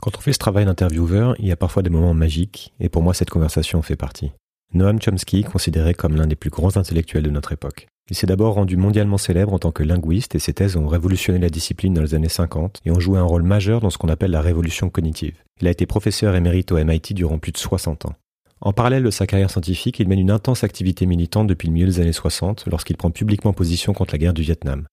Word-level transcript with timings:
Quand 0.00 0.16
on 0.16 0.20
fait 0.20 0.32
ce 0.32 0.38
travail 0.38 0.64
d'intervieweur, 0.64 1.34
il 1.38 1.46
y 1.46 1.52
a 1.52 1.56
parfois 1.56 1.82
des 1.82 1.90
moments 1.90 2.14
magiques, 2.14 2.72
et 2.80 2.88
pour 2.88 3.02
moi 3.02 3.12
cette 3.12 3.28
conversation 3.28 3.78
en 3.78 3.82
fait 3.82 3.96
partie. 3.96 4.32
Noam 4.72 4.98
Chomsky 4.98 5.44
considéré 5.44 5.92
comme 5.92 6.16
l'un 6.16 6.26
des 6.26 6.36
plus 6.36 6.48
grands 6.48 6.76
intellectuels 6.76 7.24
de 7.24 7.30
notre 7.30 7.52
époque. 7.52 7.88
Il 8.08 8.16
s'est 8.16 8.26
d'abord 8.26 8.54
rendu 8.54 8.76
mondialement 8.76 9.18
célèbre 9.18 9.52
en 9.52 9.58
tant 9.58 9.72
que 9.72 9.82
linguiste 9.82 10.34
et 10.34 10.38
ses 10.38 10.54
thèses 10.54 10.76
ont 10.76 10.88
révolutionné 10.88 11.38
la 11.38 11.50
discipline 11.50 11.92
dans 11.92 12.02
les 12.02 12.14
années 12.14 12.28
50 12.28 12.80
et 12.84 12.90
ont 12.90 12.98
joué 12.98 13.18
un 13.18 13.24
rôle 13.24 13.42
majeur 13.42 13.80
dans 13.80 13.90
ce 13.90 13.98
qu'on 13.98 14.08
appelle 14.08 14.30
la 14.30 14.40
révolution 14.40 14.88
cognitive. 14.88 15.36
Il 15.60 15.68
a 15.68 15.70
été 15.70 15.86
professeur 15.86 16.34
émérite 16.34 16.72
au 16.72 16.82
MIT 16.82 17.14
durant 17.14 17.38
plus 17.38 17.52
de 17.52 17.58
60 17.58 18.06
ans. 18.06 18.14
En 18.62 18.72
parallèle 18.72 19.04
de 19.04 19.10
sa 19.10 19.26
carrière 19.26 19.50
scientifique, 19.50 20.00
il 20.00 20.08
mène 20.08 20.18
une 20.18 20.30
intense 20.30 20.64
activité 20.64 21.06
militante 21.06 21.46
depuis 21.46 21.68
le 21.68 21.74
milieu 21.74 21.86
des 21.86 22.00
années 22.00 22.12
60 22.12 22.66
lorsqu'il 22.66 22.96
prend 22.96 23.10
publiquement 23.10 23.52
position 23.52 23.92
contre 23.92 24.14
la 24.14 24.18
guerre 24.18 24.34
du 24.34 24.42
Vietnam. 24.42 24.86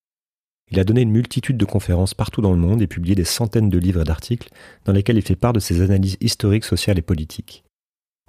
Il 0.69 0.79
a 0.79 0.83
donné 0.83 1.01
une 1.01 1.11
multitude 1.11 1.57
de 1.57 1.65
conférences 1.65 2.13
partout 2.13 2.41
dans 2.41 2.51
le 2.51 2.57
monde 2.57 2.81
et 2.81 2.87
publié 2.87 3.15
des 3.15 3.23
centaines 3.23 3.69
de 3.69 3.77
livres 3.77 4.01
et 4.01 4.05
d'articles 4.05 4.49
dans 4.85 4.93
lesquels 4.93 5.17
il 5.17 5.21
fait 5.21 5.35
part 5.35 5.53
de 5.53 5.59
ses 5.59 5.81
analyses 5.81 6.17
historiques, 6.19 6.65
sociales 6.65 6.97
et 6.97 7.03
politiques. 7.03 7.63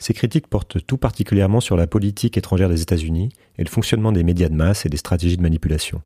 Ses 0.00 0.14
critiques 0.14 0.46
portent 0.46 0.84
tout 0.86 0.96
particulièrement 0.96 1.60
sur 1.60 1.76
la 1.76 1.88
politique 1.88 2.38
étrangère 2.38 2.68
des 2.68 2.82
États-Unis 2.82 3.30
et 3.58 3.64
le 3.64 3.68
fonctionnement 3.68 4.12
des 4.12 4.22
médias 4.22 4.48
de 4.48 4.54
masse 4.54 4.86
et 4.86 4.88
des 4.88 4.96
stratégies 4.96 5.36
de 5.36 5.42
manipulation. 5.42 6.00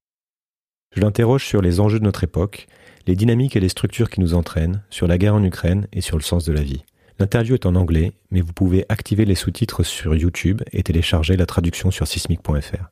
Je 0.95 1.01
l'interroge 1.01 1.45
sur 1.47 1.61
les 1.61 1.81
enjeux 1.81 1.99
de 1.99 2.05
notre 2.05 2.25
époque, 2.25 2.67
les 3.07 3.17
dynamiques 3.17 3.57
et 3.57 3.61
les 3.61 3.69
structures 3.69 4.09
qui 4.09 4.21
nous 4.21 4.35
entraînent, 4.35 4.83
sur 4.89 5.07
la 5.07 5.19
guerre 5.19 5.35
en 5.35 5.45
Ukraine 5.45 5.87
et 5.93 6.01
sur 6.01 6.17
le 6.17 6.23
sens 6.23 6.45
de 6.45 6.53
la 6.53 6.63
vie. 6.63 6.85
L'interview 7.19 7.55
est 7.55 7.67
en 7.67 7.75
anglais, 7.75 8.13
mais 8.31 8.41
vous 8.41 8.53
pouvez 8.53 8.87
activer 8.89 9.27
les 9.27 9.35
sous-titres 9.35 9.83
sur 9.83 10.15
YouTube 10.15 10.63
et 10.73 10.83
télécharger 10.83 11.37
la 11.37 11.47
traduction 11.47 11.91
sur 11.91 12.07
sismic.fr. 12.07 12.91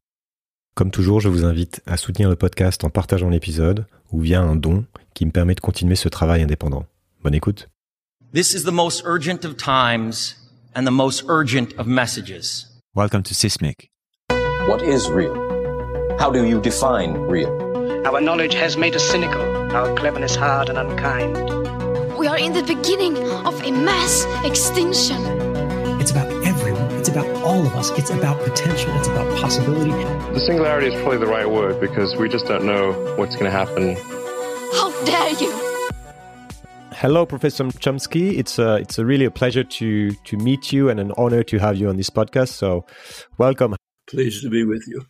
Comme 0.81 0.91
toujours, 0.91 1.21
je 1.21 1.29
vous 1.29 1.45
invite 1.45 1.83
à 1.85 1.99
soutenir 1.99 2.31
le 2.31 2.37
podcast 2.37 2.85
en 2.85 2.89
partageant 2.89 3.29
l'épisode 3.29 3.85
ou 4.13 4.21
via 4.23 4.41
un 4.41 4.57
don 4.57 4.87
qui 5.13 5.27
me 5.27 5.31
permet 5.31 5.55
de 5.55 5.61
continuer 5.61 5.95
ce 5.95 6.09
travail 6.09 6.41
indépendant. 6.41 6.87
Bonne 7.23 7.35
écoute. 7.35 7.69
This 8.33 8.55
is 8.55 8.65
the 8.65 8.73
most 8.73 9.03
urgent 9.05 9.45
of 9.45 9.59
times 9.59 10.37
and 10.75 10.87
the 10.87 10.91
most 10.91 11.27
urgent 11.29 11.75
of 11.77 11.87
messages. 11.87 12.67
Welcome 12.95 13.23
to 13.25 13.35
Sismic. 13.35 13.91
What 14.67 14.81
is 14.81 15.11
real? 15.11 15.35
How 16.19 16.33
do 16.33 16.47
you 16.47 16.59
define 16.63 17.13
real? 17.29 17.51
Our 18.07 18.23
knowledge 18.23 18.55
has 18.55 18.79
made 18.79 18.95
us 18.95 19.05
cynical, 19.05 19.43
our 19.77 19.95
cleverness 19.97 20.35
hard 20.35 20.71
and 20.71 20.79
unkind. 20.79 21.37
We 22.19 22.27
are 22.27 22.39
in 22.39 22.55
the 22.55 22.63
beginning 22.63 23.19
of 23.45 23.63
a 23.63 23.71
mass 23.71 24.25
extinction. 24.47 25.21
It's 26.01 26.11
about. 26.11 26.40
It's 27.01 27.09
about 27.09 27.29
all 27.43 27.67
of 27.67 27.75
us. 27.77 27.89
It's 27.93 28.11
about 28.11 28.39
potential. 28.45 28.95
It's 28.99 29.09
about 29.09 29.35
possibility. 29.41 29.91
The 30.35 30.41
singularity 30.41 30.89
is 30.89 31.01
probably 31.01 31.17
the 31.17 31.29
right 31.29 31.49
word 31.49 31.81
because 31.81 32.15
we 32.17 32.29
just 32.29 32.45
don't 32.45 32.67
know 32.67 32.93
what's 33.17 33.37
going 33.37 33.47
to 33.47 33.51
happen. 33.51 33.97
How 34.75 35.05
dare 35.07 35.33
you! 35.41 35.51
Hello, 36.93 37.25
Professor 37.25 37.65
Chomsky. 37.65 38.37
It's 38.37 38.59
a, 38.59 38.75
it's 38.75 38.99
a 38.99 39.07
really 39.07 39.25
a 39.25 39.31
pleasure 39.31 39.65
to 39.65 40.11
to 40.11 40.37
meet 40.37 40.75
you 40.75 40.91
and 40.91 41.01
an 41.01 41.13
honor 41.17 41.43
to 41.45 41.57
have 41.57 41.79
you 41.79 41.89
on 41.89 41.97
this 41.97 42.11
podcast. 42.11 42.49
So, 42.49 42.85
welcome. 43.39 43.77
Pleased 44.07 44.43
to 44.43 44.51
be 44.51 44.67
with 44.67 44.87
you. 44.87 45.07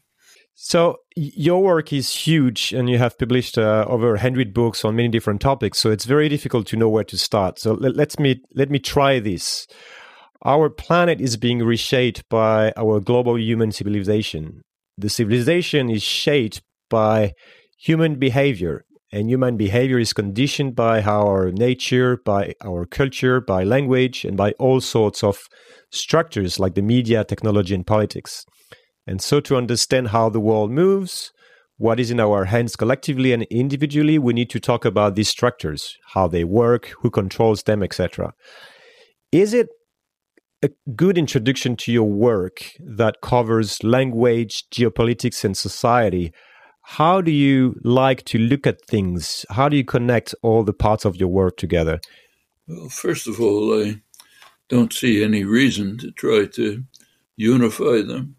So, 0.55 0.99
your 1.17 1.61
work 1.61 1.93
is 1.93 2.15
huge, 2.15 2.73
and 2.73 2.89
you 2.89 2.99
have 2.99 3.19
published 3.19 3.59
uh, 3.59 3.85
over 3.89 4.17
hundred 4.17 4.55
books 4.55 4.85
on 4.85 4.95
many 4.95 5.09
different 5.09 5.41
topics. 5.41 5.79
So, 5.79 5.91
it's 5.91 6.05
very 6.05 6.29
difficult 6.29 6.69
to 6.69 6.77
know 6.77 6.89
where 6.89 7.03
to 7.03 7.19
start. 7.19 7.59
So, 7.59 7.73
let, 7.73 7.97
let's 7.97 8.17
me 8.21 8.43
let 8.55 8.71
me 8.71 8.79
try 8.79 9.19
this. 9.19 9.67
Our 10.45 10.71
planet 10.71 11.21
is 11.21 11.37
being 11.37 11.61
reshaped 11.63 12.29
by 12.29 12.73
our 12.77 13.01
global 13.01 13.39
human 13.39 13.73
civilization. 13.73 14.63
The 14.97 15.11
civilization 15.11 15.91
is 15.91 16.03
shaped 16.03 16.63
by 16.89 17.33
human 17.79 18.19
behavior 18.19 18.85
and 19.13 19.29
human 19.29 19.57
behavior 19.57 19.99
is 19.99 20.13
conditioned 20.13 20.77
by 20.77 21.03
our 21.03 21.51
nature, 21.51 22.19
by 22.25 22.55
our 22.65 22.87
culture, 22.87 23.41
by 23.41 23.65
language, 23.65 24.25
and 24.25 24.37
by 24.37 24.53
all 24.53 24.81
sorts 24.81 25.25
of 25.25 25.49
structures 25.91 26.61
like 26.61 26.75
the 26.75 26.83
media, 26.83 27.25
technology, 27.25 27.75
and 27.75 27.87
politics. 27.87 28.45
And 29.07 29.21
so, 29.21 29.41
to 29.41 29.57
understand 29.57 30.09
how 30.09 30.29
the 30.29 30.39
world 30.39 30.71
moves, 30.71 31.33
what 31.77 31.99
is 31.99 32.13
in 32.13 32.21
our 32.21 32.45
hands 32.45 32.77
collectively 32.77 33.33
and 33.33 33.43
individually, 33.45 34.19
we 34.19 34.33
need 34.33 34.51
to 34.51 34.61
talk 34.61 34.85
about 34.85 35.17
these 35.17 35.29
structures, 35.29 35.97
how 36.15 36.29
they 36.29 36.45
work, 36.45 36.95
who 37.01 37.11
controls 37.11 37.65
them, 37.65 37.83
etc. 37.83 38.33
Is 39.33 39.55
it 39.55 39.71
a 40.63 40.71
good 40.95 41.17
introduction 41.17 41.77
to 41.77 41.93
your 41.93 42.09
work 42.09 42.73
that 42.81 43.21
covers 43.23 43.83
language, 43.83 44.69
geopolitics, 44.71 45.45
and 45.45 45.57
society? 45.57 46.33
how 46.83 47.21
do 47.21 47.31
you 47.31 47.79
like 47.85 48.25
to 48.25 48.39
look 48.39 48.67
at 48.67 48.85
things? 48.85 49.47
How 49.51 49.69
do 49.69 49.77
you 49.77 49.85
connect 49.85 50.35
all 50.43 50.65
the 50.65 50.73
parts 50.73 51.05
of 51.05 51.17
your 51.17 51.29
work 51.29 51.57
together? 51.57 52.01
Well, 52.67 52.89
first 52.89 53.29
of 53.29 53.41
all, 53.41 53.81
I 53.81 54.01
don't 54.69 54.93
see 54.93 55.23
any 55.23 55.45
reason 55.45 55.99
to 55.99 56.11
try 56.11 56.47
to 56.47 56.85
unify 57.37 58.03
them. 58.03 58.37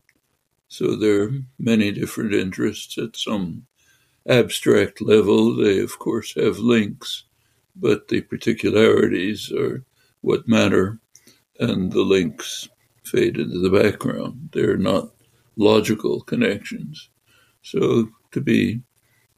So 0.68 0.96
there 0.96 1.24
are 1.24 1.32
many 1.60 1.92
different 1.92 2.34
interests 2.34 2.98
at 2.98 3.18
some 3.18 3.68
abstract 4.28 5.02
level. 5.02 5.56
They, 5.56 5.80
of 5.80 6.00
course, 6.00 6.34
have 6.36 6.60
links, 6.60 7.24
but 7.76 8.08
the 8.08 8.22
particularities 8.22 9.52
are 9.52 9.84
what 10.22 10.48
matter, 10.48 11.00
and 11.62 11.92
the 11.92 12.02
links 12.02 12.68
fade 13.06 13.38
into 13.38 13.60
the 13.60 13.70
background. 13.70 14.50
They're 14.52 14.78
not 14.78 15.12
logical 15.56 16.22
connections. 16.22 17.10
So 17.62 18.10
to 18.32 18.42
be 18.42 18.82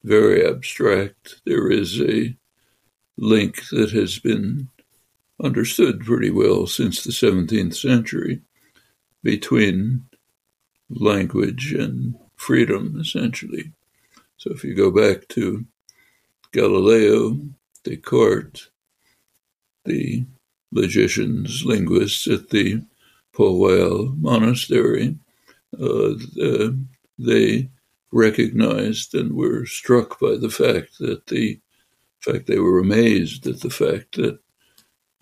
very 0.03 0.47
abstract, 0.47 1.41
there 1.45 1.69
is 1.69 1.99
a 2.01 2.35
link 3.17 3.67
that 3.71 3.91
has 3.91 4.19
been 4.19 4.69
understood 5.43 6.01
pretty 6.01 6.31
well 6.31 6.65
since 6.65 7.03
the 7.03 7.11
17th 7.11 7.75
century 7.75 8.41
between 9.21 10.05
language 10.89 11.73
and 11.73 12.15
freedom, 12.35 12.97
essentially. 12.99 13.71
So 14.37 14.51
if 14.51 14.63
you 14.63 14.75
go 14.75 14.91
back 14.91 15.27
to 15.29 15.65
Galileo, 16.51 17.37
Descartes, 17.83 18.69
the 19.85 20.25
logicians, 20.73 21.65
linguists 21.65 22.27
at 22.27 22.49
the 22.49 22.81
Port-Royal 23.33 24.13
Monastery, 24.17 25.17
uh, 25.81 26.13
they 27.17 27.69
recognized 28.11 29.15
and 29.15 29.33
were 29.33 29.65
struck 29.65 30.19
by 30.19 30.35
the 30.35 30.49
fact 30.49 30.99
that 30.99 31.25
the 31.27 31.51
in 31.51 32.33
fact 32.33 32.47
they 32.47 32.59
were 32.59 32.79
amazed 32.79 33.47
at 33.47 33.59
the 33.61 33.69
fact 33.69 34.15
that 34.15 34.39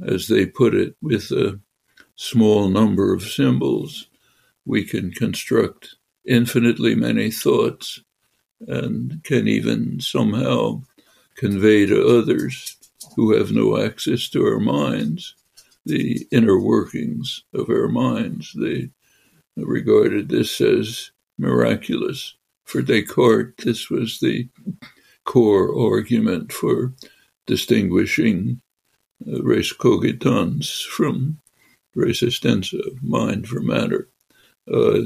as 0.06 0.28
they 0.28 0.46
put 0.46 0.76
it 0.76 0.96
with 1.02 1.32
a 1.32 1.60
small 2.16 2.68
number 2.68 3.14
of 3.14 3.24
symbols 3.24 4.08
we 4.66 4.84
can 4.84 5.12
construct 5.12 5.96
infinitely 6.28 6.94
many 6.94 7.32
thoughts 7.32 8.02
and 8.68 9.24
can 9.24 9.48
even 9.48 10.00
somehow 10.00 10.82
convey 11.36 11.86
to 11.86 12.08
others 12.08 12.76
who 13.16 13.36
have 13.36 13.52
no 13.52 13.82
access 13.82 14.30
to 14.30 14.46
our 14.46 14.60
minds 14.60 15.36
the 15.86 16.28
inner 16.32 16.60
workings 16.60 17.44
of 17.54 17.70
our 17.70 17.88
minds. 17.88 18.54
They 18.56 18.90
regarded 19.58 20.30
this 20.30 20.62
as 20.62 21.12
miraculous 21.38 22.36
for 22.72 22.82
Descartes, 22.82 23.66
this 23.66 23.90
was 23.90 24.20
the 24.22 24.48
core 25.26 25.78
argument 25.78 26.54
for 26.54 26.94
distinguishing 27.46 28.62
uh, 29.28 29.44
res 29.44 29.74
cogitans 29.74 30.82
from 30.86 31.40
res 31.96 32.22
extensa, 32.22 32.80
mind 33.02 33.50
for 33.50 33.60
matter. 33.60 34.08
Uh, 34.72 35.02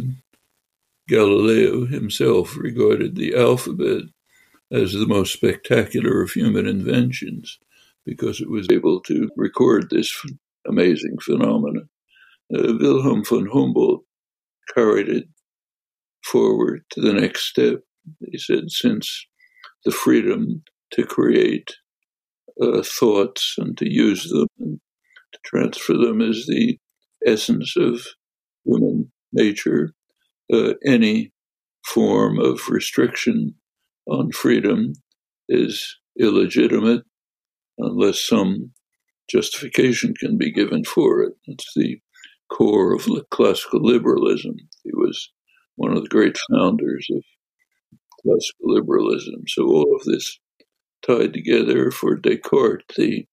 Galileo 1.07 1.85
himself 1.85 2.55
regarded 2.55 3.15
the 3.15 3.35
alphabet 3.35 4.03
as 4.71 4.93
the 4.93 5.07
most 5.07 5.33
spectacular 5.33 6.21
of 6.21 6.31
human 6.31 6.67
inventions 6.67 7.57
because 8.05 8.41
it 8.41 8.49
was 8.49 8.67
able 8.69 8.99
to 9.01 9.31
record 9.35 9.89
this 9.89 10.11
amazing 10.67 11.17
phenomenon. 11.21 11.89
Uh, 12.53 12.73
Wilhelm 12.79 13.23
von 13.23 13.47
Humboldt 13.51 14.03
carried 14.73 15.09
it 15.09 15.25
forward 16.23 16.83
to 16.91 17.01
the 17.01 17.13
next 17.13 17.45
step. 17.49 17.79
He 18.31 18.37
said, 18.37 18.69
since 18.69 19.25
the 19.83 19.91
freedom 19.91 20.63
to 20.91 21.05
create 21.05 21.75
uh, 22.61 22.81
thoughts 22.83 23.55
and 23.57 23.77
to 23.77 23.91
use 23.91 24.29
them 24.29 24.47
and 24.59 24.79
to 25.33 25.39
transfer 25.45 25.93
them 25.93 26.21
is 26.21 26.45
the 26.47 26.77
essence 27.25 27.75
of 27.77 28.01
human 28.63 29.11
nature, 29.33 29.93
uh, 30.53 30.73
any 30.85 31.31
form 31.85 32.39
of 32.39 32.69
restriction 32.69 33.55
on 34.07 34.31
freedom 34.31 34.93
is 35.49 35.97
illegitimate 36.19 37.03
unless 37.77 38.25
some 38.25 38.71
justification 39.29 40.13
can 40.19 40.37
be 40.37 40.51
given 40.51 40.83
for 40.83 41.23
it. 41.23 41.33
It's 41.45 41.71
the 41.75 41.99
core 42.51 42.93
of 42.93 43.07
classical 43.31 43.83
liberalism. 43.83 44.55
He 44.83 44.91
was 44.93 45.31
one 45.75 45.95
of 45.95 46.03
the 46.03 46.09
great 46.09 46.37
founders 46.51 47.07
of 47.11 47.23
classical 48.21 48.73
liberalism. 48.73 49.43
So 49.47 49.65
all 49.65 49.95
of 49.95 50.03
this 50.05 50.39
tied 51.05 51.33
together 51.33 51.91
for 51.91 52.15
Descartes, 52.15 52.95
the 52.95 53.25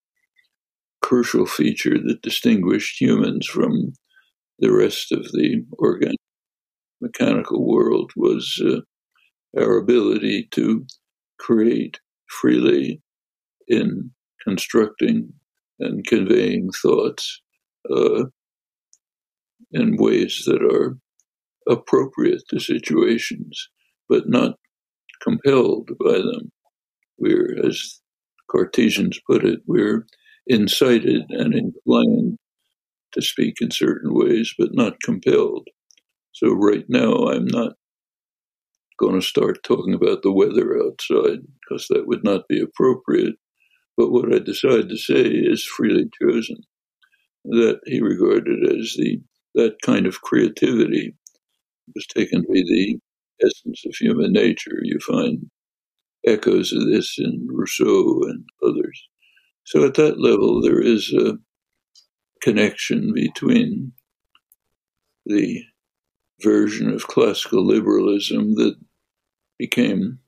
crucial 1.01 1.47
feature 1.47 1.99
that 1.99 2.23
distinguished 2.23 3.01
humans 3.01 3.47
from 3.47 3.93
the 4.59 4.73
rest 4.73 5.13
of 5.13 5.25
the 5.33 5.65
organic 5.79 6.17
mechanical 7.01 7.67
world 7.67 8.13
was 8.17 8.63
uh, 8.65 8.81
our 9.61 9.79
ability 9.79 10.49
to 10.53 10.87
create 11.39 11.99
freely 12.29 13.03
in 13.67 14.11
constructing 14.47 15.33
and 15.83 16.07
conveying 16.07 16.71
thoughts 16.83 17.41
uh, 17.91 18.25
in 19.73 19.97
ways 19.97 20.43
that 20.47 20.63
are 20.63 20.97
appropriate 21.69 22.43
to 22.49 22.61
situations, 22.61 23.69
but 24.09 24.29
not 24.29 24.57
compelled 25.23 25.91
by 25.99 26.13
them. 26.13 26.51
We're, 27.19 27.57
as 27.65 28.01
Cartesians 28.51 29.21
put 29.27 29.45
it, 29.45 29.61
we're 29.67 30.07
incited 30.47 31.23
and 31.31 31.55
inclined 31.55 32.39
to 33.13 33.23
speak 33.23 33.57
in 33.61 33.71
certain 33.71 34.15
ways, 34.15 34.55
but 34.59 34.75
not 34.75 35.01
compelled. 35.05 35.69
So 36.33 36.53
right 36.53 36.85
now, 36.89 37.29
I'm 37.29 37.47
not 37.47 37.75
going 38.99 39.21
to 39.21 39.27
start 39.27 39.63
talking 39.63 39.95
about 39.95 40.23
the 40.23 40.33
weather 40.33 40.81
outside 40.83 41.41
because 41.61 41.87
that 41.89 42.07
would 42.07 42.25
not 42.25 42.49
be 42.49 42.61
appropriate. 42.61 43.35
But 43.97 44.11
what 44.11 44.35
I 44.35 44.39
decided 44.39 44.89
to 44.89 44.97
say 44.97 45.23
is 45.23 45.65
freely 45.65 46.09
chosen. 46.21 46.57
That 47.45 47.81
he 47.87 48.01
regarded 48.01 48.65
as 48.65 48.95
the 48.97 49.21
that 49.55 49.77
kind 49.83 50.07
of 50.07 50.23
creativity 50.23 51.15
was 51.95 52.07
taken 52.07 52.43
to 52.43 52.49
be 52.53 52.63
the 52.63 53.47
essence 53.47 53.85
of 53.85 53.95
human 53.97 54.33
nature. 54.33 54.79
You 54.83 54.99
find 55.01 55.51
echoes 56.27 56.73
of 56.73 56.87
this 56.87 57.17
in 57.19 57.49
Rousseau 57.51 58.23
and 58.29 58.45
others. 58.63 59.09
So 59.65 59.85
at 59.85 59.95
that 59.95 60.21
level, 60.21 60.63
there 60.63 60.81
is 60.81 61.13
a 61.13 61.39
connection 62.41 63.13
between 63.13 63.93
the 65.27 65.63
version 66.41 66.91
of 66.93 67.07
classical 67.07 67.65
liberalism 67.65 68.55
that 68.57 68.75
became 69.59 70.19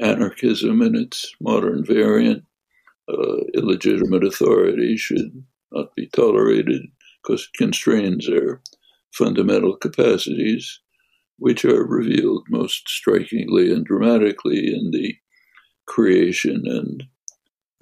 anarchism 0.00 0.82
in 0.82 0.94
its 0.94 1.34
modern 1.40 1.84
variant. 1.84 2.44
Uh, 3.10 3.38
illegitimate 3.54 4.24
authority 4.24 4.96
should 4.96 5.44
not 5.72 5.94
be 5.96 6.06
tolerated 6.08 6.82
because 7.22 7.42
it 7.42 7.58
constrains 7.58 8.28
our 8.28 8.60
fundamental 9.12 9.76
capacities, 9.76 10.80
which 11.38 11.64
are 11.64 11.84
revealed 11.84 12.46
most 12.48 12.88
strikingly 12.88 13.72
and 13.72 13.84
dramatically 13.84 14.72
in 14.72 14.90
the 14.92 15.16
creation 15.86 16.62
and 16.66 17.04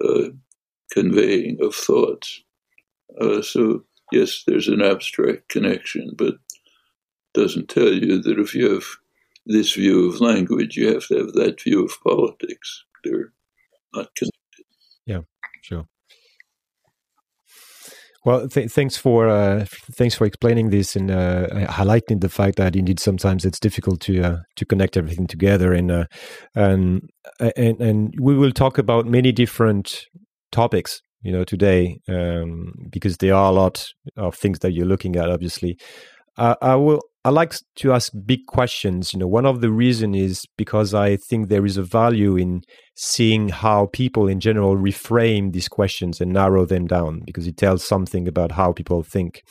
uh, 0.03 0.29
conveying 0.91 1.57
of 1.61 1.75
thoughts. 1.75 2.41
Uh, 3.21 3.41
so, 3.41 3.83
yes, 4.11 4.43
there's 4.47 4.67
an 4.67 4.81
abstract 4.81 5.49
connection, 5.49 6.11
but 6.17 6.35
doesn't 7.33 7.69
tell 7.69 7.93
you 7.93 8.21
that 8.21 8.39
if 8.39 8.55
you 8.55 8.73
have 8.73 8.85
this 9.45 9.73
view 9.73 10.09
of 10.09 10.21
language, 10.21 10.75
you 10.75 10.93
have 10.93 11.05
to 11.07 11.17
have 11.17 11.33
that 11.33 11.61
view 11.61 11.85
of 11.85 11.91
politics. 12.03 12.85
They're 13.03 13.31
not 13.93 14.15
connected. 14.15 14.38
Yeah, 15.09 15.21
sure. 15.63 15.85
Well, 18.25 18.47
th- 18.47 18.69
thanks 18.69 18.95
for 18.95 19.27
uh, 19.27 19.65
thanks 19.93 20.13
for 20.13 20.25
explaining 20.25 20.69
this 20.69 20.95
and 20.95 21.09
uh, 21.09 21.47
highlighting 21.65 22.21
the 22.21 22.29
fact 22.29 22.57
that 22.57 22.75
indeed 22.75 22.99
sometimes 22.99 23.43
it's 23.43 23.59
difficult 23.59 24.01
to 24.01 24.21
uh, 24.21 24.37
to 24.57 24.65
connect 24.65 24.97
everything 24.97 25.25
together 25.25 25.73
and 25.73 25.89
uh, 25.89 26.05
and 26.53 27.09
and 27.39 27.81
and 27.81 28.13
we 28.21 28.35
will 28.35 28.51
talk 28.51 28.77
about 28.77 29.07
many 29.07 29.31
different 29.31 30.05
topics 30.51 31.01
you 31.23 31.31
know 31.31 31.43
today 31.43 31.97
um, 32.07 32.71
because 32.91 33.17
there 33.17 33.33
are 33.33 33.49
a 33.49 33.55
lot 33.55 33.87
of 34.15 34.35
things 34.35 34.59
that 34.59 34.73
you're 34.73 34.85
looking 34.85 35.15
at 35.15 35.29
obviously 35.29 35.79
uh, 36.37 36.55
I 36.61 36.75
will 36.75 37.01
I 37.25 37.31
like 37.31 37.53
to 37.77 37.91
ask 37.91 38.13
big 38.25 38.45
questions. 38.45 39.13
You 39.13 39.19
know, 39.19 39.27
one 39.27 39.45
of 39.45 39.59
the 39.59 39.71
reason 39.71 40.15
is 40.15 40.45
because 40.57 40.93
I 40.93 41.17
think 41.17 41.49
there 41.49 41.65
is 41.65 41.75
a 41.75 41.83
value 41.83 42.37
in 42.37 42.61
seeing 42.95 43.49
how 43.49 43.87
people 43.87 44.27
in 44.27 44.39
general 44.39 44.77
reframe 44.77 45.51
these 45.51 45.67
questions 45.67 46.21
and 46.21 46.31
narrow 46.31 46.65
them 46.65 46.87
down 46.87 47.21
because 47.25 47.45
it 47.45 47.57
tells 47.57 47.85
something 47.85 48.27
about 48.27 48.53
how 48.53 48.71
people 48.71 49.03
think. 49.03 49.41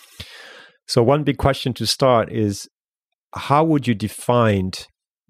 So 0.87 1.03
one 1.03 1.25
big 1.25 1.37
question 1.37 1.75
to 1.75 1.87
start 1.87 2.33
is 2.33 2.69
how 3.35 3.65
would 3.65 3.87
you 3.87 3.95
define 3.95 4.71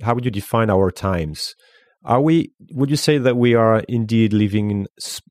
how 0.02 0.14
would 0.14 0.25
you 0.25 0.31
define 0.31 0.70
our 0.70 0.93
times? 0.93 1.56
Are 2.05 2.20
we 2.20 2.52
would 2.70 2.88
you 2.88 2.96
say 2.96 3.19
that 3.19 3.37
we 3.37 3.55
are 3.55 3.81
indeed 3.88 4.32
living 4.32 4.70
in 4.70 4.87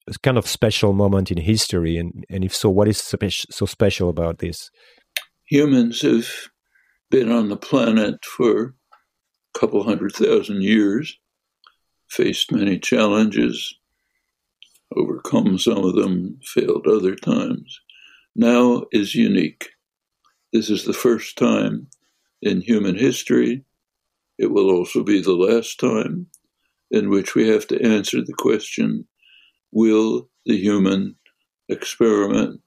a 0.10 0.14
kind 0.24 0.38
of 0.38 0.46
special 0.46 0.92
moment 0.92 1.32
in 1.32 1.38
history 1.38 1.96
and 1.96 2.26
and 2.30 2.44
if 2.44 2.54
so 2.54 2.70
what 2.70 2.90
is 2.90 2.98
so 2.98 3.66
special 3.66 4.10
about 4.10 4.40
this? 4.40 4.70
Humans 5.46 6.02
have 6.02 6.30
been 7.10 7.32
on 7.32 7.50
the 7.50 7.58
planet 7.58 8.24
for 8.26 8.74
a 9.56 9.60
couple 9.60 9.84
hundred 9.84 10.14
thousand 10.14 10.62
years, 10.62 11.18
faced 12.10 12.52
many 12.52 12.80
challenges, 12.80 13.76
overcome 14.96 15.58
some 15.58 15.84
of 15.84 15.96
them, 15.96 16.40
failed 16.44 16.88
other 16.88 17.16
times. 17.16 17.80
Now 18.36 18.86
is 18.92 19.16
unique. 19.16 19.70
This 20.54 20.70
is 20.70 20.86
the 20.86 20.94
first 20.94 21.38
time 21.38 21.88
in 22.42 22.62
human 22.62 22.96
history. 22.96 23.64
It 24.38 24.52
will 24.52 24.70
also 24.70 25.04
be 25.04 25.22
the 25.22 25.34
last 25.34 25.80
time 25.80 26.28
in 26.92 27.10
which 27.10 27.36
we 27.36 27.48
have 27.50 27.68
to 27.68 27.82
answer 27.82 28.22
the 28.22 28.34
question 28.34 29.06
will 29.72 30.30
the 30.46 30.58
human 30.58 31.16
experiment 31.70 32.62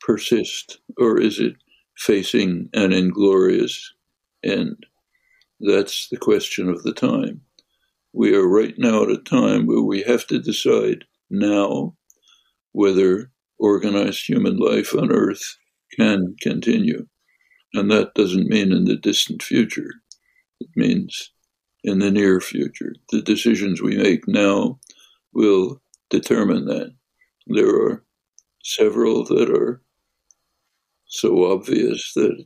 persist, 0.00 0.78
or 0.98 1.20
is 1.20 1.38
it 1.38 1.54
facing 1.96 2.68
an 2.74 2.92
inglorious 2.92 3.92
end? 4.44 4.86
That's 5.60 6.08
the 6.08 6.16
question 6.16 6.68
of 6.68 6.82
the 6.82 6.92
time. 6.92 7.40
We 8.12 8.34
are 8.34 8.46
right 8.46 8.74
now 8.78 9.04
at 9.04 9.10
a 9.10 9.18
time 9.18 9.66
where 9.66 9.82
we 9.82 10.02
have 10.02 10.26
to 10.28 10.38
decide 10.38 11.04
now 11.30 11.96
whether 12.72 13.30
organized 13.58 14.26
human 14.26 14.56
life 14.56 14.94
on 14.94 15.10
Earth 15.10 15.56
can 15.96 16.36
continue. 16.40 17.06
And 17.72 17.90
that 17.90 18.14
doesn't 18.14 18.48
mean 18.48 18.72
in 18.72 18.84
the 18.84 18.96
distant 18.96 19.42
future, 19.42 19.90
it 20.60 20.68
means 20.76 21.32
in 21.82 21.98
the 21.98 22.10
near 22.10 22.40
future. 22.40 22.94
The 23.10 23.22
decisions 23.22 23.82
we 23.82 23.96
make 23.96 24.26
now 24.28 24.78
will 25.32 25.82
determine 26.10 26.66
that. 26.66 26.94
There 27.46 27.74
are 27.74 28.04
several 28.62 29.24
that 29.24 29.50
are 29.50 29.82
so 31.14 31.52
obvious 31.52 32.12
that 32.14 32.44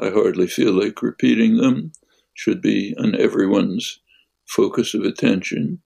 I 0.00 0.10
hardly 0.10 0.46
feel 0.46 0.72
like 0.72 1.02
repeating 1.02 1.56
them, 1.56 1.90
should 2.34 2.60
be 2.60 2.94
on 2.98 3.20
everyone's 3.20 3.98
focus 4.46 4.94
of 4.94 5.02
attention. 5.02 5.80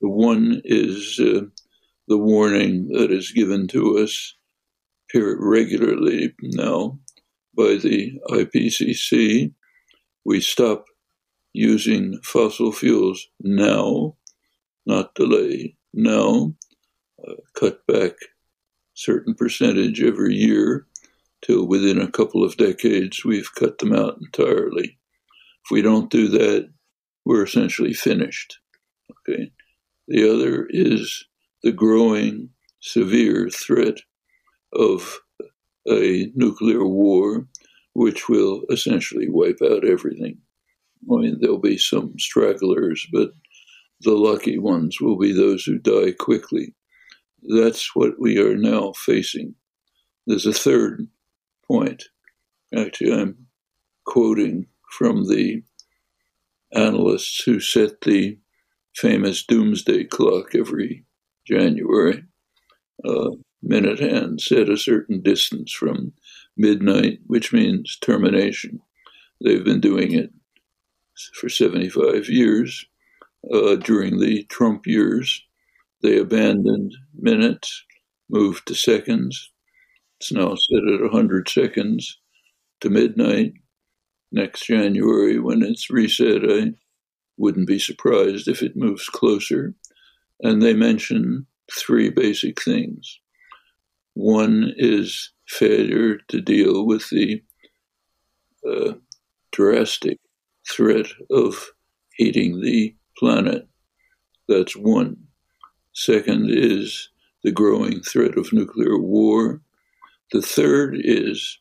One 0.00 0.60
is 0.64 1.18
uh, 1.18 1.46
the 2.08 2.18
warning 2.18 2.88
that 2.88 3.10
is 3.10 3.32
given 3.32 3.68
to 3.68 3.98
us 3.98 4.34
here 5.12 5.36
regularly 5.40 6.34
now 6.42 6.98
by 7.56 7.76
the 7.76 8.12
IPCC. 8.28 9.52
We 10.24 10.40
stop 10.40 10.84
using 11.52 12.20
fossil 12.22 12.72
fuels 12.72 13.26
now, 13.40 14.16
not 14.84 15.14
delay, 15.14 15.76
now, 15.94 16.52
uh, 17.26 17.34
cut 17.54 17.86
back 17.86 18.12
certain 18.94 19.34
percentage 19.34 20.02
every 20.02 20.34
year 20.34 20.86
till 21.46 21.66
within 21.66 22.00
a 22.00 22.10
couple 22.10 22.44
of 22.44 22.56
decades 22.56 23.24
we've 23.24 23.54
cut 23.54 23.78
them 23.78 23.92
out 23.94 24.18
entirely. 24.20 24.98
If 25.64 25.70
we 25.70 25.82
don't 25.82 26.10
do 26.10 26.28
that, 26.28 26.68
we're 27.24 27.44
essentially 27.44 27.92
finished. 27.92 28.58
Okay. 29.10 29.50
The 30.08 30.30
other 30.30 30.66
is 30.70 31.24
the 31.62 31.72
growing 31.72 32.50
severe 32.80 33.48
threat 33.50 33.96
of 34.72 35.20
a 35.88 36.30
nuclear 36.34 36.84
war, 36.86 37.46
which 37.94 38.28
will 38.28 38.62
essentially 38.70 39.28
wipe 39.28 39.58
out 39.62 39.84
everything. 39.84 40.38
I 41.10 41.16
mean, 41.16 41.38
there'll 41.40 41.58
be 41.58 41.78
some 41.78 42.14
stragglers, 42.18 43.06
but 43.12 43.30
the 44.00 44.14
lucky 44.14 44.58
ones 44.58 45.00
will 45.00 45.18
be 45.18 45.32
those 45.32 45.64
who 45.64 45.78
die 45.78 46.12
quickly. 46.18 46.74
That's 47.42 47.94
what 47.94 48.20
we 48.20 48.38
are 48.38 48.56
now 48.56 48.92
facing. 48.92 49.54
There's 50.26 50.46
a 50.46 50.52
third 50.52 51.06
point. 51.66 52.04
Actually, 52.76 53.12
I'm 53.12 53.46
quoting 54.04 54.66
from 54.90 55.28
the 55.28 55.62
analysts 56.72 57.42
who 57.44 57.60
set 57.60 58.00
the 58.02 58.38
famous 58.94 59.44
doomsday 59.44 60.04
clock 60.04 60.54
every 60.54 61.04
January. 61.46 62.24
Uh, 63.04 63.30
minute 63.62 63.98
hand 63.98 64.40
set 64.40 64.68
a 64.68 64.76
certain 64.76 65.20
distance 65.20 65.72
from 65.72 66.12
midnight, 66.56 67.18
which 67.26 67.52
means 67.52 67.98
termination. 68.00 68.80
They've 69.42 69.64
been 69.64 69.80
doing 69.80 70.12
it 70.12 70.30
for 71.34 71.48
75 71.48 72.28
years. 72.28 72.86
Uh, 73.52 73.76
during 73.76 74.18
the 74.18 74.44
Trump 74.44 74.86
years, 74.86 75.42
they 76.02 76.18
abandoned 76.18 76.94
minutes 77.14 77.84
moved 78.28 78.66
to 78.66 78.74
seconds. 78.74 79.50
It's 80.20 80.32
now 80.32 80.54
set 80.54 80.94
at 80.94 81.00
100 81.02 81.48
seconds 81.48 82.18
to 82.80 82.90
midnight. 82.90 83.52
Next 84.32 84.66
January, 84.66 85.38
when 85.38 85.62
it's 85.62 85.90
reset, 85.90 86.42
I 86.48 86.72
wouldn't 87.36 87.68
be 87.68 87.78
surprised 87.78 88.48
if 88.48 88.62
it 88.62 88.76
moves 88.76 89.08
closer. 89.08 89.74
And 90.40 90.62
they 90.62 90.74
mention 90.74 91.46
three 91.72 92.10
basic 92.10 92.60
things. 92.62 93.20
One 94.14 94.72
is 94.76 95.30
failure 95.46 96.18
to 96.28 96.40
deal 96.40 96.86
with 96.86 97.08
the 97.10 97.42
uh, 98.68 98.94
drastic 99.52 100.18
threat 100.68 101.06
of 101.30 101.70
heating 102.16 102.60
the 102.60 102.94
planet. 103.18 103.68
That's 104.48 104.76
one. 104.76 105.16
Second 105.92 106.50
is 106.50 107.10
the 107.42 107.52
growing 107.52 108.00
threat 108.00 108.36
of 108.36 108.52
nuclear 108.52 108.98
war. 108.98 109.60
The 110.32 110.42
third 110.42 110.96
is 110.98 111.58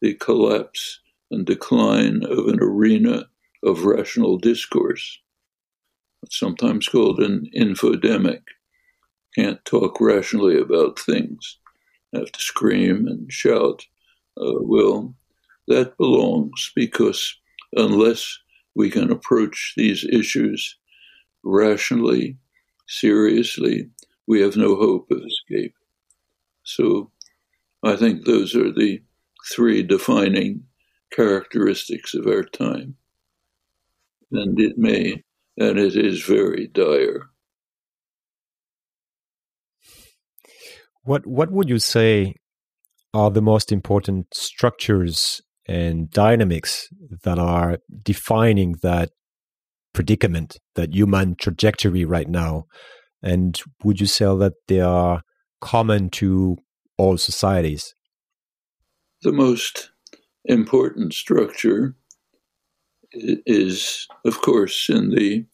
the 0.00 0.14
collapse 0.14 1.00
and 1.30 1.44
decline 1.44 2.24
of 2.24 2.46
an 2.46 2.58
arena 2.60 3.28
of 3.62 3.84
rational 3.84 4.38
discourse, 4.38 5.18
sometimes 6.30 6.88
called 6.88 7.20
an 7.20 7.50
infodemic. 7.54 8.42
Can't 9.34 9.62
talk 9.66 10.00
rationally 10.00 10.58
about 10.58 10.98
things, 10.98 11.58
have 12.14 12.32
to 12.32 12.40
scream 12.40 13.06
and 13.06 13.30
shout. 13.30 13.84
Uh, 14.40 14.60
well, 14.60 15.14
that 15.68 15.98
belongs 15.98 16.72
because 16.74 17.36
unless 17.74 18.38
we 18.74 18.88
can 18.90 19.10
approach 19.10 19.74
these 19.76 20.04
issues 20.04 20.76
rationally, 21.42 22.38
seriously, 22.88 23.90
we 24.26 24.40
have 24.40 24.56
no 24.56 24.74
hope 24.76 25.10
of 25.10 25.22
escape. 25.22 25.74
So 26.62 27.10
I 27.88 27.96
think 27.96 28.24
those 28.24 28.54
are 28.54 28.72
the 28.72 29.02
three 29.52 29.82
defining 29.82 30.64
characteristics 31.12 32.14
of 32.14 32.26
our 32.26 32.42
time. 32.42 32.96
And 34.32 34.58
it 34.58 34.76
may, 34.76 35.22
and 35.56 35.78
it 35.78 35.96
is 35.96 36.24
very 36.24 36.68
dire. 36.68 37.30
What 41.04 41.26
what 41.26 41.52
would 41.52 41.68
you 41.68 41.78
say 41.78 42.34
are 43.14 43.30
the 43.30 43.40
most 43.40 43.70
important 43.70 44.34
structures 44.34 45.40
and 45.68 46.10
dynamics 46.10 46.88
that 47.22 47.38
are 47.38 47.78
defining 48.02 48.74
that 48.82 49.10
predicament, 49.92 50.58
that 50.74 50.92
human 50.92 51.36
trajectory 51.36 52.04
right 52.04 52.28
now? 52.28 52.64
And 53.22 53.60
would 53.84 54.00
you 54.00 54.06
say 54.06 54.24
that 54.24 54.54
they 54.66 54.80
are 54.80 55.22
common 55.60 56.10
to 56.10 56.56
all 56.98 57.16
societies? 57.16 57.94
The 59.22 59.32
most 59.32 59.90
important 60.44 61.14
structure 61.14 61.94
is, 63.12 64.06
of 64.24 64.40
course, 64.42 64.88
in 64.88 65.10
the 65.10 65.46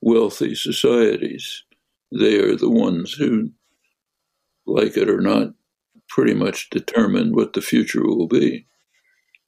wealthy 0.00 0.54
societies. 0.54 1.64
They 2.12 2.38
are 2.38 2.56
the 2.56 2.70
ones 2.70 3.12
who, 3.12 3.50
like 4.66 4.96
it 4.96 5.08
or 5.08 5.20
not, 5.20 5.54
pretty 6.08 6.34
much 6.34 6.70
determine 6.70 7.34
what 7.34 7.54
the 7.54 7.60
future 7.60 8.04
will 8.04 8.28
be. 8.28 8.66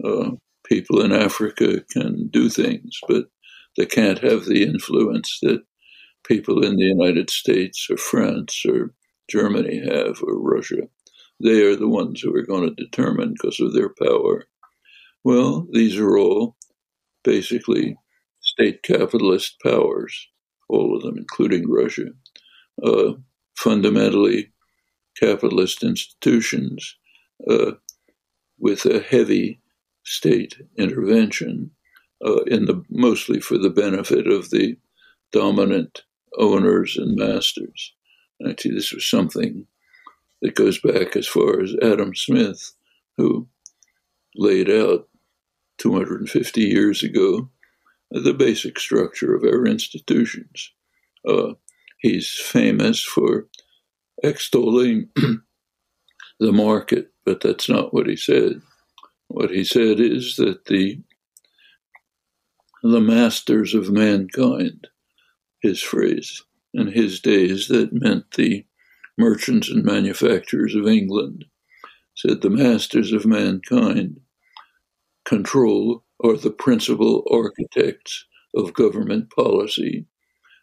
Uh, 0.05 0.33
people 0.65 1.01
in 1.01 1.13
Africa 1.13 1.83
can 1.91 2.29
do 2.29 2.49
things, 2.49 2.99
but 3.09 3.27
they 3.77 3.87
can't 3.87 4.19
have 4.19 4.47
the 4.47 4.63
influence 4.63 5.39
that 5.43 5.63
people 6.27 6.65
in 6.65 6.77
the 6.77 6.85
United 6.85 7.31
States 7.31 7.87
or 7.91 7.97
France 7.97 8.65
or 8.69 8.93
Germany 9.31 9.79
have 9.79 10.23
or 10.23 10.39
Russia. 10.39 10.89
They 11.41 11.63
are 11.63 11.77
the 11.77 11.89
ones 11.89 12.21
who 12.21 12.35
are 12.35 12.47
going 12.47 12.69
to 12.69 12.85
determine 12.85 13.35
because 13.35 13.61
of 13.61 13.73
their 13.73 13.91
power. 13.91 14.47
Well, 15.25 15.67
these 15.73 15.97
are 15.99 16.17
all 16.17 16.57
basically 17.25 17.97
state 18.41 18.83
capitalist 18.83 19.57
powers, 19.63 20.29
all 20.69 20.97
of 20.97 21.03
them, 21.03 21.19
including 21.19 21.71
Russia. 21.71 22.07
Uh, 22.83 23.15
fundamentally, 23.57 24.53
capitalist 25.19 25.83
institutions 25.83 26.97
uh, 27.51 27.73
with 28.59 28.87
a 28.87 29.01
heavy 29.01 29.61
state 30.05 30.55
intervention 30.79 31.71
uh, 32.25 32.43
in 32.45 32.67
the 32.67 32.83
mostly 32.89 33.41
for 33.41 33.59
the 33.59 33.71
benefit 33.71 34.27
of 34.27 34.51
the 34.51 34.77
dominant 35.33 36.05
owners 36.39 36.97
and 36.97 37.17
masters. 37.17 37.95
Actually, 38.49 38.75
this 38.75 38.93
was 38.93 39.09
something 39.09 39.67
that 40.43 40.55
goes 40.55 40.81
back 40.81 41.17
as 41.17 41.27
far 41.27 41.61
as 41.61 41.75
Adam 41.83 42.15
Smith, 42.15 42.73
who 43.17 43.49
laid 44.35 44.71
out 44.71 45.09
250 45.79 46.61
years 46.61 47.03
ago 47.03 47.51
the 48.11 48.35
basic 48.35 48.79
structure 48.79 49.35
of 49.35 49.43
our 49.43 49.67
institutions. 49.67 50.73
Uh, 51.27 51.55
he's 51.99 52.31
famous 52.33 53.03
for 53.03 53.47
extolling 54.25 55.09
the 56.41 56.53
market, 56.53 57.13
but 57.25 57.41
that's 57.41 57.69
not 57.69 57.93
what 57.93 58.07
he 58.07 58.17
said. 58.17 58.61
What 59.29 59.51
he 59.51 59.65
said 59.65 59.99
is 60.01 60.37
that 60.37 60.67
the 60.67 61.01
the 62.83 63.01
masters 63.01 63.75
of 63.75 63.91
mankind, 63.91 64.87
his 65.61 65.83
phrase, 65.83 66.45
in 66.73 66.87
his 66.87 67.19
days 67.19 67.67
that 67.67 67.93
meant 67.93 68.31
the 68.33 68.65
merchants 69.19 69.71
and 69.71 69.85
manufacturers 69.85 70.75
of 70.75 70.87
England, 70.87 71.45
said 72.15 72.41
the 72.41 72.51
masters 72.51 73.13
of 73.13 73.27
mankind 73.27 74.21
control 75.25 76.05
are 76.25 76.37
the 76.37 76.51
principal 76.51 77.27
architects 77.31 78.25
of 78.55 78.73
government 78.73 79.31
policy, 79.31 80.07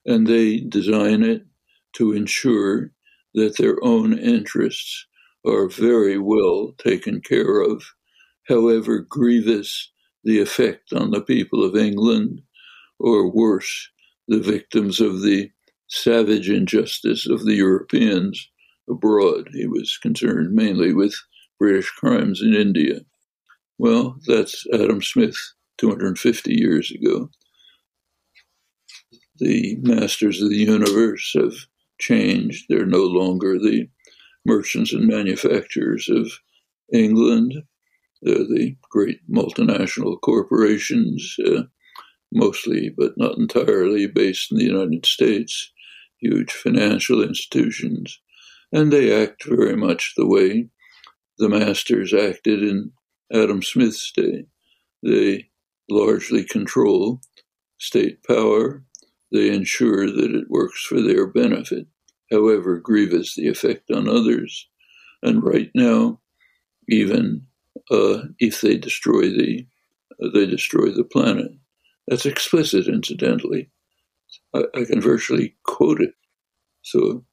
and 0.06 0.26
they 0.26 0.60
design 0.60 1.24
it 1.24 1.46
to 1.94 2.12
ensure 2.12 2.92
that 3.34 3.58
their 3.58 3.84
own 3.84 4.18
interests 4.18 5.06
are 5.46 5.68
very 5.68 6.18
well 6.18 6.74
taken 6.78 7.22
care 7.22 7.62
of, 7.62 7.84
however 8.48 9.00
grievous 9.00 9.92
the 10.24 10.40
effect 10.40 10.94
on 10.94 11.12
the 11.12 11.22
people 11.22 11.64
of 11.64 11.76
England, 11.76 12.42
or 13.00 13.30
worse, 13.30 13.90
the 14.28 14.40
victims 14.40 15.02
of 15.02 15.22
the 15.22 15.52
savage 15.94 16.50
injustice 16.50 17.28
of 17.28 17.46
the 17.46 17.54
Europeans 17.54 18.50
abroad. 18.90 19.50
He 19.54 19.68
was 19.68 19.98
concerned 20.02 20.54
mainly 20.54 20.92
with 20.92 21.14
British 21.60 21.90
crimes 21.92 22.42
in 22.42 22.56
India. 22.56 23.02
Well, 23.78 24.18
that's 24.26 24.66
Adam 24.74 25.02
Smith 25.04 25.38
250 25.78 26.54
years 26.54 26.92
ago. 26.92 27.30
The 29.38 29.78
masters 29.82 30.42
of 30.42 30.50
the 30.50 30.58
universe 30.58 31.32
have 31.36 31.54
changed. 32.00 32.66
They're 32.70 32.86
no 32.86 33.04
longer 33.04 33.60
the 33.60 33.88
merchants 34.46 34.94
and 34.94 35.08
manufacturers 35.08 36.10
of 36.10 36.32
England. 36.92 37.54
They're 38.24 38.36
the 38.36 38.76
great 38.90 39.20
multinational 39.30 40.20
corporations, 40.22 41.36
uh, 41.46 41.64
mostly 42.32 42.90
but 42.90 43.14
not 43.18 43.38
entirely 43.38 44.08
based 44.08 44.52
in 44.52 44.58
the 44.58 44.66
United 44.66 45.06
States, 45.06 45.72
huge 46.24 46.52
financial 46.52 47.22
institutions, 47.22 48.20
and 48.72 48.92
they 48.92 49.24
act 49.24 49.46
very 49.46 49.76
much 49.76 50.14
the 50.16 50.28
way 50.28 50.70
the 51.38 51.50
masters 51.50 52.14
acted 52.14 52.64
in 52.64 52.92
Adam 53.34 53.62
Smith's 53.62 54.12
day. 54.12 54.46
They 55.02 55.50
largely 55.90 56.44
control 56.44 57.20
state 57.78 58.24
power. 58.24 58.84
They 59.32 59.54
ensure 59.54 60.08
that 60.08 60.32
it 60.34 60.50
works 60.50 60.86
for 60.86 61.02
their 61.02 61.28
benefit, 61.28 61.88
however 62.32 62.78
grievous 62.78 63.36
the 63.36 63.48
effect 63.48 63.92
on 63.92 64.08
others. 64.08 64.68
And 65.22 65.44
right 65.44 65.72
now, 65.74 66.20
even 66.88 67.46
uh, 67.92 68.24
if 68.40 68.62
they 68.62 68.78
destroy 68.78 69.24
the 69.24 69.66
uh, 70.22 70.30
they 70.34 70.46
destroy 70.46 70.92
the 70.92 71.04
planet. 71.04 71.52
That's 72.08 72.26
explicit, 72.26 72.88
incidentally. 72.88 73.70
I, 74.54 74.64
I, 74.76 74.86
can 74.86 75.02
virtually 75.02 75.56
quote 75.64 76.02
it. 76.02 76.14
So, 76.82 77.26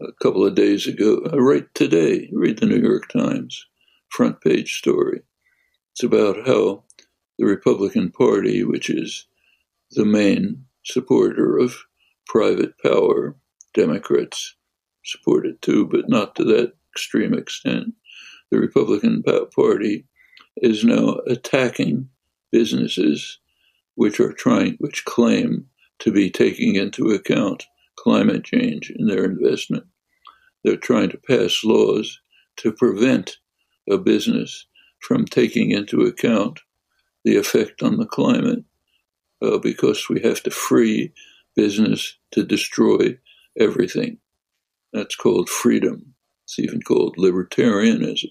a 0.00 0.12
couple 0.22 0.46
of 0.46 0.54
days 0.54 0.86
ago, 0.86 1.22
uh, 1.24 1.34
I 1.34 1.38
write 1.38 1.74
today, 1.74 2.28
read 2.32 2.58
the 2.58 2.66
New 2.66 2.80
York 2.80 3.08
Times 3.08 3.66
front 4.08 4.40
page 4.40 4.78
story. 4.78 5.22
It's 5.92 6.02
about 6.02 6.46
how 6.46 6.84
the 7.38 7.46
Republican 7.46 8.10
Party, 8.10 8.64
which 8.64 8.90
is 8.90 9.26
the 9.90 10.04
main 10.04 10.64
supporter 10.84 11.58
of 11.58 11.76
private 12.26 12.74
power, 12.82 13.36
Democrats 13.74 14.54
support 15.04 15.46
it 15.46 15.60
too, 15.62 15.86
but 15.86 16.08
not 16.08 16.34
to 16.36 16.44
that 16.44 16.74
extreme 16.92 17.34
extent. 17.34 17.92
The 18.50 18.58
Republican 18.58 19.22
Party 19.22 20.06
is 20.56 20.84
now 20.84 21.18
attacking 21.26 22.08
businesses 22.52 23.38
which 23.96 24.20
are 24.20 24.32
trying, 24.32 24.76
which 24.78 25.04
claim 25.04 25.66
to 26.00 26.12
be 26.12 26.30
taking 26.30 26.76
into 26.76 27.10
account 27.10 27.66
climate 27.98 28.44
change 28.44 28.90
in 28.96 29.06
their 29.08 29.24
investment. 29.24 29.84
they're 30.64 30.76
trying 30.78 31.10
to 31.10 31.18
pass 31.18 31.64
laws 31.64 32.20
to 32.58 32.72
prevent 32.72 33.38
a 33.90 33.98
business 33.98 34.66
from 35.00 35.26
taking 35.26 35.72
into 35.72 36.02
account 36.02 36.60
the 37.24 37.36
effect 37.36 37.82
on 37.82 37.98
the 37.98 38.06
climate 38.06 38.64
uh, 39.42 39.58
because 39.58 40.08
we 40.08 40.20
have 40.22 40.42
to 40.42 40.50
free 40.50 41.12
business 41.56 42.16
to 42.32 42.44
destroy 42.44 43.18
everything. 43.58 44.18
That's 44.92 45.16
called 45.16 45.48
freedom. 45.48 46.14
It's 46.44 46.58
even 46.58 46.82
called 46.82 47.16
libertarianism. 47.18 48.30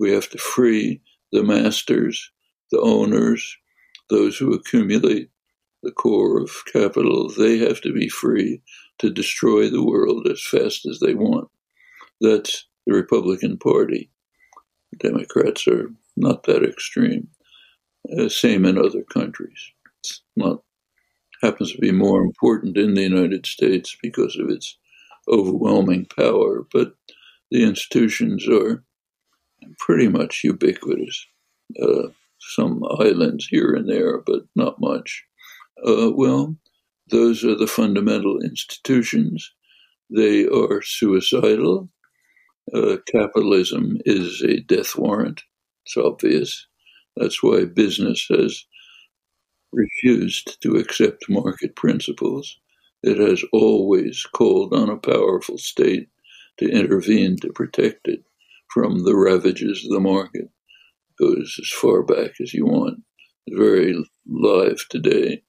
We 0.00 0.12
have 0.12 0.30
to 0.30 0.38
free 0.38 1.02
the 1.32 1.44
masters, 1.44 2.30
the 2.72 2.80
owners, 2.80 3.56
those 4.10 4.36
who 4.38 4.54
accumulate 4.54 5.30
the 5.84 5.92
core 5.92 6.40
of 6.40 6.50
capital. 6.72 7.28
They 7.28 7.58
have 7.58 7.80
to 7.82 7.92
be 7.92 8.08
free 8.08 8.62
to 8.98 9.10
destroy 9.10 9.68
the 9.68 9.84
world 9.84 10.26
as 10.28 10.42
fast 10.42 10.86
as 10.86 11.00
they 11.00 11.14
want. 11.14 11.48
That's 12.20 12.66
the 12.86 12.94
Republican 12.94 13.58
Party. 13.58 14.10
Democrats 14.98 15.66
are 15.66 15.90
not 16.16 16.44
that 16.44 16.64
extreme. 16.64 17.28
Uh, 18.16 18.28
same 18.28 18.64
in 18.64 18.78
other 18.78 19.02
countries. 19.02 19.58
It's 20.00 20.22
not 20.36 20.62
happens 21.42 21.72
to 21.72 21.78
be 21.78 21.92
more 21.92 22.22
important 22.22 22.76
in 22.76 22.94
the 22.94 23.02
United 23.02 23.44
States 23.44 23.96
because 24.02 24.36
of 24.36 24.48
its 24.48 24.78
overwhelming 25.28 26.06
power, 26.06 26.66
but 26.72 26.94
the 27.50 27.62
institutions 27.62 28.48
are 28.48 28.82
pretty 29.78 30.08
much 30.08 30.42
ubiquitous. 30.42 31.26
Uh, 31.80 32.08
some 32.40 32.82
islands 32.98 33.46
here 33.46 33.74
and 33.74 33.88
there, 33.88 34.18
but 34.18 34.42
not 34.54 34.80
much. 34.80 35.24
Uh, 35.82 36.10
well, 36.14 36.56
those 37.08 37.44
are 37.44 37.54
the 37.56 37.66
fundamental 37.66 38.40
institutions. 38.40 39.52
They 40.10 40.46
are 40.46 40.82
suicidal. 40.82 41.90
Uh, 42.74 42.98
capitalism 43.12 43.98
is 44.06 44.42
a 44.42 44.60
death 44.60 44.96
warrant. 44.96 45.42
It's 45.86 45.96
obvious. 45.96 46.66
That's 47.16 47.42
why 47.42 47.66
business 47.66 48.26
has 48.30 48.64
refused 49.72 50.60
to 50.62 50.76
accept 50.76 51.28
market 51.28 51.76
principles. 51.76 52.58
It 53.02 53.18
has 53.18 53.44
always 53.52 54.24
called 54.24 54.74
on 54.74 54.90
a 54.90 54.96
powerful 54.96 55.58
state 55.58 56.08
to 56.58 56.68
intervene 56.70 57.36
to 57.42 57.52
protect 57.52 58.08
it 58.08 58.24
from 58.72 59.04
the 59.04 59.16
ravages 59.16 59.84
of 59.84 59.92
the 59.92 60.00
market. 60.00 60.50
It 61.10 61.24
Goes 61.24 61.58
as 61.60 61.70
far 61.70 62.02
back 62.02 62.32
as 62.42 62.54
you 62.54 62.66
want. 62.66 63.00
Very 63.50 63.96
live 64.28 64.84
today. 64.90 65.42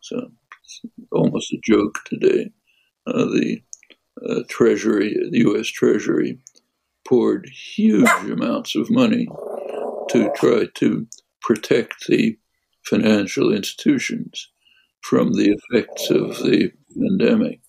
So 0.00 0.30
it's 0.62 0.80
almost 1.12 1.52
a 1.52 1.60
joke 1.64 1.98
today. 2.06 2.50
Uh, 3.06 3.24
the 3.24 3.62
uh, 4.28 4.42
Treasury, 4.48 5.16
the 5.30 5.38
U.S. 5.40 5.66
Treasury, 5.66 6.38
poured 7.06 7.48
huge 7.48 8.08
amounts 8.24 8.76
of 8.76 8.90
money 8.90 9.26
to 10.10 10.30
try 10.36 10.66
to 10.74 11.06
protect 11.42 12.06
the 12.06 12.38
financial 12.84 13.52
institutions 13.52 14.48
from 15.02 15.32
the 15.32 15.56
effects 15.56 16.10
of 16.10 16.38
the 16.38 16.70
pandemic. 16.94 17.60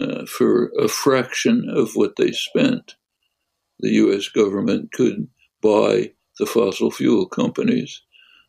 Uh, 0.00 0.26
for 0.26 0.70
a 0.78 0.88
fraction 0.88 1.70
of 1.74 1.92
what 1.94 2.16
they 2.16 2.30
spent, 2.30 2.96
the 3.80 3.92
US 3.92 4.28
government 4.28 4.92
could 4.92 5.28
buy 5.62 6.12
the 6.38 6.46
fossil 6.46 6.90
fuel 6.90 7.26
companies 7.26 8.02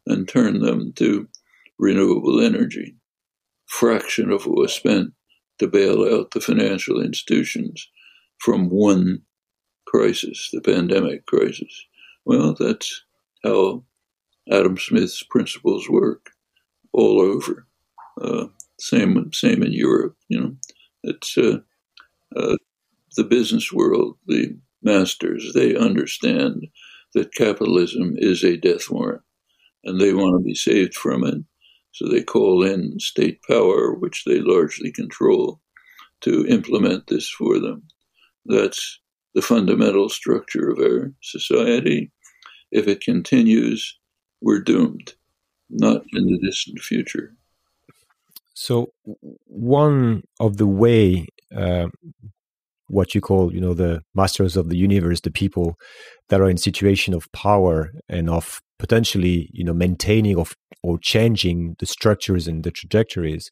and 0.06 0.28
turn 0.28 0.60
them 0.60 0.92
to 0.94 1.28
renewable 1.80 2.42
energy. 2.42 2.96
Fraction 3.68 4.32
of 4.32 4.46
what 4.46 4.58
was 4.58 4.74
spent 4.74 5.12
to 5.60 5.68
bail 5.68 6.04
out 6.04 6.32
the 6.32 6.42
financial 6.42 7.02
institutions 7.02 7.88
from 8.40 8.70
one 8.70 9.22
crisis, 9.86 10.50
the 10.54 10.62
pandemic 10.62 11.26
crisis. 11.26 11.86
Well, 12.26 12.56
that's 12.58 13.04
how 13.44 13.84
Adam 14.52 14.78
Smith's 14.78 15.24
principles 15.24 15.90
work 15.90 16.32
all 16.94 17.22
over. 17.22 17.68
Uh, 18.22 18.48
same, 18.80 19.32
same 19.34 19.64
in 19.64 19.74
Europe. 19.74 20.16
You 20.30 20.40
know, 20.40 20.56
it's 21.04 21.38
uh, 21.38 21.60
uh, 22.36 22.58
the 23.16 23.24
business 23.24 23.72
world, 23.72 24.18
the 24.28 24.58
masters. 24.84 25.52
They 25.54 25.76
understand 25.76 26.68
that 27.14 27.34
capitalism 27.34 28.14
is 28.18 28.44
a 28.44 28.58
death 28.58 28.90
warrant, 28.90 29.24
and 29.84 30.00
they 30.00 30.14
want 30.14 30.40
to 30.40 30.44
be 30.44 30.56
saved 30.56 30.94
from 30.96 31.24
it. 31.24 31.38
So 31.92 32.08
they 32.08 32.24
call 32.24 32.64
in 32.64 33.00
state 33.00 33.40
power, 33.48 33.94
which 33.94 34.24
they 34.26 34.40
largely 34.40 34.92
control, 34.92 35.60
to 36.22 36.46
implement 36.48 37.08
this 37.08 37.30
for 37.30 37.60
them. 37.60 37.84
That's 38.46 39.00
the 39.34 39.42
fundamental 39.42 40.10
structure 40.10 40.70
of 40.70 40.80
our 40.80 41.14
society. 41.22 42.12
If 42.72 42.88
it 42.88 43.02
continues, 43.02 43.98
we're 44.42 44.62
doomed, 44.62 45.14
not 45.70 46.04
in 46.14 46.28
the 46.28 46.40
distant 46.40 46.80
future. 46.80 47.34
So, 48.54 48.92
one 49.46 50.24
of 50.40 50.58
the 50.58 50.66
way 50.66 51.28
uh, 51.56 51.88
what 52.88 53.14
you 53.14 53.22
call, 53.22 53.54
you 53.54 53.62
know, 53.62 53.74
the 53.74 54.02
masters 54.16 54.56
of 54.56 54.70
the 54.70 54.78
universe, 54.78 55.22
the 55.22 55.32
people 55.32 55.76
that 56.30 56.42
are 56.42 56.50
in 56.50 56.58
situation 56.58 57.14
of 57.14 57.32
power 57.34 57.92
and 58.10 58.30
of 58.30 58.62
potentially, 58.80 59.50
you 59.54 59.64
know, 59.64 59.74
maintaining 59.74 60.38
of 60.38 60.54
or 60.84 60.98
changing 61.00 61.76
the 61.80 61.86
structures 61.86 62.48
and 62.48 62.64
the 62.64 62.72
trajectories. 62.72 63.50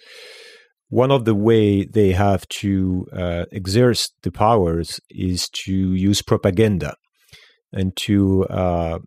One 0.90 1.12
of 1.12 1.26
the 1.26 1.36
way 1.36 1.86
they 1.86 2.12
have 2.12 2.48
to 2.48 3.08
uh, 3.12 3.46
exert 3.52 4.08
the 4.24 4.32
powers 4.32 5.00
is 5.10 5.50
to 5.66 5.74
use 5.74 6.22
propaganda 6.22 6.96
and 7.74 7.96
to 7.98 8.46
uh, 8.46 9.00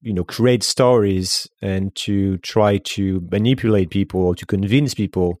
you 0.00 0.12
know 0.12 0.24
create 0.24 0.62
stories 0.62 1.48
and 1.60 1.94
to 1.94 2.38
try 2.38 2.78
to 2.78 3.20
manipulate 3.30 3.90
people 3.90 4.22
or 4.22 4.34
to 4.34 4.46
convince 4.46 4.94
people 4.94 5.38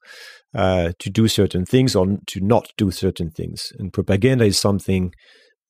uh, 0.56 0.92
to 0.98 1.10
do 1.10 1.28
certain 1.28 1.66
things 1.66 1.94
or 1.94 2.18
to 2.26 2.40
not 2.40 2.72
do 2.76 2.90
certain 2.90 3.30
things. 3.30 3.72
And 3.78 3.92
propaganda 3.92 4.44
is 4.44 4.58
something 4.58 5.12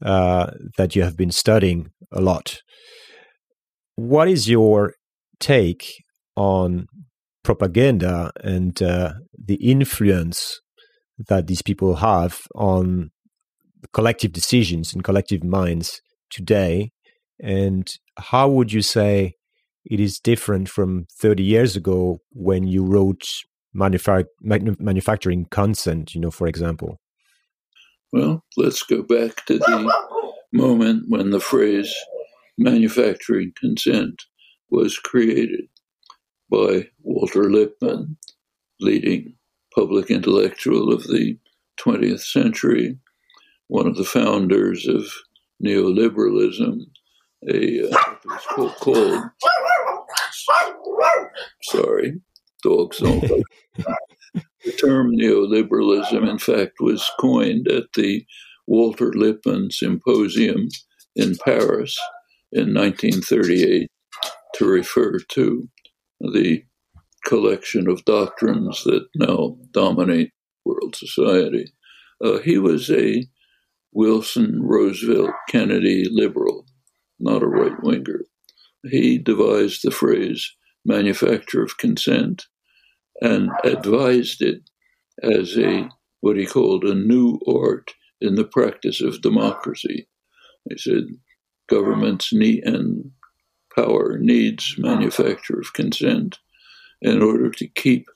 uh, 0.05 0.51
that 0.77 0.95
you 0.95 1.03
have 1.03 1.17
been 1.17 1.33
studying 1.33 1.91
a 2.13 2.21
lot. 2.21 2.61
What 3.97 4.29
is 4.29 4.49
your 4.49 4.95
take 5.41 5.87
on 6.37 6.87
propaganda 7.43 8.31
and 8.43 8.81
uh, 8.83 9.15
the 9.37 9.57
influence 9.57 10.61
that 11.29 11.47
these 11.47 11.63
people 11.63 11.97
have 11.97 12.41
on 12.55 13.11
collective 13.93 14.33
decisions 14.33 14.93
and 14.93 15.03
collective 15.03 15.43
minds 15.43 16.01
today 16.31 16.91
and 17.41 17.89
how 18.19 18.49
would 18.49 18.73
you 18.73 18.83
say 18.83 19.35
it 19.85 20.01
is 20.01 20.19
different 20.19 20.69
from 20.69 21.07
30 21.21 21.43
years 21.43 21.77
ago 21.77 22.19
when 22.33 22.67
you 22.67 22.85
wrote 22.85 23.25
manufa- 23.77 24.27
manufacturing 24.41 25.47
consent, 25.51 26.15
you 26.15 26.21
know, 26.21 26.31
for 26.31 26.47
example? 26.47 26.99
Well, 28.13 28.45
let's 28.57 28.83
go 28.83 29.03
back 29.03 29.45
to 29.47 29.59
the 29.59 29.93
moment 30.53 31.05
when 31.09 31.31
the 31.31 31.41
phrase 31.41 31.95
manufacturing 32.59 33.53
consent 33.59 34.23
was 34.71 34.99
created 34.99 35.65
by 36.51 36.89
Walter 37.03 37.51
Lippmann, 37.51 38.17
leading 38.81 39.35
public 39.75 40.11
intellectual 40.11 40.93
of 40.93 41.05
the 41.05 41.39
20th 41.81 42.21
century, 42.21 42.99
one 43.69 43.87
of 43.87 43.97
the 43.97 44.05
founders 44.05 44.87
of 44.87 45.05
neoliberalism, 45.63 46.81
a 47.49 47.91
uh, 47.91 48.69
called, 48.81 49.23
sorry, 51.63 52.21
dogs 52.63 52.99
don't. 52.99 53.21
the 54.65 54.73
term 54.79 55.17
neoliberalism, 55.17 56.29
in 56.29 56.39
fact, 56.39 56.75
was 56.81 57.11
coined 57.21 57.69
at 57.69 57.85
the 57.95 58.25
Walter 58.67 59.13
Lippmann 59.13 59.71
Symposium 59.71 60.69
in 61.15 61.37
Paris 61.45 61.97
in 62.53 62.75
1938 62.75 63.89
to 64.55 64.67
refer 64.67 65.19
to 65.19 65.69
the 66.21 66.65
collection 67.25 67.89
of 67.89 68.05
doctrines 68.05 68.83
that 68.85 69.07
now 69.17 69.57
dominate 69.73 70.33
world 70.65 70.97
society. 70.97 71.73
Uh, 72.25 72.39
he 72.39 72.59
was 72.59 72.91
a 72.91 73.27
Wilson, 73.93 74.61
Roosevelt, 74.63 75.31
Kennedy 75.49 76.07
liberal 76.11 76.67
not 77.19 77.43
a 77.43 77.47
right 77.47 77.83
winger. 77.83 78.23
He 78.85 79.19
devised 79.19 79.81
the 79.83 79.91
phrase 79.91 80.55
manufacture 80.87 81.63
of 81.63 81.79
consent 81.79 82.47
and 83.21 83.51
advised 83.65 84.43
it 84.43 84.63
as 85.23 85.57
a 85.59 85.89
what 86.21 86.37
he 86.37 86.47
called 86.47 86.85
a 86.85 86.95
new 86.95 87.39
art 87.47 87.93
in 88.21 88.35
the 88.35 88.45
practice 88.45 89.01
of 89.01 89.21
democracy. 89.21 90.09
He 90.69 90.79
said 90.79 91.05
governments 91.69 92.33
need 92.33 92.65
and 92.65 93.11
power 93.75 94.19
needs 94.19 94.77
manufacture 94.79 95.59
of 95.61 95.73
consent 95.73 96.39
in 97.03 97.23
order 97.23 97.51
to 97.51 97.69
keep 97.69 98.07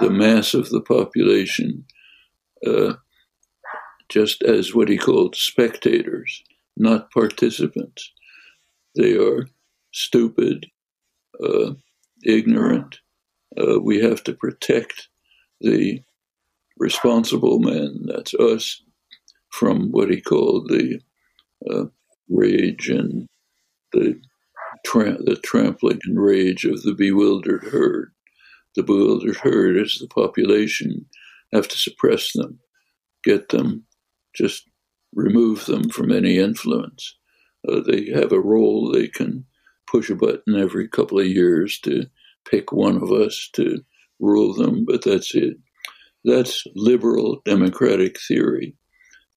the 0.00 0.10
mass 0.10 0.54
of 0.54 0.70
the 0.70 0.80
population 0.80 1.84
uh, 2.66 2.94
just 4.08 4.42
as 4.42 4.74
what 4.74 4.88
he 4.88 4.96
called 4.96 5.36
spectators, 5.36 6.42
not 6.76 7.10
participants. 7.10 8.12
They 8.96 9.16
are 9.16 9.48
stupid, 9.92 10.66
uh, 11.42 11.72
ignorant. 12.24 13.00
Uh, 13.56 13.80
we 13.80 14.00
have 14.00 14.22
to 14.24 14.34
protect 14.34 15.08
the 15.60 16.02
responsible 16.78 17.58
men, 17.58 18.06
that's 18.06 18.34
us, 18.34 18.82
from 19.50 19.90
what 19.90 20.10
he 20.10 20.20
called 20.20 20.68
the 20.68 21.00
uh, 21.70 21.84
rage 22.28 22.88
and 22.88 23.26
the, 23.92 24.20
tra- 24.84 25.22
the 25.22 25.36
trampling 25.36 25.98
and 26.04 26.20
rage 26.20 26.64
of 26.64 26.82
the 26.82 26.94
bewildered 26.94 27.64
herd. 27.64 28.12
The 28.76 28.82
bewildered 28.82 29.38
herd 29.38 29.76
is 29.76 29.98
the 29.98 30.06
population, 30.06 31.06
have 31.52 31.68
to 31.68 31.76
suppress 31.76 32.32
them, 32.32 32.60
get 33.24 33.48
them, 33.48 33.84
just 34.34 34.68
remove 35.14 35.66
them 35.66 35.88
from 35.88 36.12
any 36.12 36.38
influence. 36.38 37.16
Uh, 37.66 37.80
they 37.80 38.10
have 38.14 38.30
a 38.30 38.40
role, 38.40 38.92
they 38.92 39.08
can 39.08 39.46
push 39.90 40.10
a 40.10 40.14
button 40.14 40.58
every 40.58 40.88
couple 40.88 41.18
of 41.18 41.26
years 41.26 41.78
to 41.80 42.04
pick 42.50 42.72
one 42.72 42.96
of 42.96 43.10
us 43.10 43.48
to 43.54 43.80
rule 44.20 44.54
them, 44.54 44.84
but 44.84 45.02
that's 45.04 45.34
it. 45.34 45.56
That's 46.24 46.64
liberal 46.74 47.40
democratic 47.44 48.16
theory. 48.20 48.76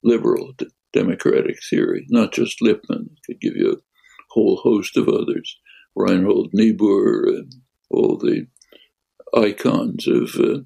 Liberal 0.03 0.53
democratic 0.93 1.57
theory, 1.69 2.05
not 2.09 2.33
just 2.33 2.61
Lippmann. 2.61 3.09
Could 3.25 3.39
give 3.39 3.55
you 3.55 3.71
a 3.71 3.81
whole 4.29 4.57
host 4.57 4.97
of 4.97 5.07
others. 5.07 5.57
Reinhold 5.95 6.49
Niebuhr, 6.53 7.27
and 7.27 7.53
all 7.89 8.17
the 8.17 8.47
icons 9.35 10.07
of 10.07 10.35
uh, 10.35 10.61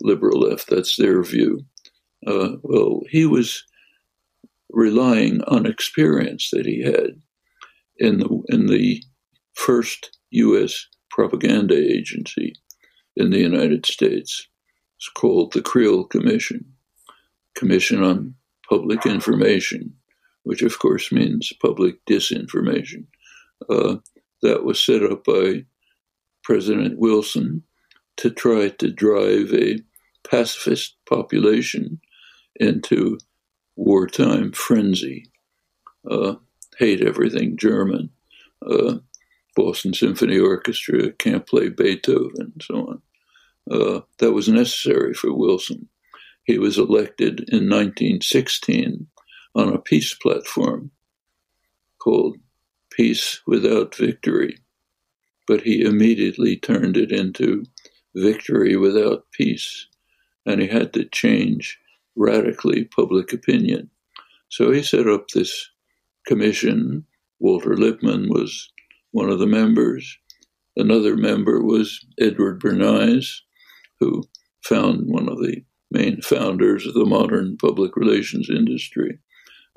liberal 0.00 0.40
left. 0.40 0.68
That's 0.70 0.96
their 0.96 1.22
view. 1.22 1.60
Uh, 2.26 2.56
well, 2.62 3.02
he 3.10 3.26
was 3.26 3.64
relying 4.70 5.42
on 5.44 5.66
experience 5.66 6.50
that 6.52 6.66
he 6.66 6.82
had 6.82 7.20
in 7.98 8.18
the 8.18 8.42
in 8.48 8.66
the 8.66 9.02
first 9.54 10.18
U.S. 10.30 10.86
propaganda 11.10 11.76
agency 11.76 12.54
in 13.16 13.30
the 13.30 13.40
United 13.40 13.86
States. 13.86 14.46
It's 14.98 15.08
called 15.08 15.52
the 15.52 15.62
Creel 15.62 16.04
Commission, 16.04 16.64
Commission 17.54 18.02
on 18.02 18.34
Public 18.68 19.04
Information, 19.06 19.94
which 20.44 20.62
of 20.62 20.78
course 20.78 21.12
means 21.12 21.52
public 21.60 22.04
disinformation. 22.06 23.06
Uh, 23.68 23.96
that 24.42 24.64
was 24.64 24.78
set 24.78 25.02
up 25.02 25.24
by 25.24 25.64
President 26.44 26.98
Wilson 26.98 27.62
to 28.18 28.30
try 28.30 28.68
to 28.68 28.90
drive 28.90 29.52
a 29.52 29.78
pacifist 30.28 30.96
population 31.08 32.00
into 32.56 33.18
wartime 33.76 34.52
frenzy, 34.52 35.30
uh, 36.10 36.34
hate 36.78 37.00
everything 37.00 37.56
German, 37.56 38.10
uh, 38.66 38.96
Boston 39.54 39.94
Symphony 39.94 40.38
Orchestra 40.38 41.12
can't 41.12 41.46
play 41.46 41.68
Beethoven, 41.68 42.52
and 42.54 42.62
so 42.62 42.74
on. 42.86 43.02
Uh, 43.70 44.00
that 44.18 44.32
was 44.32 44.48
necessary 44.48 45.14
for 45.14 45.32
Wilson. 45.32 45.88
He 46.44 46.58
was 46.58 46.78
elected 46.78 47.40
in 47.48 47.68
1916 47.68 49.06
on 49.54 49.72
a 49.72 49.78
peace 49.78 50.14
platform 50.14 50.90
called 51.98 52.36
Peace 52.90 53.40
Without 53.46 53.94
Victory, 53.94 54.58
but 55.48 55.62
he 55.62 55.82
immediately 55.82 56.56
turned 56.56 56.96
it 56.96 57.10
into 57.10 57.64
Victory 58.14 58.76
Without 58.76 59.24
Peace, 59.32 59.86
and 60.44 60.60
he 60.60 60.68
had 60.68 60.92
to 60.92 61.04
change 61.06 61.78
radically 62.14 62.84
public 62.84 63.32
opinion. 63.32 63.90
So 64.48 64.70
he 64.70 64.82
set 64.82 65.08
up 65.08 65.28
this 65.28 65.68
commission. 66.26 67.06
Walter 67.38 67.76
Lippmann 67.76 68.28
was 68.28 68.70
one 69.12 69.30
of 69.30 69.38
the 69.38 69.46
members. 69.46 70.18
Another 70.76 71.16
member 71.16 71.62
was 71.62 72.04
Edward 72.20 72.60
Bernays, 72.60 73.40
who 74.00 74.24
found 74.62 75.06
one 75.06 75.28
of 75.28 75.38
the 75.38 75.64
main 75.90 76.20
founders 76.20 76.86
of 76.86 76.94
the 76.94 77.06
modern 77.06 77.56
public 77.56 77.96
relations 77.96 78.50
industry. 78.50 79.18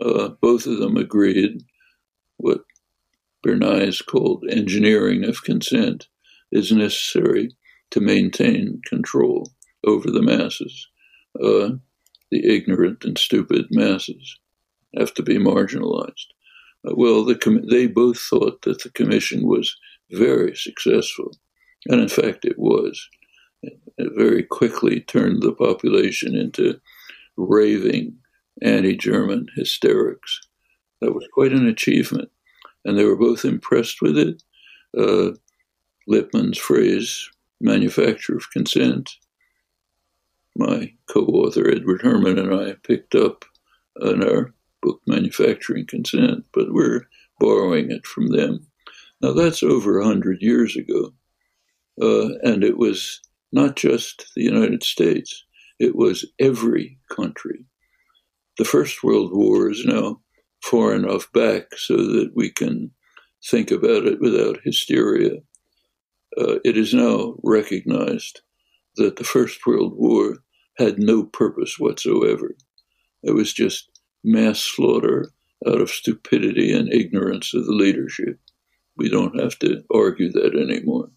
Uh, 0.03 0.29
both 0.41 0.65
of 0.65 0.79
them 0.79 0.97
agreed 0.97 1.63
what 2.37 2.61
Bernays 3.45 4.05
called 4.05 4.43
engineering 4.49 5.23
of 5.23 5.43
consent 5.43 6.07
is 6.51 6.71
necessary 6.71 7.55
to 7.91 7.99
maintain 7.99 8.81
control 8.87 9.51
over 9.85 10.09
the 10.09 10.21
masses. 10.21 10.87
Uh, 11.35 11.69
the 12.31 12.45
ignorant 12.45 13.03
and 13.05 13.17
stupid 13.17 13.67
masses 13.71 14.37
have 14.97 15.13
to 15.13 15.23
be 15.23 15.37
marginalized. 15.37 16.27
Uh, 16.87 16.93
well, 16.95 17.23
the 17.23 17.35
com- 17.35 17.67
they 17.69 17.87
both 17.87 18.19
thought 18.19 18.61
that 18.63 18.83
the 18.83 18.89
commission 18.91 19.47
was 19.47 19.75
very 20.11 20.55
successful, 20.55 21.31
and 21.87 22.01
in 22.01 22.09
fact, 22.09 22.45
it 22.45 22.57
was. 22.57 23.07
It 23.61 24.11
very 24.15 24.43
quickly 24.43 25.01
turned 25.01 25.41
the 25.41 25.51
population 25.51 26.35
into 26.35 26.79
raving 27.35 28.15
anti 28.61 28.95
German 28.95 29.47
hysterics. 29.55 30.39
That 31.01 31.13
was 31.13 31.27
quite 31.33 31.51
an 31.51 31.67
achievement, 31.67 32.29
and 32.85 32.97
they 32.97 33.03
were 33.03 33.17
both 33.17 33.43
impressed 33.43 34.01
with 34.01 34.17
it. 34.17 34.43
Uh, 34.97 35.31
Lippmann's 36.07 36.57
phrase, 36.57 37.29
manufacture 37.59 38.35
of 38.35 38.49
consent, 38.51 39.09
my 40.55 40.91
co-author 41.07 41.69
Edward 41.69 42.01
Herman 42.01 42.37
and 42.37 42.53
I 42.53 42.73
picked 42.83 43.15
up 43.15 43.45
in 44.01 44.23
our 44.23 44.53
book 44.81 45.01
Manufacturing 45.07 45.85
Consent, 45.85 46.45
but 46.53 46.73
we're 46.73 47.07
borrowing 47.39 47.91
it 47.91 48.05
from 48.05 48.27
them. 48.27 48.67
Now 49.21 49.33
that's 49.33 49.63
over 49.63 49.99
a 49.99 50.05
hundred 50.05 50.41
years 50.41 50.75
ago, 50.77 51.13
uh, 52.01 52.29
and 52.43 52.63
it 52.63 52.77
was 52.77 53.21
not 53.51 53.75
just 53.75 54.31
the 54.35 54.43
United 54.43 54.83
States; 54.83 55.43
it 55.79 55.95
was 55.95 56.25
every 56.39 56.99
country. 57.09 57.65
The 58.57 58.65
First 58.65 59.03
World 59.03 59.31
War 59.33 59.69
is 59.69 59.85
now 59.85 60.21
far 60.63 60.93
enough 60.93 61.31
back 61.33 61.65
so 61.75 61.95
that 61.95 62.31
we 62.35 62.51
can 62.51 62.91
think 63.45 63.71
about 63.71 64.05
it 64.05 64.19
without 64.19 64.59
hysteria. 64.63 65.37
Uh, 66.37 66.55
it 66.63 66.77
is 66.77 66.93
now 66.93 67.35
recognized 67.43 68.41
that 68.95 69.15
the 69.15 69.23
First 69.23 69.65
World 69.65 69.93
War 69.95 70.37
had 70.77 70.99
no 70.99 71.23
purpose 71.23 71.77
whatsoever. 71.79 72.55
It 73.23 73.31
was 73.31 73.53
just 73.53 73.98
mass 74.23 74.59
slaughter 74.59 75.31
out 75.67 75.81
of 75.81 75.89
stupidity 75.89 76.73
and 76.73 76.91
ignorance 76.93 77.53
of 77.53 77.65
the 77.65 77.73
leadership. 77.73 78.39
We 78.95 79.09
don't 79.09 79.39
have 79.39 79.57
to 79.59 79.83
argue 79.93 80.31
that 80.31 80.55
anymore. 80.55 81.09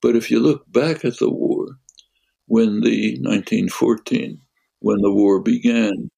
But 0.00 0.16
if 0.16 0.30
you 0.30 0.40
look 0.40 0.70
back 0.70 1.04
at 1.04 1.18
the 1.18 1.30
war, 1.30 1.78
when 2.46 2.80
the 2.80 3.18
1914, 3.20 4.40
when 4.80 5.00
the 5.00 5.12
war 5.12 5.40
began, 5.40 6.10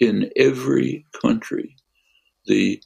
in 0.00 0.30
every 0.36 1.06
country, 1.20 1.76
the 2.46 2.82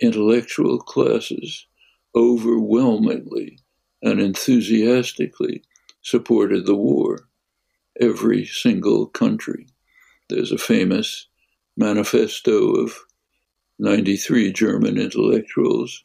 intellectual 0.00 0.78
classes 0.78 1.66
overwhelmingly 2.14 3.58
and 4.02 4.20
enthusiastically 4.20 5.62
supported 6.02 6.66
the 6.66 6.74
war 6.74 7.28
every 8.00 8.44
single 8.44 9.06
country. 9.06 9.66
There's 10.28 10.52
a 10.52 10.58
famous 10.58 11.27
manifesto 11.78 12.74
of 12.74 12.98
93 13.78 14.52
German 14.52 14.98
intellectuals 14.98 16.02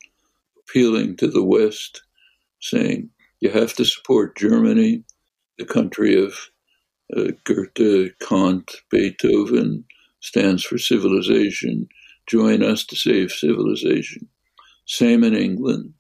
appealing 0.60 1.18
to 1.18 1.28
the 1.28 1.44
West, 1.44 2.04
saying, 2.62 3.10
You 3.40 3.50
have 3.50 3.74
to 3.76 3.86
support 3.86 4.38
Germany, 4.38 5.04
the 5.58 5.66
country 5.66 6.24
of 6.24 6.34
uh, 7.16 7.32
Goethe, 7.44 8.12
Kant, 8.20 8.76
Beethoven, 8.92 9.84
stands 10.20 10.64
for 10.64 10.78
civilization. 10.78 11.88
Join 12.28 12.64
us 12.64 12.86
to 12.86 12.96
save 12.96 13.32
civilization. 13.32 14.30
Same 14.86 15.24
in 15.24 15.36
England, 15.36 15.94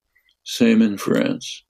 same 0.43 0.81
in 0.81 0.97
France, 0.97 1.63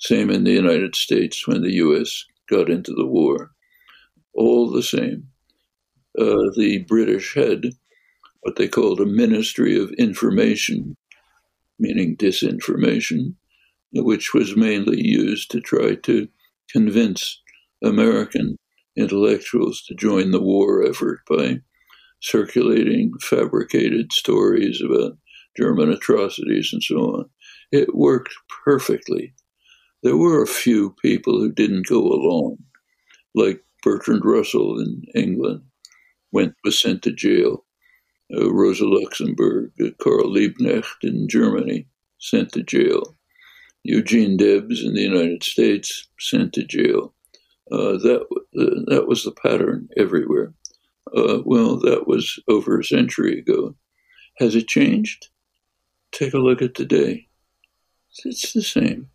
same 0.00 0.30
in 0.30 0.44
the 0.44 0.52
United 0.52 0.96
States 0.96 1.46
when 1.46 1.62
the 1.62 1.74
US 1.74 2.24
got 2.48 2.70
into 2.70 2.92
the 2.94 3.06
war 3.06 3.50
all 4.34 4.70
the 4.70 4.82
same. 4.82 5.28
Uh, 6.18 6.50
the 6.56 6.84
British 6.88 7.34
had 7.34 7.72
what 8.42 8.56
they 8.56 8.68
called 8.68 9.00
a 9.00 9.06
Ministry 9.06 9.78
of 9.78 9.90
Information, 9.92 10.96
meaning 11.78 12.16
disinformation, 12.16 13.34
which 13.92 14.34
was 14.34 14.56
mainly 14.56 15.00
used 15.00 15.50
to 15.50 15.60
try 15.60 15.94
to 15.94 16.28
convince 16.70 17.40
American 17.82 18.56
intellectuals 18.96 19.82
to 19.82 19.94
join 19.94 20.30
the 20.30 20.40
war 20.40 20.84
effort 20.84 21.20
by 21.28 21.60
circulating 22.20 23.12
fabricated 23.20 24.12
stories 24.12 24.80
about 24.84 25.18
German 25.56 25.90
atrocities 25.90 26.70
and 26.72 26.82
so 26.82 26.96
on. 26.96 27.30
It 27.72 27.94
worked 27.94 28.34
perfectly. 28.64 29.34
There 30.02 30.16
were 30.16 30.42
a 30.42 30.46
few 30.46 30.94
people 31.02 31.38
who 31.38 31.52
didn't 31.52 31.86
go 31.86 32.00
along, 32.00 32.58
like 33.34 33.64
Bertrand 33.82 34.24
Russell 34.24 34.78
in 34.80 35.02
England. 35.14 35.62
Went 36.34 36.54
was 36.64 36.78
sent 36.78 37.02
to 37.02 37.12
jail. 37.12 37.64
Uh, 38.34 38.52
Rosa 38.52 38.84
Luxemburg, 38.84 39.70
uh, 39.80 39.90
Karl 40.02 40.24
Liebknecht 40.24 41.02
in 41.02 41.28
Germany, 41.28 41.86
sent 42.18 42.52
to 42.52 42.62
jail. 42.62 43.16
Eugene 43.84 44.36
Debs 44.36 44.82
in 44.82 44.94
the 44.94 45.02
United 45.02 45.44
States, 45.44 46.08
sent 46.18 46.52
to 46.54 46.64
jail. 46.64 47.14
Uh, 47.70 47.96
that 47.98 48.26
uh, 48.58 48.80
that 48.90 49.06
was 49.06 49.24
the 49.24 49.32
pattern 49.32 49.88
everywhere. 49.96 50.52
Uh, 51.16 51.38
well, 51.44 51.78
that 51.78 52.06
was 52.06 52.38
over 52.48 52.80
a 52.80 52.84
century 52.84 53.38
ago. 53.38 53.74
Has 54.38 54.54
it 54.56 54.68
changed? 54.68 55.28
Take 56.12 56.34
a 56.34 56.38
look 56.38 56.60
at 56.60 56.74
today. 56.74 57.28
It's 58.24 58.52
the 58.52 58.62
same. 58.62 59.08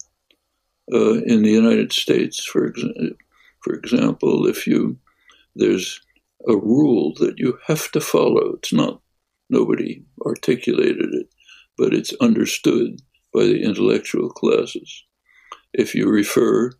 Uh, 0.91 1.21
in 1.23 1.43
the 1.43 1.51
United 1.51 1.91
States, 1.93 2.43
for 2.43 2.65
example, 2.65 3.09
for 3.61 3.73
example, 3.73 4.47
if 4.47 4.65
you 4.65 4.97
there's 5.55 6.01
a 6.47 6.55
rule 6.55 7.13
that 7.19 7.37
you 7.37 7.57
have 7.67 7.91
to 7.91 8.01
follow. 8.01 8.55
It's 8.55 8.73
not 8.73 9.01
nobody 9.49 10.03
articulated 10.25 11.13
it, 11.13 11.27
but 11.77 11.93
it's 11.93 12.13
understood 12.21 13.01
by 13.33 13.43
the 13.43 13.61
intellectual 13.61 14.29
classes. 14.29 15.03
If 15.73 15.93
you 15.93 16.09
refer 16.09 16.71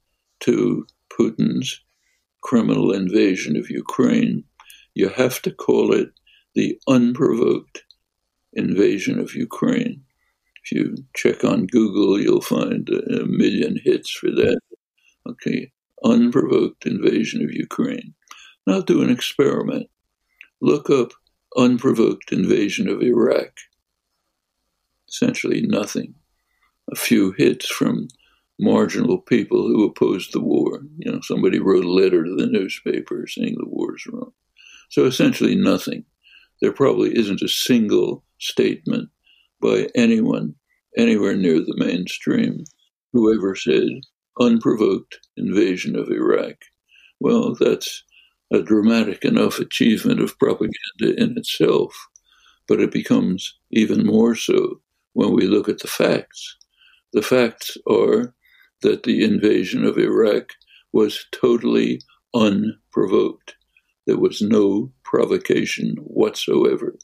to 0.41 0.88
Putin's 1.12 1.82
criminal 2.41 2.91
invasion 2.91 3.58
of 3.58 3.69
Ukraine, 3.69 4.43
you 4.95 5.10
have 5.10 5.41
to 5.43 5.52
call 5.52 5.93
it 5.93 6.10
the 6.56 6.80
unprovoked 6.88 7.84
invasion 8.54 9.19
of 9.19 9.36
Ukraine. 9.36 10.02
If 10.63 10.72
you 10.72 10.95
check 11.15 11.43
on 11.43 11.67
Google, 11.67 12.19
you'll 12.19 12.41
find 12.41 12.89
a 12.89 13.26
million 13.26 13.80
hits 13.84 14.10
for 14.12 14.30
that. 14.32 14.60
Okay, 15.28 15.72
unprovoked 16.04 16.86
invasion 16.86 17.43
of 17.43 17.52
Ukraine. 17.52 18.13
Now 18.69 18.82
do 18.82 19.01
an 19.01 19.10
experiment. 19.10 19.89
Look 20.62 20.91
up 20.91 21.13
unprovoked 21.58 22.32
invasion 22.32 22.88
of 22.88 23.01
Iraq. 23.01 23.49
Essentially 25.08 25.62
nothing. 25.62 26.13
A 26.91 26.95
few 26.95 27.32
hits 27.32 27.67
from 27.67 28.10
marginal 28.60 29.17
people 29.21 29.67
who 29.67 29.84
opposed 29.84 30.34
the 30.34 30.39
war. 30.39 30.84
You 30.99 31.12
know, 31.12 31.19
somebody 31.23 31.58
wrote 31.58 31.84
a 31.84 31.91
letter 31.91 32.23
to 32.23 32.36
the 32.36 32.45
newspaper 32.45 33.25
saying 33.25 33.55
the 33.58 33.67
war's 33.67 34.05
wrong. 34.05 34.34
So 34.91 35.05
essentially 35.05 35.55
nothing. 35.55 36.05
There 36.62 36.71
probably 36.71 37.17
isn't 37.17 37.41
a 37.41 37.49
single 37.49 38.23
statement 38.38 39.10
by 39.60 39.88
anyone 39.95 40.53
anywhere 40.95 41.36
near 41.36 41.60
the 41.60 41.73
mainstream 41.75 42.65
who 43.13 43.36
ever 43.36 43.55
said 43.55 43.88
unprovoked 44.39 45.17
invasion 45.38 45.95
of 45.95 46.12
Iraq. 46.12 46.58
Well, 47.19 47.55
that's 47.60 48.03
a 48.52 48.62
dramatic 48.62 49.24
enough 49.24 49.60
achievement 49.60 50.20
of 50.20 50.38
propaganda 50.40 51.16
in 51.18 51.38
itself, 51.38 51.96
but 52.68 52.80
it 52.80 52.92
becomes 52.92 53.58
even 53.72 54.06
more 54.06 54.36
so 54.36 54.82
when 55.14 55.34
we 55.34 55.48
look 55.48 55.70
at 55.70 55.80
the 55.80 55.88
facts. 55.88 56.58
The 57.14 57.22
facts 57.22 57.78
are 57.90 58.34
that 58.82 59.04
the 59.04 59.24
invasion 59.24 59.86
of 59.86 59.98
Iraq 59.98 60.52
was 60.94 61.26
totally 61.32 62.02
unprovoked. 62.34 63.56
There 64.06 64.18
was 64.18 64.42
no 64.42 64.92
provocation 65.04 65.96
whatsoever. 65.98 66.98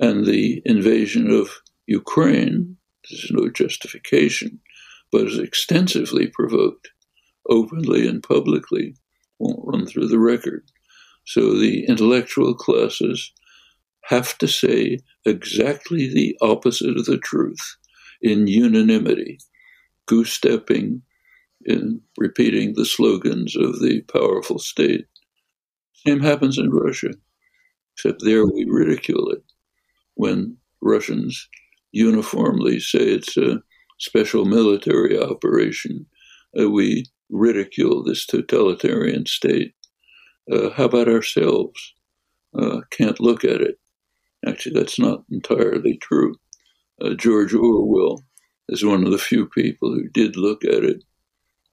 And 0.00 0.24
the 0.26 0.62
invasion 0.64 1.30
of 1.30 1.50
Ukraine, 1.86 2.76
there's 3.08 3.30
no 3.30 3.48
justification, 3.48 4.60
but 5.12 5.26
is 5.26 5.38
extensively 5.38 6.26
provoked, 6.26 6.90
openly 7.48 8.06
and 8.08 8.22
publicly, 8.22 8.94
won't 9.38 9.60
run 9.64 9.86
through 9.86 10.08
the 10.08 10.18
record. 10.18 10.64
So 11.24 11.58
the 11.58 11.84
intellectual 11.86 12.54
classes 12.54 13.32
have 14.04 14.38
to 14.38 14.46
say 14.46 14.98
exactly 15.24 16.08
the 16.08 16.36
opposite 16.40 16.96
of 16.96 17.06
the 17.06 17.18
truth 17.18 17.76
in 18.22 18.46
unanimity, 18.46 19.38
goose 20.06 20.32
stepping 20.32 21.02
in 21.64 22.00
repeating 22.16 22.74
the 22.74 22.86
slogans 22.86 23.56
of 23.56 23.80
the 23.80 24.02
powerful 24.02 24.58
state. 24.58 25.06
Same 26.06 26.20
happens 26.20 26.58
in 26.58 26.70
Russia, 26.70 27.10
except 27.94 28.22
there 28.22 28.46
we 28.46 28.64
ridicule 28.68 29.30
it 29.30 29.42
when 30.14 30.56
Russians 30.80 31.48
uniformly 31.90 32.78
say 32.78 33.00
it's 33.00 33.36
a 33.36 33.60
special 33.98 34.44
military 34.44 35.20
operation. 35.20 36.06
Uh, 36.58 36.70
we 36.70 37.06
ridicule 37.30 38.02
this 38.02 38.26
totalitarian 38.26 39.26
state. 39.26 39.74
Uh, 40.50 40.70
how 40.70 40.84
about 40.84 41.08
ourselves? 41.08 41.94
Uh, 42.56 42.80
can't 42.90 43.20
look 43.20 43.44
at 43.44 43.60
it. 43.60 43.78
Actually, 44.46 44.78
that's 44.78 44.98
not 44.98 45.24
entirely 45.30 45.98
true. 45.98 46.36
Uh, 47.00 47.14
George 47.14 47.52
Orwell 47.52 48.22
is 48.68 48.84
one 48.84 49.04
of 49.04 49.10
the 49.10 49.18
few 49.18 49.46
people 49.46 49.92
who 49.92 50.08
did 50.08 50.36
look 50.36 50.64
at 50.64 50.84
it. 50.84 51.04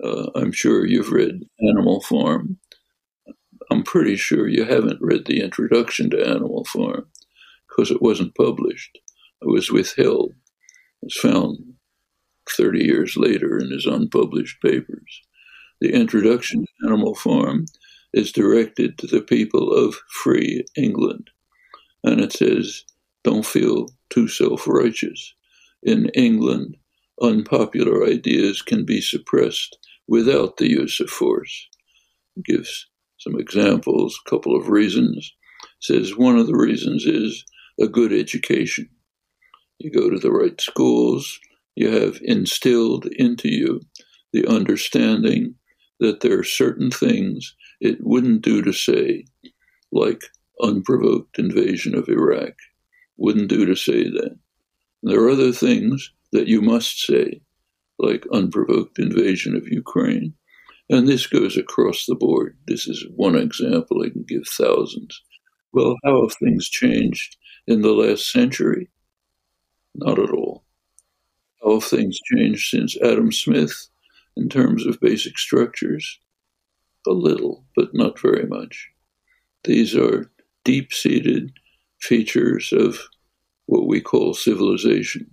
Uh, 0.04 0.30
I'm 0.36 0.52
sure 0.52 0.86
you've 0.86 1.12
read 1.12 1.44
Animal 1.62 2.02
Farm. 2.02 2.58
I'm 3.72 3.84
pretty 3.84 4.18
sure 4.18 4.48
you 4.48 4.66
haven't 4.66 5.00
read 5.02 5.26
the 5.26 5.42
introduction 5.42 6.10
to 6.10 6.28
Animal 6.28 6.66
Farm 6.66 7.06
because 7.68 7.90
it 7.92 8.02
wasn't 8.02 8.36
published. 8.36 9.00
It 9.42 9.50
was 9.50 9.72
withheld. 9.72 10.32
It 11.02 11.06
was 11.06 11.18
found 11.18 11.58
30 12.50 12.84
years 12.84 13.16
later 13.16 13.58
in 13.58 13.72
his 13.72 13.86
unpublished 13.86 14.62
papers. 14.62 15.22
The 15.84 15.92
introduction 15.92 16.62
to 16.62 16.88
Animal 16.88 17.14
Farm 17.14 17.66
is 18.14 18.32
directed 18.32 18.98
to 19.00 19.08
the 19.08 19.20
people 19.20 19.74
of 19.74 19.96
free 20.08 20.64
England. 20.78 21.30
And 22.06 22.22
it 22.22 22.32
says, 22.32 22.86
don't 23.26 23.46
feel 23.46 23.90
too 24.10 24.30
self 24.30 24.66
righteous. 24.66 25.34
In 25.84 26.08
England, 26.14 26.78
unpopular 27.22 28.06
ideas 28.06 28.62
can 28.62 28.86
be 28.86 29.02
suppressed 29.02 29.78
without 30.08 30.56
the 30.56 30.70
use 30.70 31.02
of 31.02 31.10
force. 31.10 31.68
It 32.38 32.46
gives 32.46 32.88
some 33.18 33.38
examples, 33.38 34.18
a 34.26 34.30
couple 34.30 34.56
of 34.56 34.70
reasons. 34.70 35.34
It 35.64 35.70
says 35.82 36.16
one 36.16 36.38
of 36.38 36.48
the 36.48 36.56
reasons 36.56 37.04
is 37.06 37.44
a 37.78 37.90
good 37.90 38.14
education. 38.14 38.88
You 39.80 39.92
go 39.92 40.10
to 40.10 40.18
the 40.18 40.32
right 40.32 40.62
schools, 40.62 41.38
you 41.76 41.90
have 41.90 42.20
instilled 42.22 43.06
into 43.18 43.50
you 43.50 43.82
the 44.32 44.48
understanding 44.48 45.56
that 46.04 46.20
there 46.20 46.38
are 46.38 46.44
certain 46.44 46.92
things 46.92 47.56
it 47.80 47.98
wouldn't 48.02 48.42
do 48.42 48.62
to 48.62 48.74
say, 48.74 49.26
like 49.92 50.24
unprovoked 50.62 51.40
invasion 51.40 51.96
of 51.96 52.10
Iraq. 52.10 52.54
Wouldn't 53.18 53.50
do 53.50 53.66
to 53.66 53.76
say 53.76 54.04
that. 54.04 54.38
And 55.02 55.12
there 55.12 55.22
are 55.22 55.30
other 55.30 55.54
things 55.54 56.12
that 56.34 56.48
you 56.48 56.62
must 56.62 57.00
say, 57.00 57.42
like 58.00 58.26
unprovoked 58.34 59.00
invasion 59.00 59.56
of 59.56 59.68
Ukraine. 59.68 60.34
And 60.90 61.08
this 61.08 61.26
goes 61.26 61.58
across 61.58 62.06
the 62.06 62.16
board. 62.16 62.58
This 62.68 62.88
is 62.88 63.06
one 63.16 63.36
example. 63.36 64.04
I 64.04 64.10
can 64.10 64.26
give 64.28 64.46
thousands. 64.48 65.22
Well, 65.72 65.96
how 66.04 66.22
have 66.22 66.36
things 66.36 66.68
changed 66.68 67.38
in 67.66 67.82
the 67.82 67.94
last 67.94 68.32
century? 68.32 68.90
Not 69.96 70.20
at 70.20 70.32
all. 70.32 70.66
How 71.64 71.76
have 71.80 71.86
things 71.86 72.20
changed 72.34 72.70
since 72.70 72.98
Adam 73.02 73.32
Smith 73.32 73.88
in 74.36 74.50
terms 74.50 74.86
of 74.86 75.00
basic 75.00 75.38
structures? 75.38 76.20
A 77.08 77.12
little, 77.12 77.66
but 77.76 77.94
not 77.94 78.20
very 78.20 78.46
much. 78.46 78.90
These 79.64 79.96
are 79.96 80.32
deep 80.64 80.94
seated 80.94 81.52
features 82.00 82.72
of 82.72 83.00
what 83.66 83.88
we 83.88 84.02
call 84.02 84.34
civilization, 84.34 85.30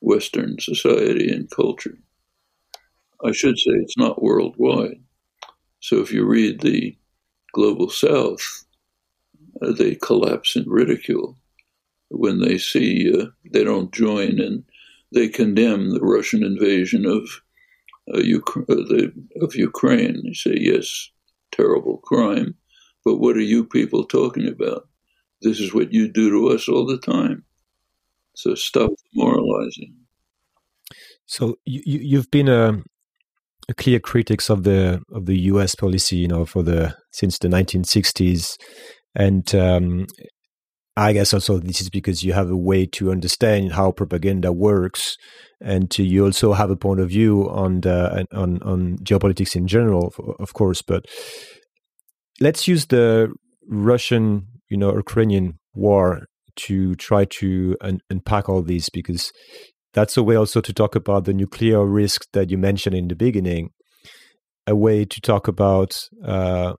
Western 0.00 0.58
society 0.58 1.30
and 1.30 1.50
culture. 1.50 1.98
I 3.24 3.32
should 3.32 3.58
say 3.58 3.72
it's 3.72 3.96
not 3.96 4.22
worldwide. 4.22 5.00
So 5.80 6.00
if 6.00 6.12
you 6.12 6.26
read 6.26 6.60
the 6.60 6.96
Global 7.52 7.88
South, 7.88 8.64
uh, 9.62 9.72
they 9.72 9.94
collapse 9.94 10.56
in 10.56 10.68
ridicule 10.68 11.38
when 12.08 12.40
they 12.40 12.58
see 12.58 13.12
uh, 13.12 13.26
they 13.52 13.64
don't 13.64 13.92
join 13.92 14.38
and 14.38 14.64
they 15.12 15.28
condemn 15.28 15.90
the 15.90 16.00
Russian 16.00 16.42
invasion 16.42 17.06
of 17.06 17.28
uh, 18.14 18.18
Uk- 18.18 18.66
the, 18.66 19.12
of 19.40 19.54
Ukraine. 19.54 20.22
They 20.24 20.32
say, 20.32 20.56
yes, 20.58 21.10
terrible 21.52 21.98
crime, 21.98 22.54
but 23.04 23.16
what 23.16 23.36
are 23.36 23.40
you 23.40 23.64
people 23.64 24.04
talking 24.04 24.48
about? 24.48 24.88
This 25.42 25.60
is 25.60 25.74
what 25.74 25.92
you 25.92 26.10
do 26.10 26.30
to 26.30 26.54
us 26.54 26.68
all 26.68 26.86
the 26.86 26.98
time. 26.98 27.44
So 28.34 28.54
stop 28.54 28.90
moralizing. 29.14 29.94
So 31.26 31.56
you, 31.64 31.82
you've 31.84 32.30
been 32.30 32.48
a, 32.48 32.82
a 33.68 33.74
clear 33.74 33.98
critic 33.98 34.48
of 34.48 34.62
the 34.62 35.02
of 35.12 35.26
the 35.26 35.38
U.S. 35.52 35.74
policy, 35.74 36.16
you 36.16 36.28
know, 36.28 36.44
for 36.44 36.62
the 36.62 36.96
since 37.12 37.38
the 37.38 37.48
1960s, 37.48 38.56
and 39.14 39.52
um, 39.54 40.06
I 40.96 41.12
guess 41.12 41.34
also 41.34 41.58
this 41.58 41.80
is 41.80 41.90
because 41.90 42.22
you 42.22 42.32
have 42.32 42.50
a 42.50 42.56
way 42.56 42.86
to 42.86 43.10
understand 43.10 43.72
how 43.72 43.92
propaganda 43.92 44.52
works, 44.52 45.16
and 45.60 45.90
to, 45.90 46.02
you 46.02 46.24
also 46.24 46.54
have 46.54 46.70
a 46.70 46.76
point 46.76 47.00
of 47.00 47.10
view 47.10 47.48
on 47.50 47.82
the 47.82 48.26
on 48.32 48.62
on 48.62 48.98
geopolitics 48.98 49.54
in 49.54 49.66
general, 49.66 50.14
of 50.38 50.54
course. 50.54 50.80
But 50.80 51.04
let's 52.40 52.66
use 52.66 52.86
the 52.86 53.32
Russian, 53.68 54.46
you 54.70 54.76
know, 54.76 54.94
Ukrainian 54.94 55.58
war 55.74 56.26
to 56.56 56.94
try 56.94 57.26
to 57.26 57.76
un- 57.82 58.00
unpack 58.08 58.48
all 58.48 58.62
this 58.62 58.88
because 58.88 59.32
that's 59.92 60.16
a 60.16 60.22
way 60.22 60.36
also 60.36 60.60
to 60.60 60.72
talk 60.72 60.94
about 60.94 61.24
the 61.24 61.34
nuclear 61.34 61.84
risk 61.84 62.26
that 62.32 62.50
you 62.50 62.58
mentioned 62.58 62.96
in 62.96 63.08
the 63.08 63.16
beginning, 63.16 63.70
a 64.66 64.74
way 64.74 65.04
to 65.04 65.20
talk 65.20 65.48
about 65.48 66.08
uh, 66.24 66.74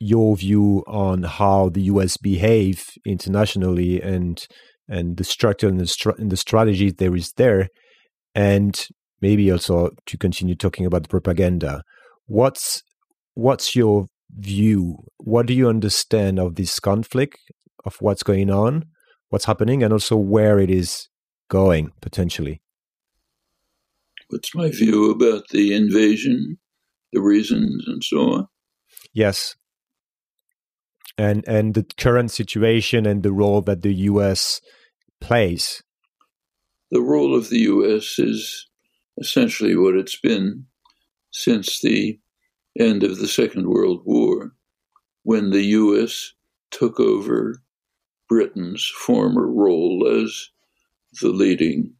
your 0.00 0.34
view 0.34 0.82
on 0.86 1.22
how 1.22 1.68
the 1.68 1.82
US 1.82 2.16
behave 2.16 2.90
internationally 3.04 4.00
and 4.00 4.44
and 4.88 5.18
the 5.18 5.24
structure 5.24 5.68
and 5.68 5.78
the, 5.78 5.86
str- 5.86 6.18
and 6.18 6.32
the 6.32 6.36
strategy 6.36 6.90
there 6.90 7.14
is 7.14 7.32
there, 7.36 7.68
and 8.34 8.88
maybe 9.20 9.52
also 9.52 9.90
to 10.06 10.18
continue 10.18 10.56
talking 10.56 10.84
about 10.84 11.04
the 11.04 11.08
propaganda. 11.08 11.82
What's 12.26 12.82
what's 13.34 13.76
your 13.76 14.06
view? 14.36 15.04
What 15.18 15.46
do 15.46 15.54
you 15.54 15.68
understand 15.68 16.40
of 16.40 16.56
this 16.56 16.80
conflict, 16.80 17.38
of 17.84 17.96
what's 18.00 18.24
going 18.24 18.50
on, 18.50 18.86
what's 19.28 19.44
happening, 19.44 19.82
and 19.84 19.92
also 19.92 20.16
where 20.16 20.58
it 20.58 20.70
is 20.70 21.08
going 21.48 21.92
potentially? 22.00 22.60
What's 24.28 24.54
my 24.54 24.70
view 24.70 25.10
about 25.10 25.48
the 25.50 25.74
invasion, 25.74 26.58
the 27.12 27.20
reasons, 27.20 27.84
and 27.86 28.02
so 28.02 28.32
on? 28.32 28.46
Yes, 29.12 29.56
and 31.20 31.44
and 31.46 31.74
the 31.74 31.86
current 31.96 32.30
situation 32.30 33.06
and 33.06 33.22
the 33.22 33.32
role 33.32 33.60
that 33.62 33.82
the 33.82 33.94
U.S. 34.10 34.60
plays. 35.20 35.82
The 36.90 37.02
role 37.02 37.36
of 37.36 37.50
the 37.50 37.60
U.S. 37.60 38.18
is 38.18 38.66
essentially 39.18 39.76
what 39.76 39.94
it's 39.94 40.18
been 40.18 40.66
since 41.30 41.80
the 41.80 42.18
end 42.78 43.04
of 43.04 43.18
the 43.18 43.28
Second 43.28 43.68
World 43.68 44.02
War, 44.04 44.52
when 45.22 45.50
the 45.50 45.62
U.S. 45.62 46.32
took 46.70 46.98
over 46.98 47.62
Britain's 48.28 48.86
former 48.86 49.46
role 49.46 50.08
as 50.22 50.50
the 51.20 51.28
leading 51.28 51.92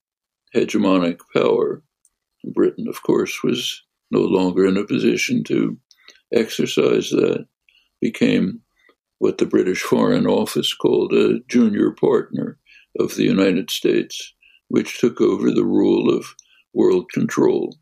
hegemonic 0.54 1.20
power. 1.34 1.82
Britain, 2.54 2.86
of 2.88 3.02
course, 3.02 3.42
was 3.42 3.82
no 4.10 4.20
longer 4.20 4.66
in 4.66 4.76
a 4.76 4.86
position 4.86 5.44
to 5.44 5.76
exercise 6.32 7.10
that, 7.10 7.46
became 8.00 8.62
what 9.20 9.36
the 9.36 9.46
British 9.46 9.82
Foreign 9.82 10.26
Office 10.26 10.74
called 10.74 11.12
a 11.12 11.40
junior 11.46 11.90
partner 11.92 12.58
of 12.98 13.14
the 13.14 13.22
United 13.22 13.70
States, 13.70 14.32
which 14.68 14.98
took 14.98 15.20
over 15.20 15.50
the 15.50 15.64
rule 15.64 16.12
of 16.12 16.34
world 16.72 17.10
control. 17.12 17.76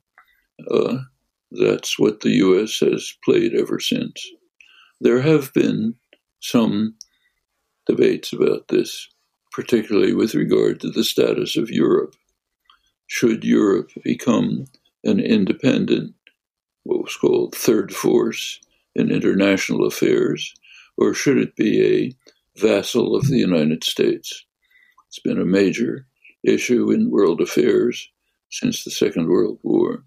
Uh, 0.68 0.98
that's 1.52 1.96
what 1.96 2.20
the 2.20 2.32
US 2.46 2.80
has 2.80 3.14
played 3.24 3.54
ever 3.54 3.78
since. 3.78 4.20
There 5.00 5.22
have 5.22 5.52
been 5.54 5.94
some 6.40 6.96
debates 7.86 8.32
about 8.32 8.66
this, 8.66 9.08
particularly 9.52 10.14
with 10.14 10.34
regard 10.34 10.80
to 10.80 10.90
the 10.90 11.04
status 11.04 11.56
of 11.56 11.70
Europe. 11.70 12.16
Should 13.06 13.44
Europe 13.44 13.90
become 14.02 14.64
an 15.04 15.20
independent, 15.20 16.14
what 16.82 17.04
was 17.04 17.16
called 17.16 17.54
third 17.54 17.94
force 17.94 18.58
in 18.96 19.12
international 19.12 19.86
affairs, 19.86 20.52
or 20.98 21.14
should 21.14 21.38
it 21.38 21.56
be 21.56 21.82
a 21.86 22.60
vassal 22.60 23.14
of 23.14 23.28
the 23.28 23.38
United 23.38 23.84
States? 23.84 24.44
It's 25.06 25.20
been 25.20 25.40
a 25.40 25.46
major 25.46 26.06
issue 26.44 26.90
in 26.90 27.10
world 27.10 27.40
affairs 27.40 28.10
since 28.50 28.84
the 28.84 28.90
Second 28.90 29.28
World 29.28 29.58
War. 29.62 30.04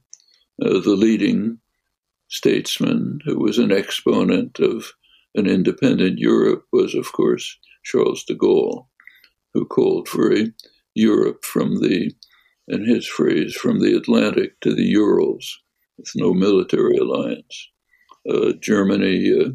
Uh, 0.61 0.79
the 0.79 0.95
leading 0.95 1.59
statesman 2.27 3.19
who 3.25 3.39
was 3.39 3.57
an 3.57 3.71
exponent 3.71 4.59
of 4.59 4.93
an 5.33 5.47
independent 5.47 6.19
Europe 6.19 6.65
was, 6.71 6.93
of 6.93 7.11
course, 7.13 7.57
Charles 7.83 8.23
de 8.25 8.35
Gaulle, 8.35 8.85
who 9.53 9.65
called 9.65 10.07
for 10.07 10.33
a 10.33 10.47
Europe 10.93 11.45
from 11.45 11.79
the, 11.81 12.13
in 12.67 12.85
his 12.85 13.07
phrase, 13.07 13.55
from 13.55 13.79
the 13.79 13.95
Atlantic 13.95 14.59
to 14.59 14.75
the 14.75 14.83
Urals, 14.83 15.59
with 15.97 16.11
no 16.15 16.33
military 16.33 16.97
alliance. 16.97 17.69
Uh, 18.29 18.51
Germany 18.59 19.33
uh, 19.39 19.49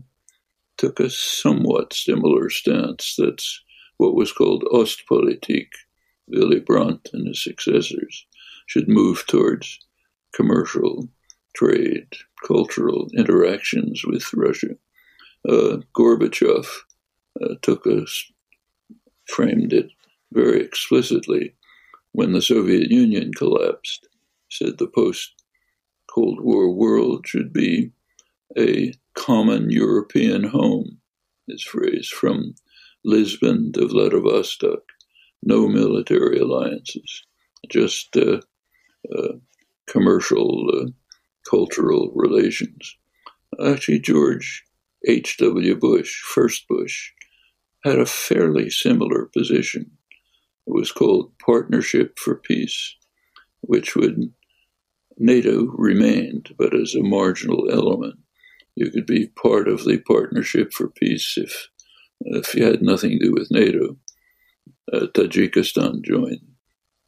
took 0.77 1.01
a 1.01 1.11
somewhat 1.11 1.93
similar 1.93 2.51
stance. 2.51 3.15
That's 3.19 3.63
what 3.97 4.15
was 4.15 4.33
called 4.33 4.65
Ostpolitik. 4.73 5.69
Willy 6.29 6.59
Brandt 6.61 7.09
and 7.13 7.29
his 7.29 7.43
successors 7.43 8.27
should 8.67 8.89
move 8.89 9.25
towards 9.27 9.79
commercial, 10.35 11.09
trade, 11.55 12.09
cultural 12.47 13.09
interactions 13.17 14.03
with 14.05 14.25
Russia. 14.35 14.75
Uh, 15.49 15.79
Gorbachev 15.97 16.67
uh, 17.41 17.55
took 17.63 17.87
us, 17.87 18.31
framed 19.29 19.73
it 19.73 19.91
very 20.33 20.61
explicitly 20.61 21.55
when 22.13 22.33
the 22.33 22.43
Soviet 22.43 22.91
Union 22.91 23.31
collapsed, 23.33 24.09
said 24.51 24.79
the 24.79 24.89
post 24.89 25.33
Cold 26.11 26.41
War 26.41 26.73
world 26.73 27.27
should 27.27 27.53
be 27.53 27.93
a 28.59 28.93
common 29.17 29.71
European 29.71 30.45
home, 30.45 30.99
his 31.49 31.63
phrase, 31.63 32.09
from 32.09 32.55
Lisbon 33.05 33.73
to 33.73 33.89
Vladivostok, 33.89 34.83
no 35.43 35.67
military 35.69 36.39
alliances, 36.39 37.25
just 37.69 38.17
uh, 38.17 38.41
uh, 39.17 39.33
commercial, 39.87 40.69
uh, 40.73 40.91
cultural 41.49 42.13
relations. 42.15 42.97
Actually, 43.65 44.01
George 44.01 44.65
H.W. 45.07 45.77
Bush, 45.77 46.21
first 46.23 46.67
Bush, 46.69 47.13
had 47.85 47.99
a 47.99 48.07
fairly 48.07 48.69
similar 48.71 49.27
position. 49.27 49.91
It 50.67 50.75
was 50.75 50.91
called 50.91 51.33
Partnership 51.39 52.19
for 52.19 52.35
Peace, 52.35 52.97
which 53.61 53.95
would 53.95 54.33
NATO 55.19 55.67
remained, 55.67 56.55
but 56.59 56.75
as 56.75 56.95
a 56.95 57.03
marginal 57.03 57.71
element. 57.71 58.17
You 58.77 58.91
could 58.91 59.07
be 59.07 59.29
part 59.29 59.69
of 59.69 59.85
the 59.85 59.99
Partnership 59.99 60.73
for 60.73 60.89
Peace 60.89 61.35
if 61.37 61.69
if 62.21 62.55
you 62.55 62.65
had 62.65 62.83
nothing 62.83 63.11
to 63.11 63.19
do 63.19 63.33
with 63.33 63.51
NATO. 63.51 63.97
Uh, 64.93 65.07
Tajikistan 65.15 66.03
joined. 66.03 66.41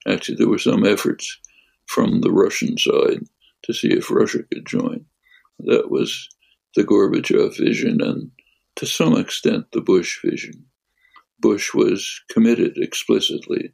Actually, 0.06 0.36
there 0.36 0.48
were 0.48 0.58
some 0.58 0.84
efforts 0.84 1.38
from 1.86 2.20
the 2.20 2.32
Russian 2.32 2.76
side 2.76 3.20
to 3.64 3.72
see 3.72 3.88
if 3.88 4.10
Russia 4.10 4.42
could 4.52 4.66
join. 4.66 5.04
That 5.60 5.90
was 5.90 6.28
the 6.74 6.84
Gorbachev 6.84 7.56
vision 7.56 8.00
and 8.00 8.30
to 8.76 8.86
some 8.86 9.16
extent 9.16 9.66
the 9.72 9.80
Bush 9.80 10.18
vision. 10.24 10.64
Bush 11.40 11.74
was 11.74 12.20
committed 12.30 12.76
explicitly 12.76 13.72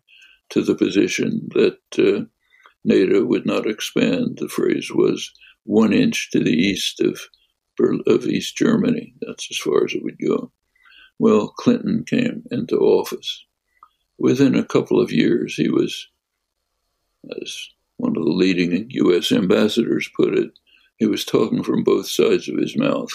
to 0.50 0.62
the 0.62 0.74
position 0.74 1.48
that 1.52 1.78
uh, 1.98 2.24
NATO 2.84 3.24
would 3.24 3.46
not 3.46 3.66
expand. 3.66 4.38
The 4.38 4.48
phrase 4.48 4.90
was 4.92 5.30
one 5.64 5.92
inch 5.92 6.30
to 6.32 6.40
the 6.42 6.52
east 6.52 7.00
of, 7.00 7.20
of 7.80 8.26
East 8.26 8.56
Germany. 8.56 9.14
That's 9.20 9.48
as 9.50 9.58
far 9.58 9.84
as 9.84 9.94
it 9.94 10.02
would 10.02 10.18
go. 10.18 10.50
Well, 11.18 11.48
Clinton 11.48 12.04
came 12.04 12.44
into 12.50 12.76
office. 12.76 13.44
Within 14.18 14.54
a 14.54 14.64
couple 14.64 15.00
of 15.00 15.12
years, 15.12 15.54
he 15.54 15.68
was, 15.68 16.08
as 17.40 17.68
one 17.96 18.16
of 18.16 18.24
the 18.24 18.30
leading 18.30 18.86
U.S. 18.90 19.32
ambassadors 19.32 20.10
put 20.16 20.36
it, 20.36 20.50
he 20.98 21.06
was 21.06 21.24
talking 21.24 21.62
from 21.62 21.84
both 21.84 22.08
sides 22.08 22.48
of 22.48 22.56
his 22.56 22.76
mouth. 22.76 23.10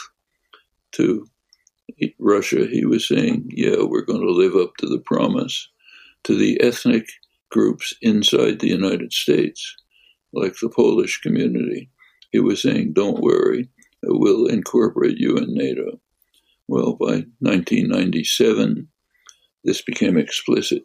To 0.93 1.27
Russia, 2.17 2.67
he 2.67 2.85
was 2.85 3.07
saying, 3.07 3.49
Yeah, 3.53 3.83
we're 3.83 4.01
going 4.05 4.21
to 4.21 4.31
live 4.31 4.55
up 4.55 4.75
to 4.77 4.87
the 4.87 4.99
promise. 4.99 5.69
To 6.23 6.35
the 6.35 6.59
ethnic 6.61 7.07
groups 7.49 7.93
inside 8.01 8.59
the 8.59 8.67
United 8.67 9.13
States, 9.13 9.75
like 10.33 10.55
the 10.59 10.69
Polish 10.69 11.21
community, 11.21 11.89
he 12.31 12.39
was 12.39 12.61
saying, 12.61 12.93
Don't 12.93 13.21
worry, 13.21 13.69
we'll 14.03 14.47
incorporate 14.47 15.17
you 15.17 15.37
in 15.37 15.53
NATO. 15.53 15.99
Well, 16.67 16.93
by 16.93 17.25
1997, 17.39 18.87
this 19.63 19.81
became 19.81 20.17
explicit. 20.17 20.83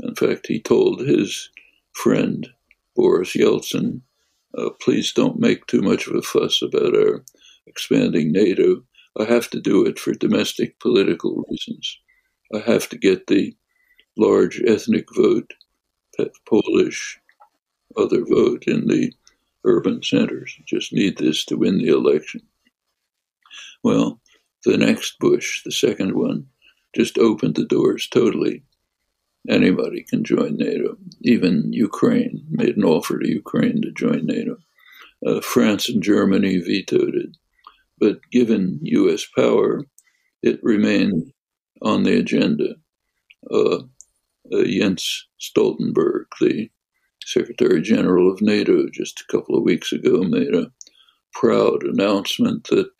In 0.00 0.14
fact, 0.14 0.46
he 0.46 0.60
told 0.60 1.00
his 1.00 1.50
friend 1.92 2.48
Boris 2.94 3.34
Yeltsin, 3.34 4.02
uh, 4.56 4.70
please 4.80 5.12
don't 5.12 5.40
make 5.40 5.66
too 5.66 5.82
much 5.82 6.06
of 6.06 6.14
a 6.14 6.22
fuss 6.22 6.62
about 6.62 6.94
our 6.94 7.24
expanding 7.66 8.32
NATO. 8.32 8.82
I 9.18 9.24
have 9.24 9.50
to 9.50 9.60
do 9.60 9.84
it 9.84 9.98
for 9.98 10.14
domestic 10.14 10.78
political 10.80 11.44
reasons. 11.50 11.98
I 12.54 12.58
have 12.60 12.88
to 12.90 12.98
get 12.98 13.26
the 13.26 13.56
large 14.16 14.62
ethnic 14.66 15.06
vote, 15.14 15.52
Polish, 16.48 17.20
other 17.96 18.24
vote 18.24 18.64
in 18.66 18.88
the 18.88 19.12
urban 19.64 20.02
centers. 20.02 20.56
Just 20.66 20.92
need 20.92 21.18
this 21.18 21.44
to 21.46 21.56
win 21.56 21.78
the 21.78 21.88
election. 21.88 22.42
Well, 23.82 24.20
the 24.64 24.76
next 24.76 25.18
Bush, 25.18 25.62
the 25.64 25.72
second 25.72 26.14
one, 26.14 26.46
just 26.94 27.18
opened 27.18 27.54
the 27.54 27.64
doors 27.64 28.08
totally. 28.08 28.64
Anybody 29.48 30.02
can 30.02 30.24
join 30.24 30.56
NATO. 30.56 30.96
Even 31.22 31.72
Ukraine 31.72 32.44
made 32.50 32.76
an 32.76 32.84
offer 32.84 33.18
to 33.18 33.28
Ukraine 33.28 33.80
to 33.82 33.92
join 33.92 34.26
NATO. 34.26 34.58
Uh, 35.24 35.40
France 35.40 35.88
and 35.88 36.02
Germany 36.02 36.58
vetoed 36.58 37.14
it. 37.14 37.36
But 37.98 38.20
given 38.30 38.78
U.S. 38.82 39.26
power, 39.34 39.84
it 40.42 40.60
remained 40.62 41.32
on 41.82 42.02
the 42.02 42.18
agenda. 42.18 42.74
Uh, 43.50 43.78
uh, 44.52 44.64
Jens 44.64 45.26
Stoltenberg, 45.40 46.26
the 46.40 46.70
Secretary 47.28 47.82
General 47.82 48.32
of 48.32 48.40
NATO, 48.40 48.86
just 48.90 49.20
a 49.20 49.30
couple 49.30 49.54
of 49.54 49.62
weeks 49.62 49.92
ago 49.92 50.22
made 50.22 50.54
a 50.54 50.72
proud 51.34 51.82
announcement 51.82 52.64
that 52.68 52.90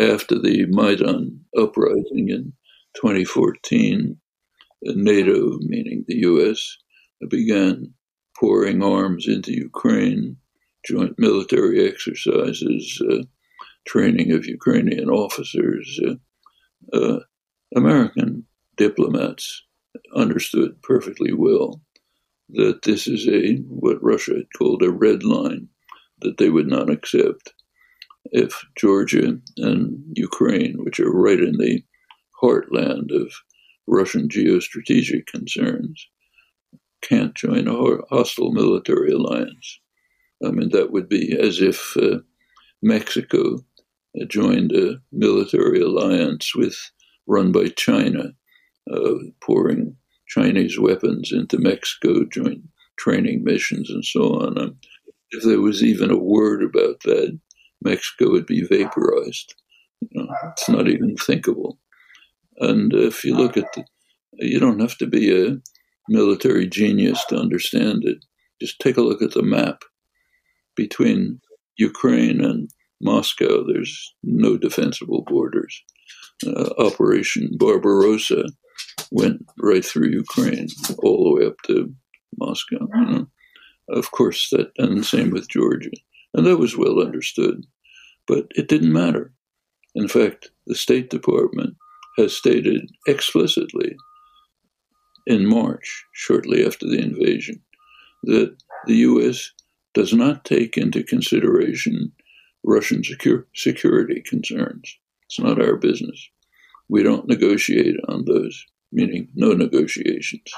after 0.00 0.36
the 0.40 0.66
Maidan 0.66 1.44
uprising 1.56 2.30
in 2.30 2.52
2014, 2.96 4.16
NATO, 4.82 5.58
meaning 5.60 6.04
the 6.08 6.16
US, 6.16 6.78
began 7.28 7.94
pouring 8.40 8.82
arms 8.82 9.28
into 9.28 9.52
Ukraine, 9.52 10.36
joint 10.84 11.14
military 11.16 11.88
exercises, 11.88 13.00
uh, 13.08 13.22
training 13.86 14.32
of 14.32 14.46
Ukrainian 14.46 15.08
officers. 15.10 16.00
Uh, 16.04 16.96
uh, 16.96 17.20
American 17.76 18.46
diplomats 18.76 19.62
understood 20.16 20.82
perfectly 20.82 21.32
well 21.32 21.80
that 22.54 22.82
this 22.82 23.06
is 23.06 23.28
a 23.28 23.56
what 23.68 24.02
Russia 24.02 24.34
had 24.34 24.52
called 24.56 24.82
a 24.82 24.90
red 24.90 25.22
line 25.22 25.68
that 26.20 26.38
they 26.38 26.50
would 26.50 26.66
not 26.66 26.90
accept 26.90 27.52
if 28.32 28.64
Georgia 28.76 29.38
and 29.56 30.02
Ukraine, 30.14 30.84
which 30.84 31.00
are 31.00 31.10
right 31.10 31.40
in 31.40 31.56
the 31.56 31.82
heartland 32.42 33.10
of 33.12 33.32
Russian 33.86 34.28
geostrategic 34.28 35.26
concerns, 35.26 36.06
can't 37.02 37.34
join 37.34 37.66
a 37.66 37.96
hostile 38.10 38.52
military 38.52 39.10
alliance. 39.10 39.80
I 40.44 40.50
mean, 40.50 40.70
that 40.70 40.92
would 40.92 41.08
be 41.08 41.36
as 41.38 41.60
if 41.60 41.96
uh, 41.96 42.18
Mexico 42.82 43.58
joined 44.28 44.72
a 44.72 45.00
military 45.12 45.80
alliance 45.80 46.54
with 46.54 46.76
run 47.26 47.52
by 47.52 47.68
China, 47.68 48.32
uh, 48.92 49.14
pouring 49.40 49.96
Chinese 50.30 50.78
weapons 50.78 51.32
into 51.32 51.58
Mexico, 51.58 52.24
joint 52.32 52.62
training 52.98 53.42
missions, 53.44 53.90
and 53.90 54.04
so 54.04 54.40
on. 54.40 54.58
Um, 54.58 54.76
if 55.30 55.42
there 55.42 55.60
was 55.60 55.82
even 55.82 56.10
a 56.10 56.18
word 56.18 56.62
about 56.62 57.00
that, 57.04 57.38
Mexico 57.82 58.30
would 58.30 58.46
be 58.46 58.62
vaporized. 58.62 59.54
You 60.00 60.08
know, 60.22 60.34
it's 60.52 60.68
not 60.68 60.88
even 60.88 61.16
thinkable. 61.16 61.78
And 62.58 62.92
if 62.94 63.24
you 63.24 63.34
look 63.34 63.56
at 63.56 63.72
the, 63.74 63.84
you 64.34 64.60
don't 64.60 64.80
have 64.80 64.96
to 64.98 65.06
be 65.06 65.46
a 65.46 65.56
military 66.08 66.68
genius 66.68 67.24
to 67.26 67.36
understand 67.36 68.02
it. 68.04 68.18
Just 68.60 68.78
take 68.80 68.96
a 68.96 69.02
look 69.02 69.22
at 69.22 69.32
the 69.32 69.42
map 69.42 69.82
between 70.76 71.40
Ukraine 71.76 72.42
and 72.44 72.70
Moscow. 73.00 73.64
There's 73.66 74.14
no 74.22 74.56
defensible 74.56 75.24
borders. 75.26 75.82
Uh, 76.46 76.70
Operation 76.78 77.50
Barbarossa 77.58 78.44
went 79.10 79.46
right 79.58 79.84
through 79.84 80.08
Ukraine, 80.10 80.68
all 81.02 81.24
the 81.24 81.40
way 81.40 81.46
up 81.46 81.56
to 81.66 81.92
Moscow. 82.38 82.88
You 82.94 83.04
know? 83.06 83.26
Of 83.88 84.10
course, 84.12 84.50
that 84.50 84.70
and 84.78 84.98
the 84.98 85.04
same 85.04 85.30
with 85.30 85.48
Georgia, 85.48 85.90
and 86.34 86.46
that 86.46 86.58
was 86.58 86.76
well 86.76 87.00
understood. 87.00 87.66
But 88.26 88.46
it 88.50 88.68
didn't 88.68 88.92
matter. 88.92 89.32
In 89.94 90.06
fact, 90.06 90.50
the 90.66 90.76
State 90.76 91.10
Department 91.10 91.74
has 92.16 92.36
stated 92.36 92.90
explicitly 93.06 93.96
in 95.26 95.46
March, 95.46 96.04
shortly 96.12 96.64
after 96.64 96.86
the 96.86 96.98
invasion, 96.98 97.60
that 98.24 98.56
the 98.86 98.96
U.S. 98.96 99.50
does 99.94 100.12
not 100.12 100.44
take 100.44 100.76
into 100.76 101.02
consideration 101.02 102.12
Russian 102.64 103.02
secure, 103.02 103.46
security 103.54 104.22
concerns. 104.24 104.96
It's 105.26 105.40
not 105.40 105.60
our 105.60 105.76
business. 105.76 106.28
We 106.88 107.02
don't 107.02 107.28
negotiate 107.28 107.96
on 108.08 108.24
those, 108.24 108.64
meaning 108.92 109.28
no 109.34 109.52
negotiations, 109.52 110.52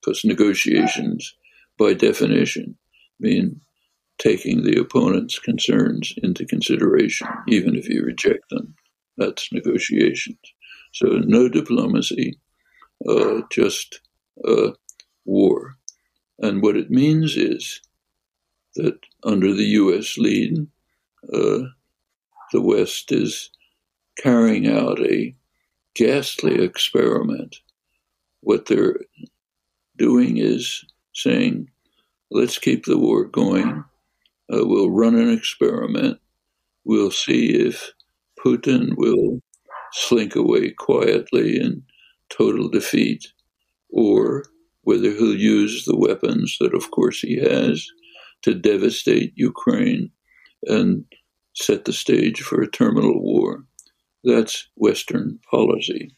because 0.00 0.24
negotiations, 0.24 1.34
by 1.78 1.94
definition, 1.94 2.76
mean 3.20 3.60
taking 4.18 4.62
the 4.62 4.78
opponent's 4.78 5.38
concerns 5.38 6.14
into 6.22 6.44
consideration, 6.46 7.26
even 7.48 7.76
if 7.76 7.88
you 7.88 8.02
reject 8.04 8.48
them. 8.50 8.74
That's 9.16 9.52
negotiations. 9.52 10.38
So, 10.92 11.06
no 11.06 11.48
diplomacy, 11.48 12.38
uh, 13.08 13.42
just 13.50 14.00
uh, 14.46 14.72
war. 15.24 15.76
And 16.38 16.62
what 16.62 16.76
it 16.76 16.90
means 16.90 17.36
is 17.36 17.80
that 18.74 18.98
under 19.24 19.52
the 19.54 19.64
US 19.64 20.18
lead, 20.18 20.66
uh, 21.32 21.62
the 22.52 22.60
West 22.60 23.12
is 23.12 23.50
carrying 24.18 24.68
out 24.68 25.00
a 25.00 25.34
ghastly 25.94 26.62
experiment. 26.62 27.56
What 28.42 28.66
they're 28.66 28.96
doing 29.96 30.36
is 30.36 30.84
saying, 31.14 31.68
let's 32.30 32.58
keep 32.58 32.84
the 32.84 32.98
war 32.98 33.24
going. 33.24 33.84
Uh, 34.52 34.66
we'll 34.66 34.90
run 34.90 35.14
an 35.14 35.32
experiment. 35.32 36.18
We'll 36.84 37.10
see 37.10 37.54
if 37.54 37.92
Putin 38.44 38.96
will 38.96 39.40
slink 39.92 40.34
away 40.34 40.70
quietly 40.70 41.60
in 41.60 41.82
total 42.30 42.68
defeat 42.68 43.26
or 43.90 44.44
whether 44.82 45.10
he'll 45.10 45.36
use 45.36 45.84
the 45.84 45.96
weapons 45.96 46.56
that, 46.60 46.74
of 46.74 46.90
course, 46.90 47.20
he 47.20 47.36
has 47.36 47.86
to 48.42 48.54
devastate 48.54 49.32
Ukraine 49.36 50.10
and 50.64 51.04
set 51.54 51.84
the 51.84 51.92
stage 51.92 52.40
for 52.40 52.60
a 52.60 52.70
terminal 52.70 53.22
war. 53.22 53.64
That's 54.24 54.68
Western 54.76 55.38
policy. 55.50 56.14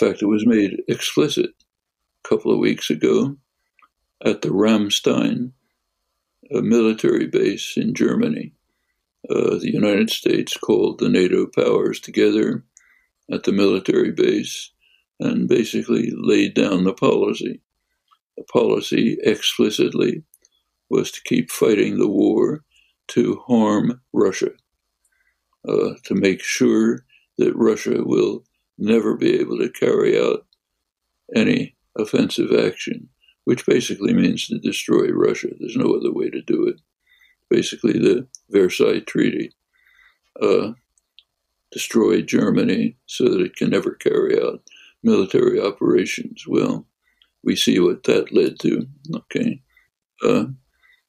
In 0.00 0.08
fact, 0.08 0.22
it 0.22 0.26
was 0.26 0.46
made 0.46 0.82
explicit 0.88 1.50
a 2.24 2.28
couple 2.28 2.52
of 2.52 2.58
weeks 2.58 2.90
ago 2.90 3.36
at 4.24 4.42
the 4.42 4.48
Ramstein 4.48 5.52
a 6.54 6.62
military 6.62 7.26
base 7.26 7.74
in 7.76 7.94
Germany. 7.94 8.52
Uh, 9.28 9.58
the 9.58 9.70
United 9.72 10.10
States 10.10 10.56
called 10.56 10.98
the 10.98 11.08
NATO 11.08 11.46
powers 11.46 12.00
together 12.00 12.64
at 13.30 13.44
the 13.44 13.52
military 13.52 14.10
base 14.10 14.70
and 15.20 15.48
basically 15.48 16.10
laid 16.14 16.54
down 16.54 16.84
the 16.84 16.92
policy. 16.92 17.60
The 18.36 18.44
policy 18.44 19.18
explicitly 19.22 20.24
was 20.90 21.10
to 21.12 21.22
keep 21.24 21.50
fighting 21.50 21.98
the 21.98 22.08
war 22.08 22.64
to 23.08 23.40
harm 23.46 24.00
Russia, 24.12 24.50
uh, 25.68 25.94
to 26.04 26.14
make 26.14 26.42
sure 26.42 27.04
that 27.38 27.54
Russia 27.54 28.02
will 28.04 28.44
never 28.82 29.16
be 29.16 29.38
able 29.40 29.58
to 29.58 29.70
carry 29.70 30.20
out 30.20 30.44
any 31.34 31.76
offensive 31.96 32.52
action, 32.52 33.08
which 33.44 33.64
basically 33.64 34.12
means 34.12 34.46
to 34.46 34.58
destroy 34.58 35.08
Russia. 35.08 35.48
There's 35.58 35.76
no 35.76 35.94
other 35.94 36.12
way 36.12 36.30
to 36.30 36.42
do 36.42 36.66
it. 36.66 36.80
Basically, 37.48 37.92
the 37.92 38.26
Versailles 38.50 39.00
Treaty 39.00 39.52
uh, 40.40 40.72
destroyed 41.70 42.26
Germany 42.26 42.96
so 43.06 43.24
that 43.24 43.40
it 43.40 43.56
can 43.56 43.70
never 43.70 43.92
carry 43.92 44.40
out 44.42 44.62
military 45.02 45.60
operations. 45.60 46.44
Well, 46.46 46.86
we 47.44 47.56
see 47.56 47.78
what 47.78 48.04
that 48.04 48.32
led 48.32 48.58
to. 48.60 48.86
Okay, 49.14 49.62
uh, 50.24 50.46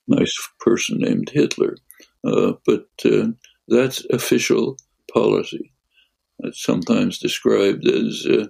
nice 0.08 0.36
person 0.60 0.98
named 1.00 1.32
Hitler, 1.34 1.78
uh, 2.26 2.54
but 2.66 2.88
uh, 3.06 3.28
that's 3.68 4.06
official 4.12 4.78
policy. 5.12 5.73
It's 6.44 6.64
sometimes 6.64 7.20
described 7.20 7.88
as 7.88 8.26
uh, 8.30 8.48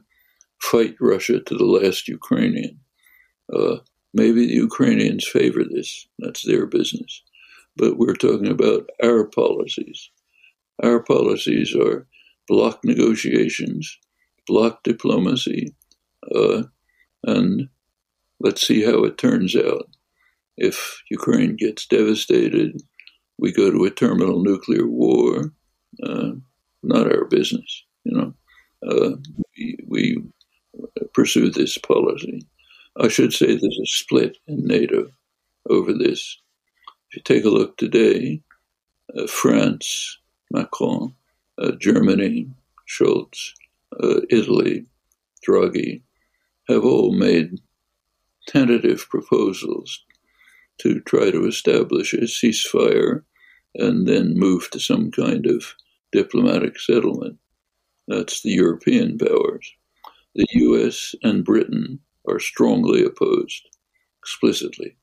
fight 0.61 0.95
Russia 0.99 1.39
to 1.39 1.57
the 1.57 1.65
last 1.65 2.07
Ukrainian. 2.07 2.79
Uh, 3.53 3.77
maybe 4.13 4.45
the 4.45 4.53
Ukrainians 4.53 5.27
favor 5.27 5.63
this. 5.63 6.07
That's 6.19 6.45
their 6.45 6.65
business. 6.65 7.23
But 7.75 7.97
we're 7.97 8.15
talking 8.15 8.47
about 8.47 8.89
our 9.03 9.25
policies. 9.25 10.09
Our 10.83 11.01
policies 11.01 11.75
are 11.75 12.07
block 12.47 12.79
negotiations 12.83 13.97
block 14.47 14.83
diplomacy, 14.83 15.75
uh, 16.35 16.63
and 17.23 17.69
let's 18.39 18.65
see 18.65 18.83
how 18.83 19.03
it 19.03 19.17
turns 19.17 19.55
out. 19.55 19.87
If 20.57 21.01
Ukraine 21.09 21.55
gets 21.55 21.87
devastated, 21.87 22.81
we 23.37 23.51
go 23.51 23.71
to 23.71 23.85
a 23.85 23.91
terminal 23.91 24.41
nuclear 24.43 24.87
war. 24.87 25.53
Uh, 26.01 26.33
not 26.83 27.11
our 27.11 27.25
business, 27.25 27.83
you 28.03 28.17
know. 28.17 28.33
Uh, 28.85 29.15
we, 29.57 29.77
we, 29.87 30.23
pursue 31.13 31.51
this 31.51 31.77
policy. 31.77 32.45
I 32.99 33.07
should 33.07 33.33
say 33.33 33.45
there's 33.45 33.79
a 33.81 33.85
split 33.85 34.37
in 34.47 34.65
NATO 34.65 35.07
over 35.69 35.93
this. 35.93 36.39
If 37.09 37.17
you 37.17 37.21
take 37.21 37.45
a 37.45 37.49
look 37.49 37.77
today, 37.77 38.41
uh, 39.15 39.27
France, 39.27 40.17
Macron, 40.51 41.13
uh, 41.59 41.73
Germany, 41.79 42.49
Scholz, 42.89 43.51
uh, 44.01 44.21
Italy, 44.29 44.85
Draghi, 45.47 46.01
have 46.67 46.83
all 46.83 47.13
made 47.13 47.59
tentative 48.47 49.07
proposals 49.09 50.03
to 50.79 50.99
try 51.01 51.29
to 51.29 51.45
establish 51.45 52.13
a 52.13 52.21
ceasefire 52.21 53.23
and 53.75 54.07
then 54.07 54.37
move 54.37 54.69
to 54.71 54.79
some 54.79 55.11
kind 55.11 55.45
of 55.45 55.75
diplomatic 56.13 56.79
settlement. 56.79 57.37
That's 58.07 58.41
the 58.41 58.51
European 58.51 59.17
powers. 59.17 59.73
The 60.35 60.45
US 60.51 61.15
and 61.23 61.43
Britain 61.43 61.99
are 62.27 62.39
strongly 62.39 63.03
opposed, 63.03 63.67
explicitly. 64.21 64.95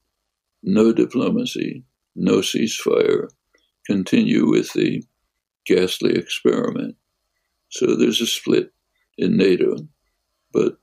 No 0.62 0.92
diplomacy, 0.92 1.84
no 2.16 2.38
ceasefire, 2.38 3.28
continue 3.86 4.48
with 4.48 4.72
the 4.72 5.04
ghastly 5.66 6.16
experiment. 6.16 6.96
So 7.68 7.96
there's 7.96 8.20
a 8.20 8.26
split 8.26 8.72
in 9.18 9.36
NATO, 9.36 9.76
but 10.52 10.78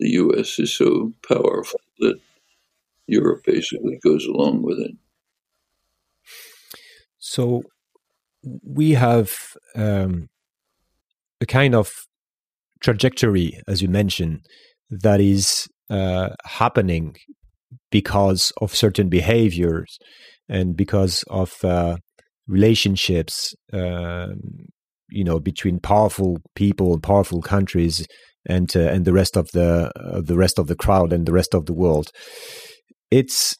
the 0.00 0.10
US 0.10 0.58
is 0.58 0.72
so 0.76 1.12
powerful 1.26 1.80
that 2.00 2.20
Europe 3.06 3.44
basically 3.44 3.98
goes 4.02 4.26
along 4.26 4.62
with 4.62 4.78
it. 4.78 4.96
So 7.18 7.62
we 8.62 8.92
have 8.92 9.32
um, 9.74 10.28
a 11.40 11.46
kind 11.46 11.74
of 11.74 11.90
trajectory, 12.80 13.60
as 13.66 13.82
you 13.82 13.88
mentioned, 13.88 14.46
that 14.90 15.20
is 15.20 15.66
uh, 15.90 16.30
happening 16.44 17.16
because 17.90 18.52
of 18.60 18.74
certain 18.74 19.08
behaviors 19.08 19.98
and 20.48 20.76
because 20.76 21.24
of 21.28 21.52
uh, 21.64 21.96
relationships, 22.46 23.54
uh, 23.72 24.28
you 25.10 25.24
know, 25.24 25.40
between 25.40 25.78
powerful 25.78 26.38
people 26.54 26.92
and 26.92 27.02
powerful 27.02 27.40
countries 27.40 28.06
and 28.46 28.76
uh, 28.76 28.80
and 28.80 29.04
the 29.04 29.12
rest 29.12 29.36
of 29.36 29.48
the 29.52 29.90
the 30.22 30.36
rest 30.36 30.58
of 30.58 30.66
the 30.66 30.76
crowd 30.76 31.12
and 31.12 31.26
the 31.26 31.32
rest 31.32 31.54
of 31.54 31.66
the 31.66 31.72
world. 31.72 32.10
It's 33.10 33.56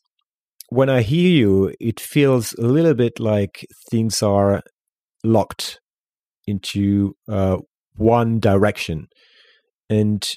when 0.68 0.90
I 0.90 1.02
hear 1.02 1.30
you, 1.30 1.72
it 1.80 2.00
feels 2.00 2.52
a 2.54 2.66
little 2.66 2.94
bit 2.94 3.20
like 3.20 3.64
things 3.90 4.22
are 4.22 4.62
locked 5.24 5.80
into 6.46 7.16
uh, 7.28 7.58
one 7.96 8.38
direction. 8.38 9.08
And 9.90 10.28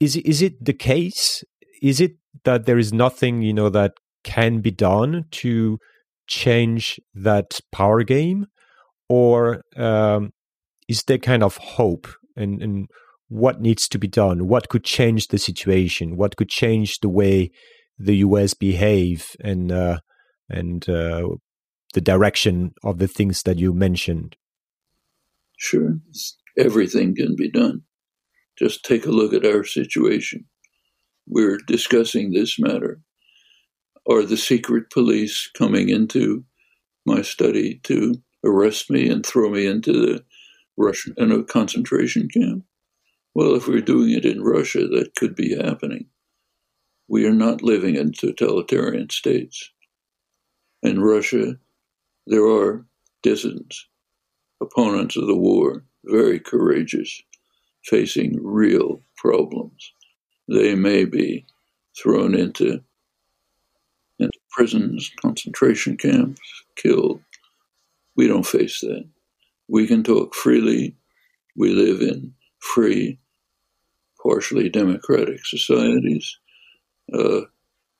is 0.00 0.16
is 0.16 0.42
it 0.42 0.64
the 0.64 0.72
case? 0.72 1.44
Is 1.82 2.00
it 2.00 2.12
that 2.44 2.66
there 2.66 2.78
is 2.78 2.92
nothing 2.92 3.42
you 3.42 3.52
know 3.52 3.68
that 3.68 3.92
can 4.24 4.60
be 4.60 4.70
done 4.70 5.24
to 5.30 5.78
change 6.26 7.00
that 7.14 7.60
power 7.72 8.02
game, 8.02 8.46
or 9.08 9.62
um, 9.76 10.30
is 10.88 11.04
there 11.04 11.18
kind 11.18 11.42
of 11.42 11.56
hope 11.56 12.08
and, 12.36 12.62
and 12.62 12.88
what 13.28 13.60
needs 13.60 13.88
to 13.88 13.98
be 13.98 14.08
done? 14.08 14.48
What 14.48 14.68
could 14.68 14.84
change 14.84 15.28
the 15.28 15.38
situation? 15.38 16.16
What 16.16 16.36
could 16.36 16.48
change 16.48 16.98
the 17.00 17.08
way 17.08 17.50
the 17.98 18.16
U.S. 18.16 18.54
behave 18.54 19.36
and 19.42 19.70
uh, 19.70 19.98
and 20.48 20.88
uh, 20.88 21.28
the 21.92 22.00
direction 22.00 22.74
of 22.82 22.98
the 22.98 23.08
things 23.08 23.42
that 23.42 23.58
you 23.58 23.72
mentioned? 23.72 24.36
Sure, 25.56 25.98
everything 26.58 27.14
can 27.14 27.36
be 27.36 27.50
done. 27.50 27.82
Just 28.58 28.84
take 28.84 29.06
a 29.06 29.10
look 29.10 29.32
at 29.32 29.46
our 29.46 29.64
situation. 29.64 30.46
We're 31.26 31.58
discussing 31.66 32.32
this 32.32 32.58
matter. 32.58 33.00
Are 34.08 34.24
the 34.24 34.36
secret 34.36 34.90
police 34.90 35.50
coming 35.56 35.88
into 35.88 36.44
my 37.06 37.22
study 37.22 37.80
to 37.84 38.14
arrest 38.44 38.90
me 38.90 39.08
and 39.08 39.24
throw 39.24 39.50
me 39.50 39.66
into 39.66 39.92
the 39.92 40.24
Russian 40.76 41.14
uh, 41.18 41.24
in 41.24 41.32
a 41.32 41.44
concentration 41.44 42.28
camp? 42.28 42.64
Well, 43.34 43.54
if 43.54 43.68
we're 43.68 43.80
doing 43.80 44.10
it 44.10 44.24
in 44.24 44.42
Russia, 44.42 44.86
that 44.88 45.14
could 45.16 45.36
be 45.36 45.56
happening. 45.56 46.06
We 47.08 47.26
are 47.26 47.34
not 47.34 47.62
living 47.62 47.96
in 47.96 48.12
totalitarian 48.12 49.10
states. 49.10 49.70
In 50.82 51.00
Russia, 51.00 51.56
there 52.30 52.46
are 52.46 52.86
dissidents, 53.24 53.88
opponents 54.62 55.16
of 55.16 55.26
the 55.26 55.34
war, 55.34 55.84
very 56.04 56.38
courageous, 56.38 57.20
facing 57.84 58.38
real 58.40 59.02
problems. 59.16 59.92
They 60.46 60.76
may 60.76 61.06
be 61.06 61.44
thrown 62.00 62.36
into, 62.36 62.84
into 64.20 64.38
prisons, 64.48 65.10
concentration 65.20 65.96
camps, 65.96 66.40
killed. 66.76 67.20
We 68.16 68.28
don't 68.28 68.46
face 68.46 68.80
that. 68.82 69.08
We 69.66 69.88
can 69.88 70.04
talk 70.04 70.32
freely. 70.32 70.94
We 71.56 71.72
live 71.72 72.00
in 72.00 72.32
free, 72.60 73.18
partially 74.22 74.68
democratic 74.68 75.44
societies. 75.44 76.38
Uh, 77.12 77.40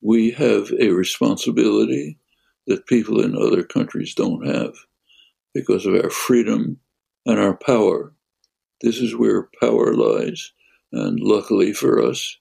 we 0.00 0.30
have 0.30 0.70
a 0.78 0.90
responsibility 0.90 2.19
that 2.70 2.86
people 2.86 3.20
in 3.20 3.36
other 3.36 3.64
countries 3.64 4.14
don't 4.14 4.46
have 4.46 4.72
because 5.52 5.86
of 5.86 5.94
our 5.94 6.08
freedom 6.08 6.78
and 7.26 7.40
our 7.40 7.56
power. 7.56 8.14
This 8.80 8.98
is 8.98 9.16
where 9.16 9.48
power 9.60 9.92
lies. 9.92 10.52
And 10.92 11.18
luckily 11.18 11.72
for 11.72 12.00
us, 12.00 12.36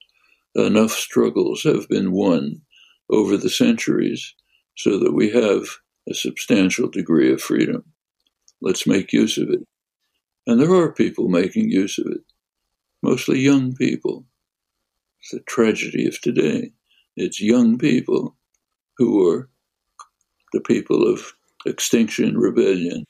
enough 0.54 0.92
struggles 0.92 1.64
have 1.64 1.88
been 1.88 2.12
won 2.12 2.62
over 3.10 3.36
the 3.36 3.50
centuries 3.50 4.34
so 4.76 5.00
that 5.00 5.12
we 5.12 5.30
have 5.30 5.64
a 6.08 6.14
substantial 6.14 6.88
degree 6.88 7.32
of 7.32 7.40
freedom. 7.42 7.82
Let's 8.62 8.86
make 8.86 9.12
use 9.12 9.36
of 9.36 9.50
it. 9.50 9.66
And 10.46 10.60
there 10.60 10.72
are 10.72 10.92
people 10.92 11.28
making 11.28 11.70
use 11.70 11.98
of 11.98 12.06
it, 12.06 12.22
mostly 13.02 13.40
young 13.40 13.74
people. 13.74 14.26
It's 15.20 15.32
the 15.32 15.40
tragedy 15.40 16.06
of 16.06 16.20
today. 16.20 16.70
It's 17.16 17.40
young 17.40 17.78
people 17.78 18.36
who 18.96 19.28
are 19.28 19.50
the 20.52 20.60
people 20.60 21.06
of 21.06 21.32
Extinction 21.66 22.38
Rebellion, 22.38 23.04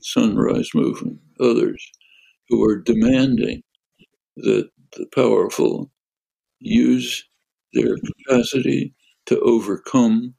Sunrise 0.00 0.70
Movement, 0.74 1.18
others, 1.40 1.84
who 2.48 2.62
are 2.64 2.76
demanding 2.76 3.62
that 4.36 4.68
the 4.96 5.06
powerful 5.14 5.90
use 6.60 7.24
their 7.72 7.96
capacity 7.96 8.94
to 9.26 9.38
overcome 9.40 10.34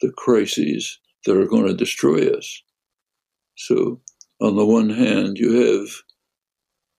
the 0.00 0.12
crises 0.12 0.98
that 1.24 1.36
are 1.36 1.46
going 1.46 1.66
to 1.66 1.74
destroy 1.74 2.28
us. 2.28 2.62
So, 3.56 4.00
on 4.40 4.56
the 4.56 4.66
one 4.66 4.90
hand, 4.90 5.38
you 5.38 5.52
have 5.52 5.88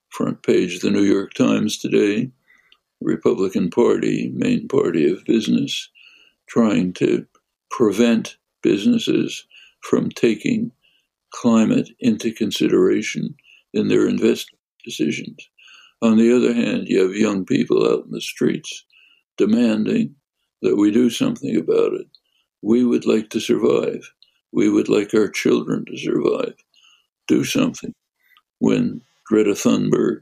front 0.09 0.43
page 0.43 0.75
of 0.75 0.81
the 0.81 0.91
New 0.91 1.03
York 1.03 1.33
Times 1.33 1.77
today, 1.77 2.31
Republican 3.01 3.69
Party, 3.69 4.31
main 4.33 4.67
party 4.67 5.11
of 5.11 5.25
business, 5.25 5.89
trying 6.47 6.93
to 6.93 7.25
prevent 7.69 8.37
businesses 8.65 9.45
from 9.81 10.09
taking 10.09 10.71
climate 11.31 11.87
into 11.99 12.33
consideration 12.33 13.35
in 13.75 13.89
their 13.89 14.07
investment 14.07 14.59
decisions. 14.83 15.37
On 16.01 16.17
the 16.17 16.35
other 16.35 16.51
hand, 16.51 16.87
you 16.87 16.99
have 17.03 17.15
young 17.15 17.45
people 17.45 17.85
out 17.87 18.05
in 18.05 18.11
the 18.11 18.21
streets 18.21 18.85
demanding 19.37 20.15
that 20.63 20.77
we 20.77 20.89
do 20.89 21.11
something 21.11 21.55
about 21.55 21.93
it. 21.93 22.07
We 22.63 22.83
would 22.83 23.05
like 23.05 23.29
to 23.29 23.39
survive. 23.39 24.01
We 24.51 24.67
would 24.67 24.89
like 24.89 25.13
our 25.13 25.29
children 25.29 25.85
to 25.85 25.97
survive. 25.97 26.55
Do 27.27 27.43
something. 27.43 27.93
When 28.57 29.01
Greta 29.27 29.51
Thunberg 29.51 30.21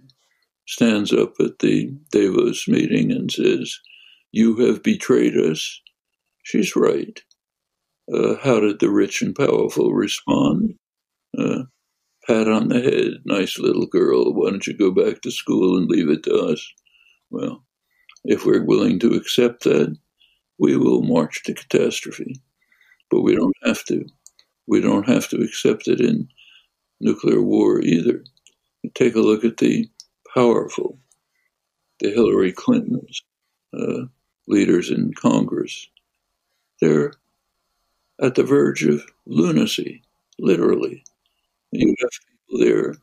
stands 0.68 1.14
up 1.14 1.36
at 1.40 1.60
the 1.60 1.94
Davos 2.12 2.68
meeting 2.68 3.10
and 3.12 3.32
says, 3.32 3.80
You 4.34 4.58
have 4.58 4.84
betrayed 4.84 5.38
us, 5.38 5.82
she's 6.44 6.76
right. 6.76 7.22
Uh, 8.12 8.36
how 8.42 8.60
did 8.60 8.80
the 8.80 8.90
rich 8.90 9.22
and 9.22 9.36
powerful 9.36 9.94
respond? 9.94 10.76
Uh, 11.38 11.64
pat 12.28 12.48
on 12.48 12.70
the 12.70 12.82
head, 12.82 13.22
nice 13.26 13.58
little 13.60 13.86
girl, 13.86 14.34
why 14.34 14.50
don't 14.50 14.68
you 14.68 14.78
go 14.78 14.92
back 14.92 15.22
to 15.22 15.32
school 15.32 15.78
and 15.78 15.90
leave 15.90 16.10
it 16.10 16.24
to 16.24 16.36
us? 16.36 16.66
Well, 17.30 17.64
if 18.26 18.46
we're 18.46 18.64
willing 18.64 19.00
to 19.00 19.14
accept 19.14 19.64
that, 19.64 19.96
we 20.58 20.78
will 20.78 21.02
march 21.02 21.44
to 21.44 21.54
catastrophe. 21.54 22.42
But 23.10 23.22
we 23.22 23.36
don't 23.36 23.56
have 23.64 23.84
to. 23.86 24.06
We 24.68 24.82
don't 24.82 25.08
have 25.08 25.28
to 25.30 25.38
accept 25.38 25.88
it 25.88 26.00
in 26.00 26.28
nuclear 27.00 27.42
war 27.42 27.82
either. 27.82 28.24
Take 28.96 29.16
a 29.16 29.20
look 29.20 29.44
at 29.44 29.58
the 29.58 29.90
powerful, 30.34 31.00
the 32.00 32.12
Hillary 32.12 32.52
Clintons, 32.52 33.22
uh, 33.78 34.06
leaders 34.48 34.90
in 34.90 35.14
Congress. 35.14 35.88
They're 36.82 37.14
at 38.24 38.36
the 38.36 38.44
verge 38.44 38.84
of 38.86 39.04
lunacy, 39.26 40.02
literally. 40.40 41.04
You 41.72 41.94
have 42.00 42.10
people 42.30 42.66
there 42.66 42.96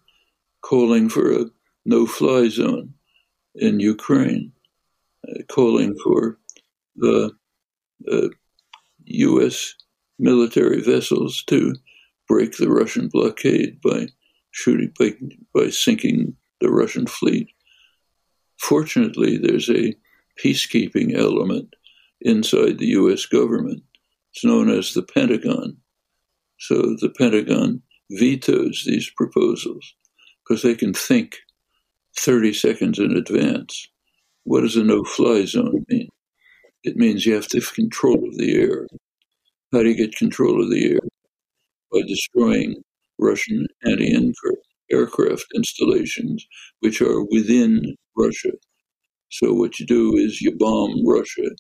calling 0.63 1.11
for 1.11 1.33
a 1.33 1.45
no 1.85 2.07
fly 2.07 2.49
zone 2.49 2.95
in 3.55 3.81
Ukraine, 3.81 4.53
uh, 5.29 5.43
calling 5.49 5.95
for 6.03 6.39
the 6.97 7.33
uh, 8.11 8.29
U.S. 9.05 9.75
military 10.19 10.81
vessels 10.81 11.45
to 11.49 11.75
break 12.27 12.57
the 12.57 12.71
Russian 12.71 13.09
blockade 13.09 13.79
by 13.83 14.09
shooting, 14.53 14.93
by, 14.99 15.13
by 15.55 15.69
sinking 15.69 16.35
the 16.63 16.71
Russian 16.71 17.07
fleet. 17.07 17.49
Fortunately, 18.59 19.37
there's 19.37 19.69
a 19.69 19.95
peacekeeping 20.43 21.15
element 21.15 21.75
inside 22.23 22.79
the 22.79 22.87
U.S. 22.87 23.27
government 23.27 23.83
it's 24.33 24.45
known 24.45 24.71
as 24.71 24.93
the 24.93 25.03
Pentagon. 25.03 25.77
So 26.59 26.75
the 27.01 27.13
Pentagon 27.17 27.83
vetoes 28.11 28.85
these 28.87 29.11
proposals 29.17 29.95
because 30.45 30.63
they 30.63 30.75
can 30.75 30.93
think 30.93 31.37
30 32.19 32.53
seconds 32.53 32.99
in 32.99 33.17
advance. 33.17 33.89
What 34.45 34.63
does 34.63 34.77
a 34.77 34.85
no 34.85 35.05
fly 35.05 35.45
zone 35.45 35.85
mean? 35.89 36.09
It 36.83 36.97
means 36.97 37.27
you 37.27 37.35
have 37.35 37.49
to 37.49 37.61
have 37.61 37.75
control 37.75 38.17
of 38.27 38.37
the 38.39 38.55
air. 38.57 38.87
How 39.73 39.83
do 39.83 39.91
you 39.91 39.97
get 39.97 40.17
control 40.17 40.63
of 40.63 40.71
the 40.71 40.93
air? 40.93 41.01
By 41.93 42.01
destroying 42.07 42.83
Russian 43.19 43.67
anti 43.85 44.15
aircraft 44.91 45.47
installations, 45.55 46.45
which 46.81 47.01
are 47.01 47.23
within 47.31 47.97
Russia. 48.17 48.53
So, 49.31 49.53
what 49.53 49.79
you 49.79 49.87
do 49.87 50.17
is 50.17 50.41
you 50.41 50.57
bomb 50.57 51.07
Russia 51.07 51.51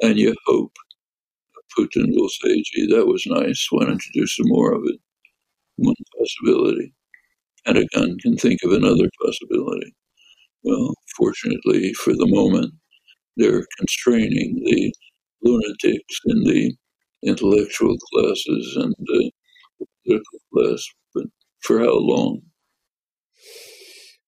and 0.00 0.18
you 0.18 0.34
hope 0.46 0.72
Putin 1.78 2.06
will 2.10 2.28
say, 2.28 2.62
gee, 2.72 2.86
that 2.94 3.06
was 3.06 3.24
nice. 3.26 3.66
Why 3.70 3.84
don't 3.84 4.02
you 4.06 4.22
do 4.22 4.26
some 4.26 4.46
more 4.48 4.72
of 4.72 4.82
it? 4.84 5.00
One 5.76 5.94
possibility. 6.18 6.94
And 7.66 7.78
a 7.78 7.86
can 7.88 8.36
think 8.36 8.60
of 8.64 8.72
another 8.72 9.08
possibility. 9.24 9.94
Well, 10.64 10.94
fortunately 11.16 11.92
for 11.94 12.12
the 12.12 12.26
moment, 12.26 12.74
they're 13.36 13.66
constraining 13.78 14.62
the 14.64 14.92
lunatics 15.42 16.20
in 16.26 16.44
the 16.44 16.74
intellectual 17.24 17.96
classes 18.12 18.76
and 18.76 18.94
the 18.98 19.30
political 20.04 20.38
class. 20.52 20.84
But 21.14 21.24
for 21.60 21.78
how 21.78 21.98
long? 21.98 22.42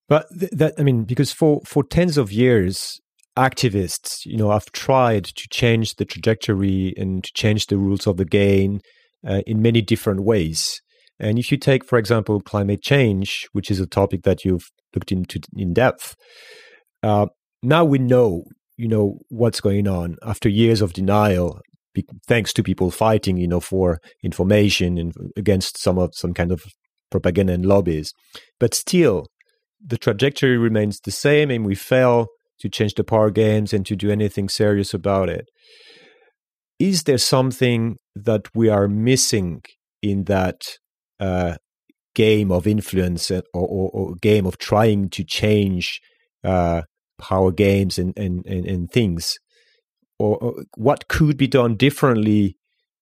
But 0.07 0.27
th- 0.37 0.51
that 0.51 0.73
I 0.77 0.83
mean, 0.83 1.03
because 1.03 1.31
for 1.31 1.61
for 1.65 1.83
tens 1.83 2.17
of 2.17 2.31
years, 2.31 3.01
activists, 3.37 4.25
you 4.25 4.37
know, 4.37 4.51
have 4.51 4.71
tried 4.71 5.25
to 5.25 5.47
change 5.49 5.95
the 5.95 6.05
trajectory 6.05 6.93
and 6.97 7.23
to 7.23 7.31
change 7.33 7.67
the 7.67 7.77
rules 7.77 8.07
of 8.07 8.17
the 8.17 8.25
game 8.25 8.79
uh, 9.27 9.41
in 9.45 9.61
many 9.61 9.81
different 9.81 10.23
ways. 10.23 10.81
And 11.19 11.39
if 11.39 11.51
you 11.51 11.57
take, 11.57 11.85
for 11.85 11.97
example, 11.97 12.41
climate 12.41 12.81
change, 12.81 13.47
which 13.53 13.71
is 13.71 13.79
a 13.79 13.87
topic 13.87 14.23
that 14.23 14.43
you've 14.43 14.69
looked 14.93 15.11
into 15.11 15.39
in 15.55 15.73
depth, 15.73 16.15
uh, 17.03 17.27
now 17.63 17.85
we 17.85 17.99
know, 17.99 18.43
you 18.77 18.87
know, 18.87 19.19
what's 19.29 19.61
going 19.61 19.87
on 19.87 20.17
after 20.23 20.49
years 20.49 20.81
of 20.81 20.93
denial, 20.93 21.59
thanks 22.27 22.51
to 22.53 22.63
people 22.63 22.91
fighting, 22.91 23.37
you 23.37 23.47
know, 23.47 23.61
for 23.61 23.99
information 24.23 24.97
and 24.97 25.13
against 25.37 25.81
some 25.81 25.97
of 25.97 26.11
some 26.13 26.33
kind 26.33 26.51
of 26.51 26.63
propaganda 27.09 27.53
and 27.53 27.65
lobbies. 27.65 28.13
But 28.59 28.73
still, 28.73 29.27
the 29.85 29.97
trajectory 29.97 30.57
remains 30.57 30.99
the 30.99 31.11
same, 31.11 31.49
and 31.51 31.65
we 31.65 31.75
fail 31.75 32.27
to 32.59 32.69
change 32.69 32.95
the 32.95 33.03
power 33.03 33.31
games 33.31 33.73
and 33.73 33.85
to 33.85 33.95
do 33.95 34.09
anything 34.09 34.49
serious 34.49 34.93
about 34.93 35.29
it. 35.29 35.45
Is 36.79 37.03
there 37.03 37.17
something 37.17 37.97
that 38.15 38.47
we 38.53 38.69
are 38.69 38.87
missing 38.87 39.61
in 40.01 40.25
that 40.25 40.61
uh, 41.19 41.55
game 42.13 42.51
of 42.51 42.67
influence 42.67 43.31
or, 43.31 43.43
or, 43.53 43.89
or, 43.93 44.15
game 44.21 44.45
of 44.45 44.57
trying 44.57 45.09
to 45.09 45.23
change 45.23 46.01
uh, 46.43 46.81
power 47.17 47.51
games 47.51 47.97
and, 47.97 48.17
and, 48.17 48.45
and, 48.45 48.65
and 48.65 48.91
things? 48.91 49.37
Or, 50.19 50.37
or, 50.37 50.63
what 50.75 51.07
could 51.07 51.37
be 51.37 51.47
done 51.47 51.75
differently 51.75 52.57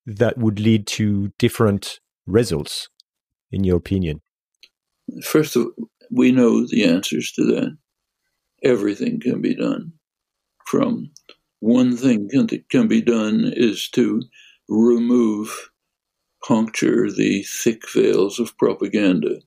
that 0.05 0.37
would 0.37 0.59
lead 0.59 0.87
to 0.87 1.31
different 1.39 1.99
results, 2.25 2.89
in 3.51 3.63
your 3.63 3.77
opinion? 3.77 4.21
First 5.23 5.55
of 5.55 5.63
all, 5.65 5.87
we 6.11 6.31
know 6.31 6.65
the 6.67 6.85
answers 6.85 7.31
to 7.35 7.43
that 7.45 7.75
everything 8.63 9.19
can 9.19 9.41
be 9.41 9.55
done. 9.55 9.93
From 10.65 11.11
one 11.59 11.95
thing 11.97 12.29
can, 12.29 12.47
can 12.69 12.87
be 12.87 13.01
done 13.01 13.51
is 13.55 13.89
to 13.89 14.21
remove, 14.69 15.69
puncture 16.45 17.11
the 17.11 17.43
thick 17.43 17.83
veils 17.93 18.39
of 18.39 18.57
propaganda. 18.57 19.39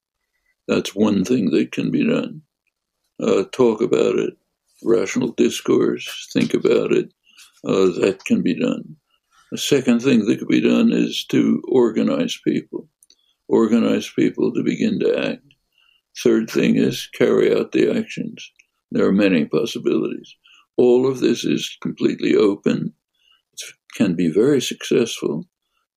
That's 0.69 0.95
one 0.95 1.25
thing 1.25 1.51
that 1.51 1.73
can 1.73 1.91
be 1.91 2.07
done. 2.07 2.43
Uh, 3.23 3.45
talk 3.53 3.81
about 3.81 4.19
it, 4.19 4.35
rational 4.83 5.33
discourse, 5.33 6.29
think 6.33 6.55
about 6.55 6.93
it. 6.93 7.13
Uh, 7.67 7.87
that 8.01 8.21
can 8.27 8.43
be 8.43 8.59
done. 8.59 8.97
The 9.53 9.59
second 9.59 10.01
thing 10.01 10.27
that 10.27 10.39
could 10.39 10.49
be 10.49 10.61
done 10.61 10.93
is 10.93 11.25
to 11.27 11.63
organize 11.69 12.39
people, 12.45 12.89
organize 13.49 14.11
people 14.11 14.53
to 14.53 14.63
begin 14.63 14.99
to 15.01 15.31
act. 15.31 15.43
Third 16.23 16.51
thing 16.51 16.77
is 16.77 17.09
carry 17.15 17.55
out 17.55 17.73
the 17.73 17.91
actions. 17.97 18.51
There 18.91 19.07
are 19.07 19.13
many 19.13 19.45
possibilities. 19.45 20.37
All 20.77 21.11
of 21.11 21.21
this 21.21 21.45
is 21.45 21.77
completely 21.81 22.37
open. 22.37 22.95
It 23.53 23.63
can 23.97 24.15
be 24.15 24.31
very 24.31 24.61
successful. 24.61 25.45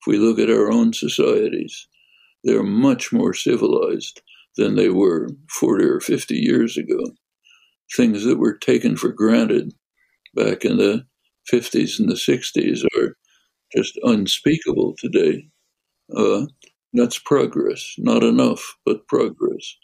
If 0.01 0.07
we 0.07 0.17
look 0.17 0.39
at 0.39 0.49
our 0.49 0.71
own 0.71 0.93
societies, 0.93 1.87
they're 2.43 2.63
much 2.63 3.11
more 3.11 3.33
civilized 3.33 4.21
than 4.55 4.75
they 4.75 4.89
were 4.89 5.29
40 5.59 5.85
or 5.85 5.99
50 5.99 6.35
years 6.35 6.77
ago. 6.77 6.99
Things 7.95 8.23
that 8.23 8.39
were 8.39 8.57
taken 8.57 8.95
for 8.95 9.11
granted 9.11 9.73
back 10.35 10.63
in 10.63 10.77
the 10.77 11.05
50s 11.51 11.99
and 11.99 12.09
the 12.09 12.15
60s 12.15 12.85
are 12.97 13.17
just 13.75 13.99
unspeakable 14.03 14.95
today. 14.97 15.47
Uh, 16.15 16.45
that's 16.93 17.19
progress, 17.19 17.93
not 17.97 18.23
enough, 18.23 18.75
but 18.85 19.07
progress. 19.07 19.75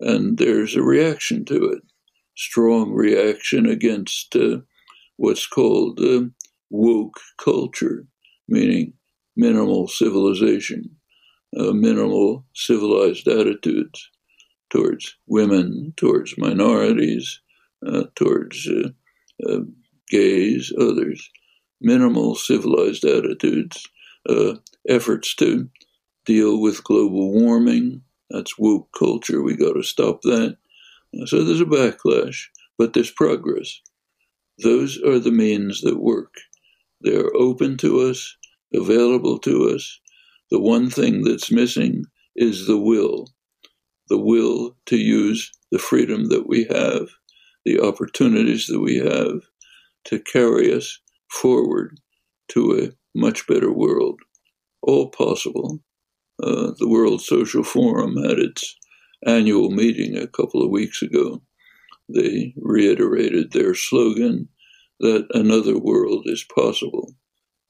And 0.00 0.36
there's 0.36 0.76
a 0.76 0.82
reaction 0.82 1.44
to 1.46 1.64
it 1.70 1.82
strong 2.36 2.92
reaction 2.92 3.66
against 3.66 4.34
uh, 4.36 4.58
what's 5.16 5.46
called 5.46 6.00
uh, 6.00 6.22
woke 6.70 7.20
culture, 7.38 8.06
meaning 8.48 8.92
minimal 9.36 9.88
civilization, 9.88 10.96
uh, 11.58 11.72
minimal 11.72 12.44
civilized 12.54 13.28
attitudes 13.28 14.10
towards 14.70 15.16
women, 15.26 15.92
towards 15.96 16.36
minorities, 16.38 17.40
uh, 17.86 18.04
towards 18.14 18.68
uh, 18.68 18.88
uh, 19.48 19.60
gays, 20.08 20.72
others, 20.80 21.30
minimal 21.80 22.34
civilized 22.34 23.04
attitudes, 23.04 23.86
efforts 24.88 25.34
to 25.34 25.68
deal 26.24 26.60
with 26.60 26.84
global 26.84 27.32
warming. 27.32 28.02
That's 28.30 28.58
woke 28.58 28.88
culture. 28.98 29.42
We 29.42 29.56
got 29.56 29.74
to 29.74 29.82
stop 29.82 30.22
that. 30.22 30.56
So 31.26 31.44
there's 31.44 31.60
a 31.60 31.64
backlash, 31.64 32.46
but 32.78 32.92
there's 32.92 33.10
progress. 33.10 33.80
Those 34.62 35.00
are 35.02 35.18
the 35.18 35.32
means 35.32 35.80
that 35.82 36.00
work. 36.00 36.34
They're 37.00 37.34
open 37.36 37.76
to 37.78 38.00
us, 38.00 38.36
available 38.74 39.38
to 39.40 39.70
us. 39.70 40.00
The 40.50 40.60
one 40.60 40.90
thing 40.90 41.24
that's 41.24 41.50
missing 41.50 42.04
is 42.36 42.66
the 42.66 42.78
will 42.78 43.26
the 44.12 44.18
will 44.18 44.76
to 44.84 44.96
use 44.98 45.50
the 45.70 45.78
freedom 45.78 46.28
that 46.28 46.46
we 46.46 46.64
have, 46.64 47.08
the 47.64 47.80
opportunities 47.80 48.66
that 48.66 48.80
we 48.80 48.96
have 48.96 49.40
to 50.04 50.18
carry 50.18 50.70
us 50.70 50.98
forward 51.30 51.98
to 52.48 52.78
a 52.78 53.18
much 53.18 53.46
better 53.46 53.72
world. 53.72 54.20
All 54.82 55.08
possible. 55.10 55.78
Uh, 56.42 56.72
the 56.78 56.88
World 56.88 57.22
Social 57.22 57.62
Forum 57.62 58.16
had 58.16 58.38
its 58.38 58.76
annual 59.26 59.70
meeting 59.70 60.16
a 60.16 60.26
couple 60.26 60.62
of 60.62 60.70
weeks 60.70 61.02
ago, 61.02 61.42
they 62.08 62.54
reiterated 62.56 63.52
their 63.52 63.74
slogan 63.74 64.48
that 65.00 65.26
another 65.34 65.78
world 65.78 66.24
is 66.26 66.44
possible. 66.44 67.14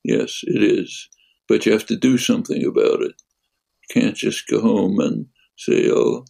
Yes, 0.04 0.40
it 0.44 0.62
is. 0.62 1.08
But 1.48 1.66
you 1.66 1.72
have 1.72 1.86
to 1.86 1.96
do 1.96 2.18
something 2.18 2.64
about 2.64 3.02
it. 3.02 3.14
You 3.90 4.02
can't 4.02 4.16
just 4.16 4.48
go 4.48 4.60
home 4.60 5.00
and 5.00 5.26
say, 5.58 5.90
oh, 5.90 6.24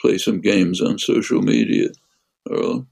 play 0.00 0.18
some 0.18 0.40
games 0.40 0.80
on 0.82 0.98
social 0.98 1.42
media 1.42 1.88
or 2.50 2.56
I'll 2.62 2.86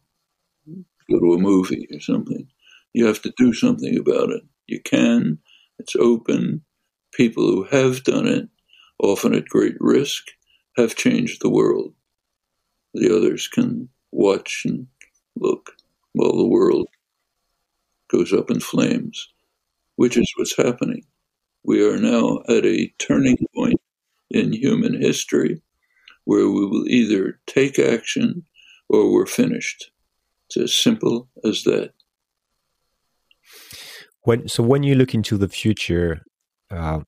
go 1.10 1.20
to 1.20 1.34
a 1.34 1.38
movie 1.38 1.86
or 1.92 2.00
something. 2.00 2.48
You 2.92 3.06
have 3.06 3.22
to 3.22 3.32
do 3.36 3.52
something 3.52 3.98
about 3.98 4.30
it. 4.30 4.42
You 4.66 4.80
can, 4.82 5.38
it's 5.78 5.96
open. 5.96 6.64
People 7.14 7.44
who 7.46 7.64
have 7.64 8.04
done 8.04 8.26
it, 8.26 8.48
often 8.98 9.34
at 9.34 9.46
great 9.46 9.76
risk, 9.80 10.24
have 10.76 10.96
changed 10.96 11.40
the 11.40 11.50
world. 11.50 11.92
The 12.94 13.14
others 13.14 13.48
can 13.48 13.88
watch 14.12 14.62
and 14.64 14.86
look 15.36 15.72
while 16.12 16.36
the 16.36 16.46
world 16.46 16.88
goes 18.10 18.32
up 18.32 18.50
in 18.50 18.60
flames, 18.60 19.28
which 19.96 20.16
is 20.16 20.32
what's 20.36 20.56
happening. 20.56 21.04
We 21.64 21.86
are 21.86 21.98
now 21.98 22.40
at 22.48 22.64
a 22.64 22.92
turning 22.98 23.38
point 23.54 23.80
in 24.30 24.52
human 24.52 25.00
history 25.00 25.62
where 26.24 26.48
we 26.48 26.66
will 26.66 26.86
either 26.88 27.40
take 27.46 27.78
action 27.78 28.44
or 28.88 29.12
we're 29.12 29.26
finished. 29.26 29.90
It's 30.46 30.56
as 30.56 30.74
simple 30.74 31.28
as 31.44 31.64
that. 31.64 31.92
When, 34.22 34.48
so 34.48 34.62
when 34.62 34.82
you 34.82 34.94
look 34.94 35.14
into 35.14 35.36
the 35.36 35.48
future, 35.48 36.22
uh, 36.70 37.00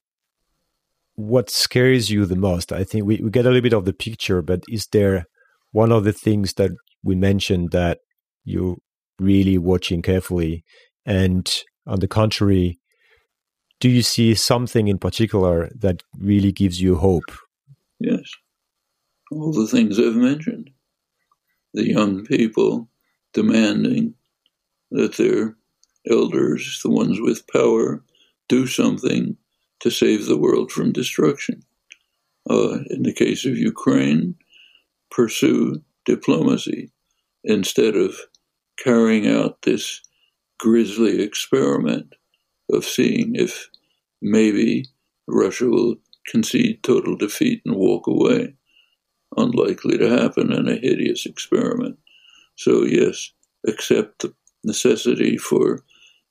what 1.16 1.50
scares 1.50 2.10
you 2.10 2.26
the 2.26 2.36
most? 2.36 2.72
I 2.72 2.84
think 2.84 3.04
we, 3.04 3.20
we 3.22 3.30
get 3.30 3.46
a 3.46 3.48
little 3.48 3.62
bit 3.62 3.72
of 3.72 3.84
the 3.84 3.92
picture, 3.92 4.42
but 4.42 4.62
is 4.68 4.86
there 4.92 5.26
one 5.72 5.90
of 5.90 6.04
the 6.04 6.12
things 6.12 6.54
that 6.54 6.70
we 7.02 7.14
mentioned 7.14 7.72
that 7.72 7.98
you're 8.44 8.76
really 9.18 9.58
watching 9.58 10.02
carefully? 10.02 10.62
And 11.04 11.52
on 11.86 12.00
the 12.00 12.08
contrary, 12.08 12.78
do 13.80 13.88
you 13.88 14.02
see 14.02 14.34
something 14.34 14.88
in 14.88 14.98
particular 14.98 15.70
that 15.78 16.02
really 16.18 16.52
gives 16.52 16.80
you 16.80 16.96
hope? 16.96 17.30
Yes. 17.98 18.30
all 19.32 19.52
the 19.52 19.66
things 19.66 19.98
I've 19.98 20.14
mentioned. 20.16 20.70
The 21.74 21.88
young 21.88 22.24
people 22.24 22.88
demanding 23.32 24.14
that 24.90 25.16
their 25.16 25.56
elders, 26.10 26.80
the 26.82 26.90
ones 26.90 27.20
with 27.20 27.46
power, 27.48 28.04
do 28.48 28.66
something 28.66 29.36
to 29.80 29.90
save 29.90 30.26
the 30.26 30.38
world 30.38 30.70
from 30.70 30.92
destruction. 30.92 31.62
Uh, 32.48 32.78
in 32.90 33.02
the 33.02 33.12
case 33.12 33.44
of 33.44 33.56
Ukraine, 33.56 34.36
pursue 35.10 35.82
diplomacy 36.04 36.90
instead 37.44 37.96
of 37.96 38.14
carrying 38.78 39.26
out 39.26 39.62
this 39.62 40.00
grisly 40.58 41.22
experiment 41.22 42.14
of 42.72 42.84
seeing 42.84 43.34
if 43.34 43.68
maybe 44.22 44.84
Russia 45.26 45.66
will 45.66 45.96
concede 46.28 46.82
total 46.82 47.16
defeat 47.16 47.62
and 47.64 47.76
walk 47.76 48.06
away. 48.06 48.54
Unlikely 49.36 49.98
to 49.98 50.08
happen 50.08 50.52
in 50.52 50.68
a 50.68 50.76
hideous 50.76 51.26
experiment. 51.26 51.98
So, 52.56 52.84
yes, 52.84 53.32
accept 53.66 54.22
the 54.22 54.34
necessity 54.64 55.36
for 55.36 55.82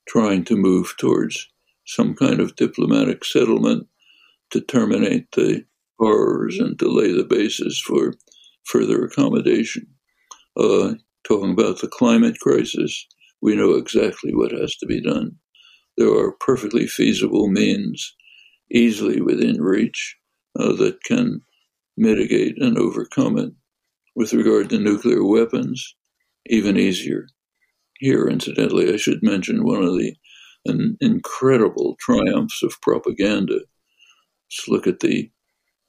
trying 0.08 0.44
to 0.46 0.56
move 0.56 0.96
towards 0.98 1.48
some 1.86 2.16
kind 2.16 2.40
of 2.40 2.56
diplomatic 2.56 3.24
settlement 3.24 3.88
to 4.52 4.62
terminate 4.62 5.32
the 5.32 5.66
horrors 6.00 6.60
and 6.60 6.78
to 6.80 6.88
lay 6.88 7.12
the 7.12 7.24
basis 7.24 7.80
for 7.80 8.14
further 8.66 9.04
accommodation. 9.04 9.88
Uh, 10.58 10.94
talking 11.28 11.52
about 11.52 11.80
the 11.82 11.88
climate 11.88 12.40
crisis, 12.40 13.08
we 13.42 13.56
know 13.56 13.72
exactly 13.72 14.34
what 14.34 14.52
has 14.52 14.76
to 14.78 14.86
be 14.86 15.02
done. 15.02 15.36
There 15.98 16.14
are 16.14 16.34
perfectly 16.40 16.88
feasible 16.88 17.48
means, 17.50 18.16
easily 18.72 19.22
within 19.22 19.62
reach, 19.62 20.18
uh, 20.60 20.74
that 20.74 21.04
can 21.04 21.42
mitigate 21.98 22.62
and 22.62 22.78
overcome 22.78 23.38
it. 23.38 23.52
With 24.16 24.34
regard 24.34 24.70
to 24.70 24.80
nuclear 24.80 25.24
weapons, 25.26 25.96
even 26.48 26.78
easier. 26.78 27.28
Here, 28.00 28.28
incidentally, 28.28 28.94
I 28.94 28.98
should 28.98 29.22
mention 29.22 29.64
one 29.64 29.84
of 29.84 29.98
the 29.98 30.16
an 30.66 30.98
incredible 31.00 31.96
triumphs 32.00 32.64
of 32.64 32.80
propaganda. 32.82 33.62
Let's 34.50 34.68
look 34.68 34.88
at 34.88 35.00
the 35.00 35.32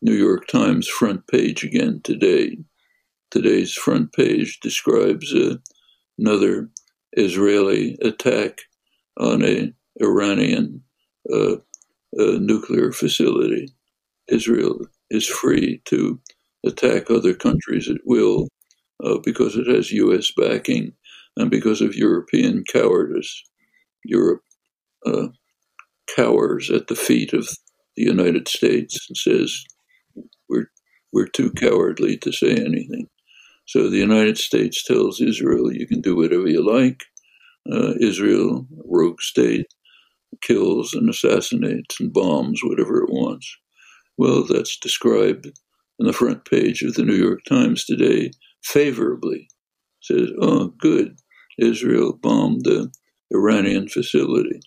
New 0.02 0.14
York 0.14 0.46
Times 0.46 0.88
front 0.88 1.26
page 1.26 1.64
again 1.64 2.00
today. 2.04 2.58
Today's 3.30 3.72
front 3.72 4.12
page 4.12 4.60
describes 4.60 5.34
uh, 5.34 5.56
another 6.18 6.70
Israeli 7.12 7.96
attack 8.02 8.60
on 9.18 9.44
a 9.44 9.72
Iranian 10.00 10.82
uh, 11.32 11.56
nuclear 12.18 12.92
facility. 12.92 13.68
Israel 14.28 14.80
is 15.10 15.26
free 15.26 15.80
to 15.86 16.20
attack 16.64 17.10
other 17.10 17.34
countries 17.34 17.88
at 17.88 17.98
will 18.04 18.48
uh, 19.02 19.18
because 19.24 19.56
it 19.56 19.66
has 19.66 19.92
U.S. 19.92 20.32
backing 20.36 20.92
and 21.36 21.50
because 21.50 21.80
of 21.80 21.94
European 21.94 22.64
cowardice. 22.72 23.42
Europe 24.04 24.42
uh, 25.06 25.28
cowers 26.14 26.70
at 26.70 26.86
the 26.88 26.96
feet 26.96 27.32
of 27.32 27.48
the 27.96 28.04
United 28.04 28.48
States 28.48 29.06
and 29.08 29.16
says, 29.16 29.64
we're, 30.48 30.66
we're 31.12 31.28
too 31.28 31.50
cowardly 31.52 32.16
to 32.18 32.32
say 32.32 32.52
anything. 32.52 33.08
So 33.66 33.90
the 33.90 33.98
United 33.98 34.38
States 34.38 34.84
tells 34.84 35.20
Israel, 35.20 35.72
you 35.72 35.86
can 35.86 36.00
do 36.00 36.16
whatever 36.16 36.48
you 36.48 36.64
like. 36.64 37.04
Uh, 37.70 37.94
Israel, 38.00 38.66
rogue 38.84 39.20
state, 39.20 39.66
kills 40.40 40.94
and 40.94 41.08
assassinates 41.08 41.98
and 42.00 42.12
bombs 42.12 42.60
whatever 42.62 43.02
it 43.02 43.10
wants. 43.10 43.56
Well, 44.16 44.44
that's 44.44 44.78
described 44.78 45.46
on 46.00 46.06
the 46.06 46.12
front 46.12 46.44
page 46.44 46.82
of 46.82 46.94
the 46.94 47.02
New 47.02 47.14
York 47.14 47.40
Times 47.48 47.84
today 47.84 48.30
favorably. 48.62 49.48
It 49.48 50.02
says, 50.02 50.28
oh, 50.40 50.72
good, 50.78 51.18
Israel 51.58 52.12
bombed 52.12 52.64
the 52.64 52.92
Iranian 53.32 53.88
facility 53.88 54.60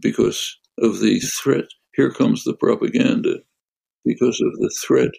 because 0.00 0.58
of 0.78 1.00
the 1.00 1.20
threat. 1.42 1.66
Here 1.94 2.10
comes 2.10 2.44
the 2.44 2.54
propaganda 2.54 3.36
because 4.04 4.40
of 4.40 4.52
the 4.58 4.74
threat 4.86 5.12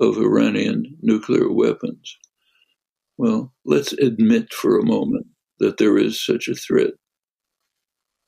of 0.00 0.16
Iranian 0.16 0.96
nuclear 1.02 1.52
weapons. 1.52 2.16
Well, 3.18 3.52
let's 3.64 3.92
admit 3.94 4.52
for 4.52 4.78
a 4.78 4.86
moment 4.86 5.26
that 5.58 5.78
there 5.78 5.98
is 5.98 6.24
such 6.24 6.48
a 6.48 6.54
threat. 6.54 6.92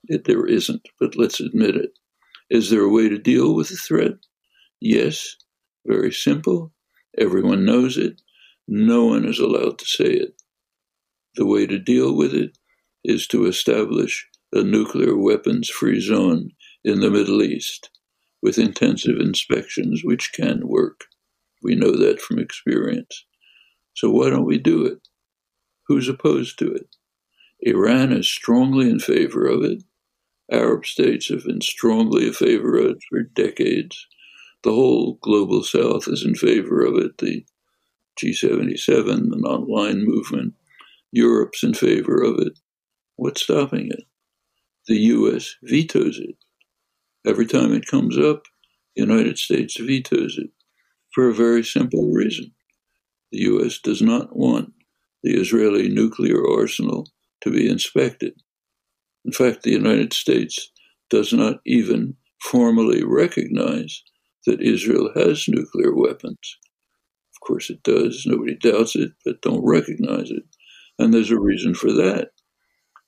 It, 0.04 0.24
there 0.24 0.46
isn't, 0.46 0.88
but 1.00 1.16
let's 1.16 1.40
admit 1.40 1.76
it. 1.76 1.90
Is 2.50 2.70
there 2.70 2.82
a 2.82 2.90
way 2.90 3.08
to 3.08 3.18
deal 3.18 3.54
with 3.54 3.68
the 3.70 3.76
threat? 3.76 4.12
Yes, 4.80 5.36
very 5.86 6.12
simple. 6.12 6.72
Everyone 7.18 7.64
knows 7.64 7.96
it. 7.96 8.20
No 8.68 9.06
one 9.06 9.24
is 9.26 9.38
allowed 9.38 9.78
to 9.78 9.86
say 9.86 10.10
it. 10.12 10.34
The 11.36 11.46
way 11.46 11.66
to 11.66 11.78
deal 11.78 12.14
with 12.14 12.34
it 12.34 12.58
is 13.04 13.26
to 13.28 13.46
establish 13.46 14.28
a 14.52 14.62
nuclear 14.62 15.16
weapons 15.16 15.68
free 15.70 16.00
zone 16.00 16.50
in 16.84 17.00
the 17.00 17.10
Middle 17.10 17.42
East 17.42 17.90
with 18.42 18.58
intensive 18.58 19.18
inspections, 19.18 20.02
which 20.04 20.32
can 20.32 20.66
work. 20.66 21.04
We 21.62 21.74
know 21.74 21.92
that 21.92 22.20
from 22.20 22.38
experience. 22.38 23.24
So 23.94 24.10
why 24.10 24.30
don't 24.30 24.44
we 24.44 24.58
do 24.58 24.84
it? 24.84 24.98
Who's 25.86 26.08
opposed 26.08 26.58
to 26.58 26.72
it? 26.72 26.96
Iran 27.60 28.12
is 28.12 28.28
strongly 28.28 28.90
in 28.90 28.98
favor 28.98 29.46
of 29.46 29.62
it. 29.62 29.84
Arab 30.50 30.84
states 30.84 31.28
have 31.28 31.44
been 31.44 31.60
strongly 31.60 32.26
in 32.26 32.32
favor 32.32 32.76
of 32.76 32.86
it 32.86 32.98
for 33.08 33.22
decades. 33.22 34.06
The 34.64 34.72
whole 34.72 35.18
global 35.22 35.62
south 35.62 36.08
is 36.08 36.24
in 36.24 36.34
favor 36.34 36.84
of 36.84 36.96
it. 36.96 37.18
The 37.18 37.46
G77, 38.20 39.04
the 39.30 39.36
non-aligned 39.38 40.04
movement, 40.04 40.54
Europe's 41.12 41.62
in 41.62 41.74
favor 41.74 42.22
of 42.22 42.38
it. 42.38 42.58
What's 43.16 43.42
stopping 43.42 43.88
it? 43.90 44.04
The 44.88 44.98
US 44.98 45.54
vetoes 45.62 46.18
it. 46.18 46.36
Every 47.26 47.46
time 47.46 47.72
it 47.72 47.86
comes 47.86 48.18
up, 48.18 48.44
the 48.96 49.02
United 49.02 49.38
States 49.38 49.76
vetoes 49.78 50.38
it 50.38 50.50
for 51.14 51.28
a 51.28 51.34
very 51.34 51.62
simple 51.62 52.12
reason. 52.12 52.52
The 53.30 53.42
US 53.42 53.78
does 53.78 54.02
not 54.02 54.36
want 54.36 54.72
the 55.22 55.34
Israeli 55.40 55.88
nuclear 55.88 56.42
arsenal 56.48 57.08
to 57.42 57.50
be 57.50 57.68
inspected. 57.68 58.34
In 59.24 59.32
fact, 59.32 59.62
the 59.62 59.70
United 59.70 60.12
States 60.12 60.70
does 61.10 61.32
not 61.32 61.60
even 61.64 62.16
formally 62.40 63.04
recognize 63.04 64.02
that 64.46 64.60
Israel 64.60 65.10
has 65.14 65.46
nuclear 65.48 65.94
weapons. 65.94 66.58
Of 67.34 67.46
course, 67.46 67.70
it 67.70 67.82
does. 67.84 68.24
Nobody 68.26 68.56
doubts 68.56 68.96
it, 68.96 69.12
but 69.24 69.42
don't 69.42 69.64
recognize 69.64 70.30
it. 70.30 70.42
And 70.98 71.14
there's 71.14 71.30
a 71.30 71.38
reason 71.38 71.74
for 71.74 71.92
that. 71.92 72.30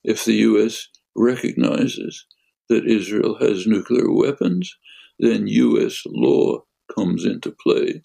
If 0.03 0.23
the 0.25 0.33
U.S. 0.35 0.87
recognizes 1.15 2.25
that 2.69 2.85
Israel 2.85 3.37
has 3.39 3.67
nuclear 3.67 4.11
weapons, 4.11 4.75
then 5.19 5.47
U.S. 5.47 6.03
law 6.07 6.63
comes 6.93 7.25
into 7.25 7.51
play, 7.51 8.01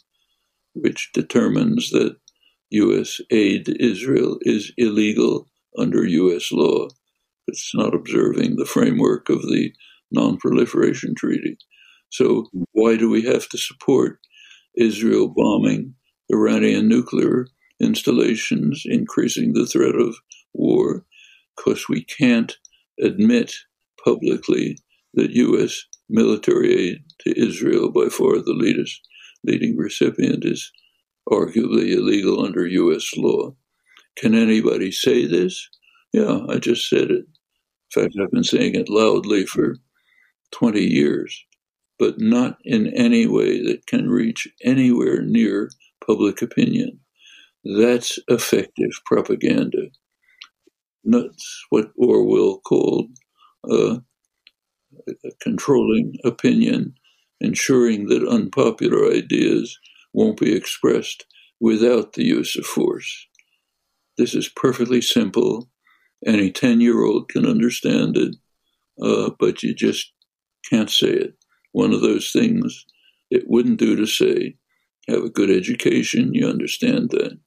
which 0.75 1.11
determines 1.13 1.91
that 1.91 2.17
U.S. 2.71 3.21
aid 3.31 3.67
to 3.67 3.85
Israel 3.85 4.39
is 4.43 4.73
illegal 4.77 5.49
under 5.77 6.07
U.S. 6.07 6.53
law. 6.53 6.89
It's 7.49 7.75
not 7.75 7.95
observing 7.95 8.57
the 8.57 8.67
framework 8.67 9.29
of 9.29 9.43
the 9.43 9.73
Non 10.13 10.37
Proliferation 10.37 11.15
Treaty. 11.15 11.57
So, 12.11 12.47
why 12.73 12.97
do 12.97 13.09
we 13.09 13.23
have 13.23 13.49
to 13.49 13.59
support 13.59 14.19
Israel 14.77 15.29
bombing 15.29 15.95
Iranian 16.29 16.89
nuclear 16.89 17.47
installations, 17.81 18.83
increasing 18.85 19.53
the 19.53 19.67
threat 19.67 19.95
of 19.95 20.17
war? 20.53 21.05
Because 21.57 21.89
we 21.89 22.05
can't 22.05 22.57
admit 23.03 23.55
publicly 24.05 24.79
that 25.15 25.33
U.S. 25.33 25.85
military 26.09 26.75
aid 26.75 26.99
to 27.21 27.41
Israel, 27.41 27.91
by 27.93 28.07
far 28.09 28.37
the 28.37 28.55
leading 29.45 29.77
recipient, 29.77 30.45
is 30.45 30.71
arguably 31.31 31.93
illegal 31.93 32.45
under 32.45 32.67
U.S. 32.67 33.11
law. 33.17 33.55
Can 34.17 34.35
anybody 34.35 34.93
say 34.93 35.27
this? 35.27 35.69
Yeah, 36.13 36.41
I 36.49 36.59
just 36.59 36.89
said 36.89 37.11
it. 37.11 37.27
In 37.97 38.03
fact, 38.03 38.15
I've 38.21 38.31
been 38.31 38.45
saying 38.45 38.75
it 38.75 38.89
loudly 38.89 39.47
for 39.47 39.77
20 40.53 40.81
years, 40.81 41.45
but 41.99 42.21
not 42.21 42.59
in 42.65 42.89
any 42.95 43.27
way 43.27 43.63
that 43.65 43.87
can 43.87 44.11
reach 44.11 44.49
anywhere 44.65 45.23
near 45.23 45.71
public 46.07 46.43
opinion. 46.43 47.01
That's 47.65 48.19
effective 48.29 48.91
propaganda. 49.07 49.89
That's 51.05 51.65
what 51.71 51.93
Orwell 51.97 52.61
called 52.61 53.11
uh, 53.69 53.99
controlling 55.41 56.15
opinion, 56.25 56.95
ensuring 57.41 58.07
that 58.09 58.27
unpopular 58.27 59.11
ideas 59.11 59.79
won't 60.13 60.39
be 60.39 60.55
expressed 60.55 61.27
without 61.61 62.15
the 62.15 62.25
use 62.25 62.57
of 62.57 62.67
force. 62.67 63.27
This 64.19 64.35
is 64.35 64.49
perfectly 64.49 65.01
simple. 65.01 65.71
Any 66.27 66.51
10 66.51 66.81
year 66.81 67.03
old 67.03 67.29
can 67.29 67.47
understand 67.47 68.17
it, 68.17 68.37
uh, 69.03 69.31
but 69.39 69.63
you 69.63 69.75
just 69.75 70.13
can't 70.69 70.91
say 70.91 71.09
it. 71.09 71.35
One 71.73 71.93
of 71.93 72.03
those 72.03 72.31
things 72.31 72.85
it 73.31 73.45
wouldn't 73.47 73.79
do 73.79 73.97
to 73.97 74.07
say 74.07 74.57
have 75.09 75.25
a 75.25 75.31
good 75.31 75.51
education, 75.51 76.35
you 76.35 76.47
understand 76.47 77.11
that. 77.11 77.39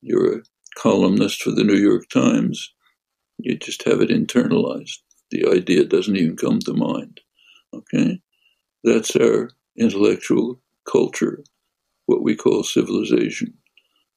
You're 0.00 0.38
a 0.38 0.42
columnist 0.76 1.42
for 1.42 1.50
the 1.50 1.64
New 1.64 1.76
York 1.76 2.08
Times, 2.08 2.72
you 3.38 3.56
just 3.56 3.84
have 3.84 4.00
it 4.00 4.10
internalized. 4.10 4.98
The 5.30 5.46
idea 5.48 5.84
doesn't 5.84 6.16
even 6.16 6.36
come 6.36 6.58
to 6.60 6.72
mind. 6.72 7.20
Okay? 7.74 8.20
That's 8.84 9.14
our 9.16 9.50
intellectual 9.76 10.60
culture, 10.90 11.42
what 12.06 12.22
we 12.22 12.34
call 12.34 12.62
civilization. 12.62 13.54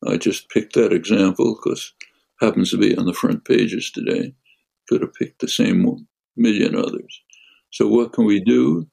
I 0.08 0.18
just 0.18 0.50
picked 0.50 0.74
that 0.74 0.94
example 0.94 1.56
because 1.56 1.94
happens 2.40 2.72
to 2.72 2.78
be 2.78 2.98
on 2.98 3.06
the 3.06 3.14
front 3.14 3.46
pages 3.46 3.92
today. 3.92 4.34
Could 4.90 5.02
have 5.02 5.14
picked 5.14 5.42
the 5.42 5.48
same 5.48 5.84
one, 5.84 6.08
million 6.36 6.76
others. 6.76 7.22
So 7.72 7.88
what 7.88 8.14
can 8.14 8.26
we 8.26 8.40
do? 8.44 8.88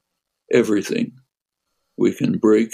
Everything. 0.53 1.13
We 1.97 2.15
can 2.15 2.39
break 2.39 2.73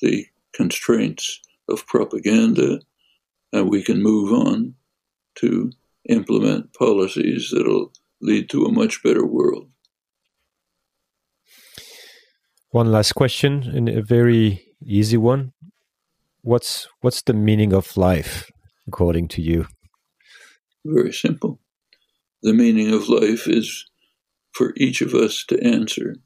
the 0.00 0.26
constraints 0.52 1.40
of 1.68 1.86
propaganda 1.86 2.80
and 3.52 3.68
we 3.68 3.82
can 3.82 4.02
move 4.02 4.32
on 4.32 4.74
to 5.36 5.70
implement 6.08 6.74
policies 6.74 7.52
that'll 7.54 7.92
lead 8.20 8.48
to 8.50 8.64
a 8.64 8.72
much 8.72 9.02
better 9.02 9.24
world. 9.24 9.68
One 12.70 12.90
last 12.90 13.12
question, 13.12 13.62
and 13.64 13.88
a 13.88 14.02
very 14.02 14.74
easy 14.82 15.18
one. 15.18 15.52
What's 16.40 16.88
what's 17.02 17.22
the 17.22 17.34
meaning 17.34 17.72
of 17.72 17.96
life, 17.96 18.50
according 18.88 19.28
to 19.28 19.42
you? 19.42 19.66
Very 20.84 21.12
simple. 21.12 21.60
The 22.42 22.54
meaning 22.54 22.92
of 22.92 23.08
life 23.08 23.46
is 23.46 23.86
for 24.52 24.72
each 24.76 25.02
of 25.02 25.14
us 25.14 25.44
to 25.48 25.62
answer. 25.62 26.16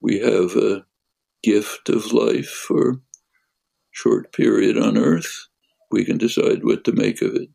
We 0.00 0.20
have 0.20 0.56
a 0.56 0.86
gift 1.42 1.88
of 1.88 2.12
life 2.12 2.48
for 2.48 2.90
a 2.90 3.00
short 3.90 4.32
period 4.32 4.78
on 4.78 4.96
earth. 4.96 5.49
We 5.90 6.04
can 6.04 6.18
decide 6.18 6.64
what 6.64 6.84
to 6.84 6.92
make 6.92 7.22
of 7.22 7.34
it 7.34 7.48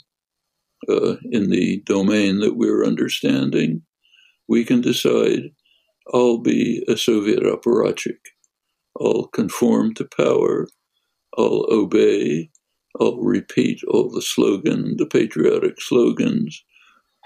uh, 0.90 1.16
in 1.32 1.50
the 1.50 1.82
domain 1.86 2.40
that 2.40 2.56
we're 2.56 2.86
understanding, 2.86 3.82
we 4.48 4.64
can 4.64 4.82
decide 4.82 5.52
I'll 6.14 6.38
be 6.38 6.84
a 6.88 6.98
Soviet 6.98 7.44
apparatchik. 7.44 8.20
I'll 9.00 9.28
conform 9.28 9.94
to 9.96 10.06
power. 10.06 10.68
I'll 11.38 11.66
obey. 11.72 12.52
I'll 13.00 13.18
repeat 13.18 13.82
all 13.90 14.10
the 14.10 14.22
slogan, 14.22 14.96
the 14.98 15.08
patriotic 15.08 15.82
slogans. 15.82 16.64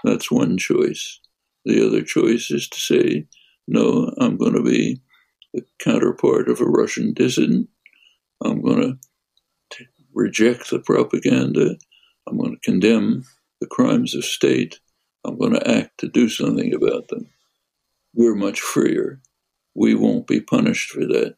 That's 0.02 0.30
one 0.30 0.56
choice. 0.56 1.20
The 1.64 1.86
other 1.86 2.02
choice 2.02 2.50
is 2.50 2.68
to 2.68 2.80
say, 2.80 3.26
no, 3.68 4.12
I'm 4.18 4.36
going 4.36 4.54
to 4.54 4.62
be 4.62 5.00
the 5.52 5.62
counterpart 5.78 6.48
of 6.48 6.60
a 6.60 6.64
Russian 6.64 7.12
dissident. 7.12 7.68
I'm 8.42 8.62
going 8.62 8.80
to 8.80 8.98
reject 10.20 10.70
the 10.70 10.78
propaganda. 10.78 11.76
I'm 12.28 12.38
going 12.38 12.52
to 12.52 12.60
condemn 12.60 13.24
the 13.60 13.66
crimes 13.66 14.14
of 14.14 14.24
state, 14.24 14.80
I'm 15.24 15.38
going 15.38 15.52
to 15.52 15.70
act 15.70 15.98
to 15.98 16.08
do 16.08 16.28
something 16.28 16.72
about 16.74 17.08
them. 17.08 17.26
We're 18.14 18.34
much 18.34 18.60
freer. 18.60 19.20
We 19.74 19.94
won't 19.94 20.26
be 20.26 20.40
punished 20.40 20.90
for 20.90 21.00
that. 21.00 21.36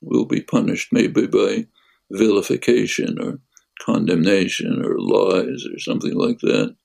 We'll 0.00 0.26
be 0.26 0.42
punished 0.42 0.92
maybe 0.92 1.26
by 1.26 1.66
vilification 2.10 3.18
or 3.20 3.38
condemnation 3.80 4.84
or 4.84 4.98
lies 4.98 5.64
or 5.72 5.78
something 5.78 6.14
like 6.14 6.40
that. 6.40 6.76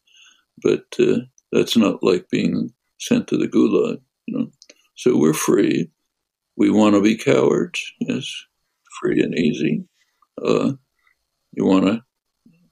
But 0.62 0.86
uh, 1.00 1.22
that's 1.52 1.76
not 1.76 2.04
like 2.04 2.30
being 2.30 2.72
sent 3.00 3.28
to 3.30 3.38
the 3.38 3.48
gulag, 3.48 4.00
you 4.28 4.38
know. 4.38 4.52
So 4.96 5.18
we're 5.18 5.34
free. 5.34 5.90
We 6.56 6.70
want 6.70 6.96
to 6.96 7.02
be 7.02 7.18
cowards, 7.18 7.82
yes, 8.02 8.30
free 9.02 9.22
and 9.22 9.34
easy. 9.34 9.86
Uh, 10.44 10.74
you 11.52 11.66
want 11.66 11.86
to 11.86 12.04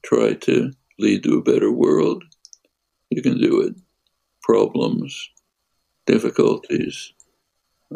try 0.04 0.34
to 0.34 0.72
lead 1.00 1.24
to 1.24 1.38
a 1.38 1.44
better 1.44 1.72
world, 1.72 2.24
you 3.10 3.22
can 3.22 3.40
do 3.40 3.62
it. 3.62 3.76
Problems, 4.44 5.30
difficulties, 6.06 7.14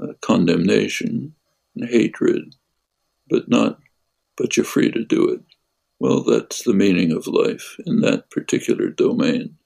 uh, 0.01 0.13
condemnation, 0.21 1.33
and 1.75 1.89
hatred, 1.89 2.55
but 3.29 3.49
not, 3.49 3.79
but 4.37 4.57
you're 4.57 4.65
free 4.65 4.91
to 4.91 5.05
do 5.05 5.29
it. 5.29 5.41
Well, 5.99 6.23
that's 6.23 6.63
the 6.63 6.73
meaning 6.73 7.11
of 7.11 7.27
life 7.27 7.77
in 7.85 8.01
that 8.01 8.29
particular 8.31 8.89
domain. 8.89 9.57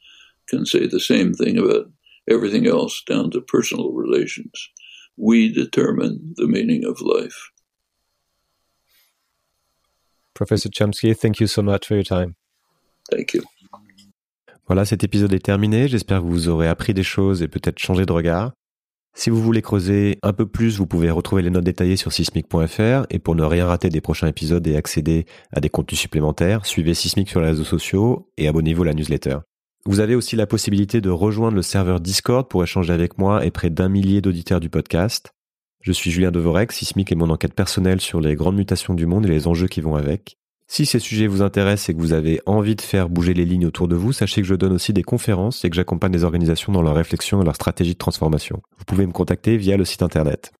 Can 0.49 0.65
say 0.65 0.85
the 0.85 0.99
same 0.99 1.33
thing 1.33 1.57
about 1.57 1.89
everything 2.29 2.67
else 2.67 3.01
down 3.07 3.31
to 3.31 3.41
personal 3.41 3.91
relations. 3.91 4.69
We 5.17 5.51
determine 5.51 6.33
the 6.35 6.47
meaning 6.47 6.83
of 6.85 7.01
life. 7.01 7.51
Professor 10.35 10.69
Chomsky, 10.69 11.15
thank 11.15 11.39
you 11.39 11.47
so 11.47 11.63
much 11.63 11.87
for 11.87 11.95
your 11.95 12.05
time. 12.05 12.33
Thank 13.09 13.33
you. 13.33 13.41
Voilà, 14.67 14.83
cet 14.83 15.03
épisode 15.03 15.31
est 15.33 15.39
terminé. 15.39 15.87
J'espère 15.87 16.19
que 16.19 16.25
vous 16.25 16.49
aurez 16.49 16.67
appris 16.67 16.93
des 16.93 17.03
choses 17.03 17.41
et 17.41 17.47
peut-être 17.47 17.79
changé 17.79 18.05
de 18.05 18.11
regard. 18.11 18.51
Si 19.17 19.29
vous 19.29 19.41
voulez 19.41 19.61
creuser 19.61 20.19
un 20.23 20.33
peu 20.33 20.45
plus, 20.45 20.77
vous 20.77 20.87
pouvez 20.87 21.09
retrouver 21.09 21.41
les 21.41 21.49
notes 21.49 21.63
détaillées 21.63 21.95
sur 21.95 22.11
sismic.fr 22.11 23.05
et 23.09 23.19
pour 23.19 23.35
ne 23.35 23.43
rien 23.43 23.65
rater 23.65 23.89
des 23.89 24.01
prochains 24.01 24.27
épisodes 24.27 24.67
et 24.67 24.75
accéder 24.75 25.25
à 25.53 25.61
des 25.61 25.69
contenus 25.69 26.01
supplémentaires, 26.01 26.65
suivez 26.65 26.93
Sismic 26.93 27.29
sur 27.29 27.39
les 27.39 27.47
réseaux 27.47 27.63
sociaux 27.63 28.29
et 28.37 28.49
abonnez-vous 28.49 28.83
à 28.83 28.87
la 28.87 28.93
newsletter. 28.93 29.37
Vous 29.85 30.01
avez 30.01 30.15
aussi 30.15 30.35
la 30.35 30.47
possibilité 30.47 30.99
de 30.99 31.11
rejoindre 31.11 31.55
le 31.55 31.61
serveur 31.61 32.01
Discord 32.01 32.49
pour 32.49 32.61
échanger 32.61 32.91
avec 32.91 33.17
moi 33.17 33.45
et 33.45 33.51
près 33.51 33.69
d'un 33.69 33.87
millier 33.87 34.19
d'auditeurs 34.19 34.59
du 34.59 34.69
podcast. 34.69 35.31
Je 35.85 35.91
suis 35.91 36.09
Julien 36.09 36.31
Devorec, 36.31 36.71
Sismic 36.71 37.11
est 37.11 37.15
mon 37.15 37.29
enquête 37.29 37.53
personnelle 37.53 38.01
sur 38.01 38.19
les 38.19 38.33
grandes 38.33 38.55
mutations 38.55 38.95
du 38.95 39.05
monde 39.05 39.27
et 39.27 39.29
les 39.29 39.47
enjeux 39.47 39.67
qui 39.67 39.81
vont 39.81 39.93
avec. 39.93 40.35
Si 40.67 40.87
ces 40.87 40.97
sujets 40.97 41.27
vous 41.27 41.43
intéressent 41.43 41.89
et 41.89 41.93
que 41.93 41.99
vous 41.99 42.13
avez 42.13 42.41
envie 42.47 42.75
de 42.75 42.81
faire 42.81 43.07
bouger 43.07 43.35
les 43.35 43.45
lignes 43.45 43.67
autour 43.67 43.87
de 43.87 43.95
vous, 43.95 44.11
sachez 44.11 44.41
que 44.41 44.47
je 44.47 44.55
donne 44.55 44.73
aussi 44.73 44.93
des 44.93 45.03
conférences 45.03 45.63
et 45.63 45.69
que 45.69 45.75
j'accompagne 45.75 46.11
les 46.11 46.23
organisations 46.23 46.73
dans 46.73 46.81
leur 46.81 46.95
réflexion 46.95 47.39
et 47.39 47.45
leur 47.45 47.53
stratégie 47.53 47.93
de 47.93 47.99
transformation. 47.99 48.63
Vous 48.79 48.85
pouvez 48.85 49.05
me 49.05 49.11
contacter 49.11 49.57
via 49.57 49.77
le 49.77 49.85
site 49.85 50.01
internet. 50.01 50.53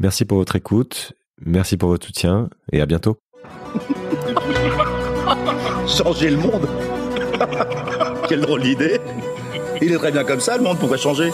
Merci 0.00 0.24
pour 0.24 0.38
votre 0.38 0.56
écoute, 0.56 1.12
merci 1.40 1.76
pour 1.76 1.90
votre 1.90 2.04
soutien 2.04 2.50
et 2.72 2.80
à 2.80 2.86
bientôt. 2.86 3.18
Changer 5.86 6.30
le 6.30 6.38
monde? 6.38 6.68
Quelle 8.28 8.40
drôle 8.40 8.62
d'idée 8.62 8.98
Il 9.80 9.92
est 9.92 9.98
très 9.98 10.10
bien 10.10 10.24
comme 10.24 10.40
ça, 10.40 10.56
le 10.56 10.64
monde 10.64 10.80
pourrait 10.80 10.98
changer. 10.98 11.30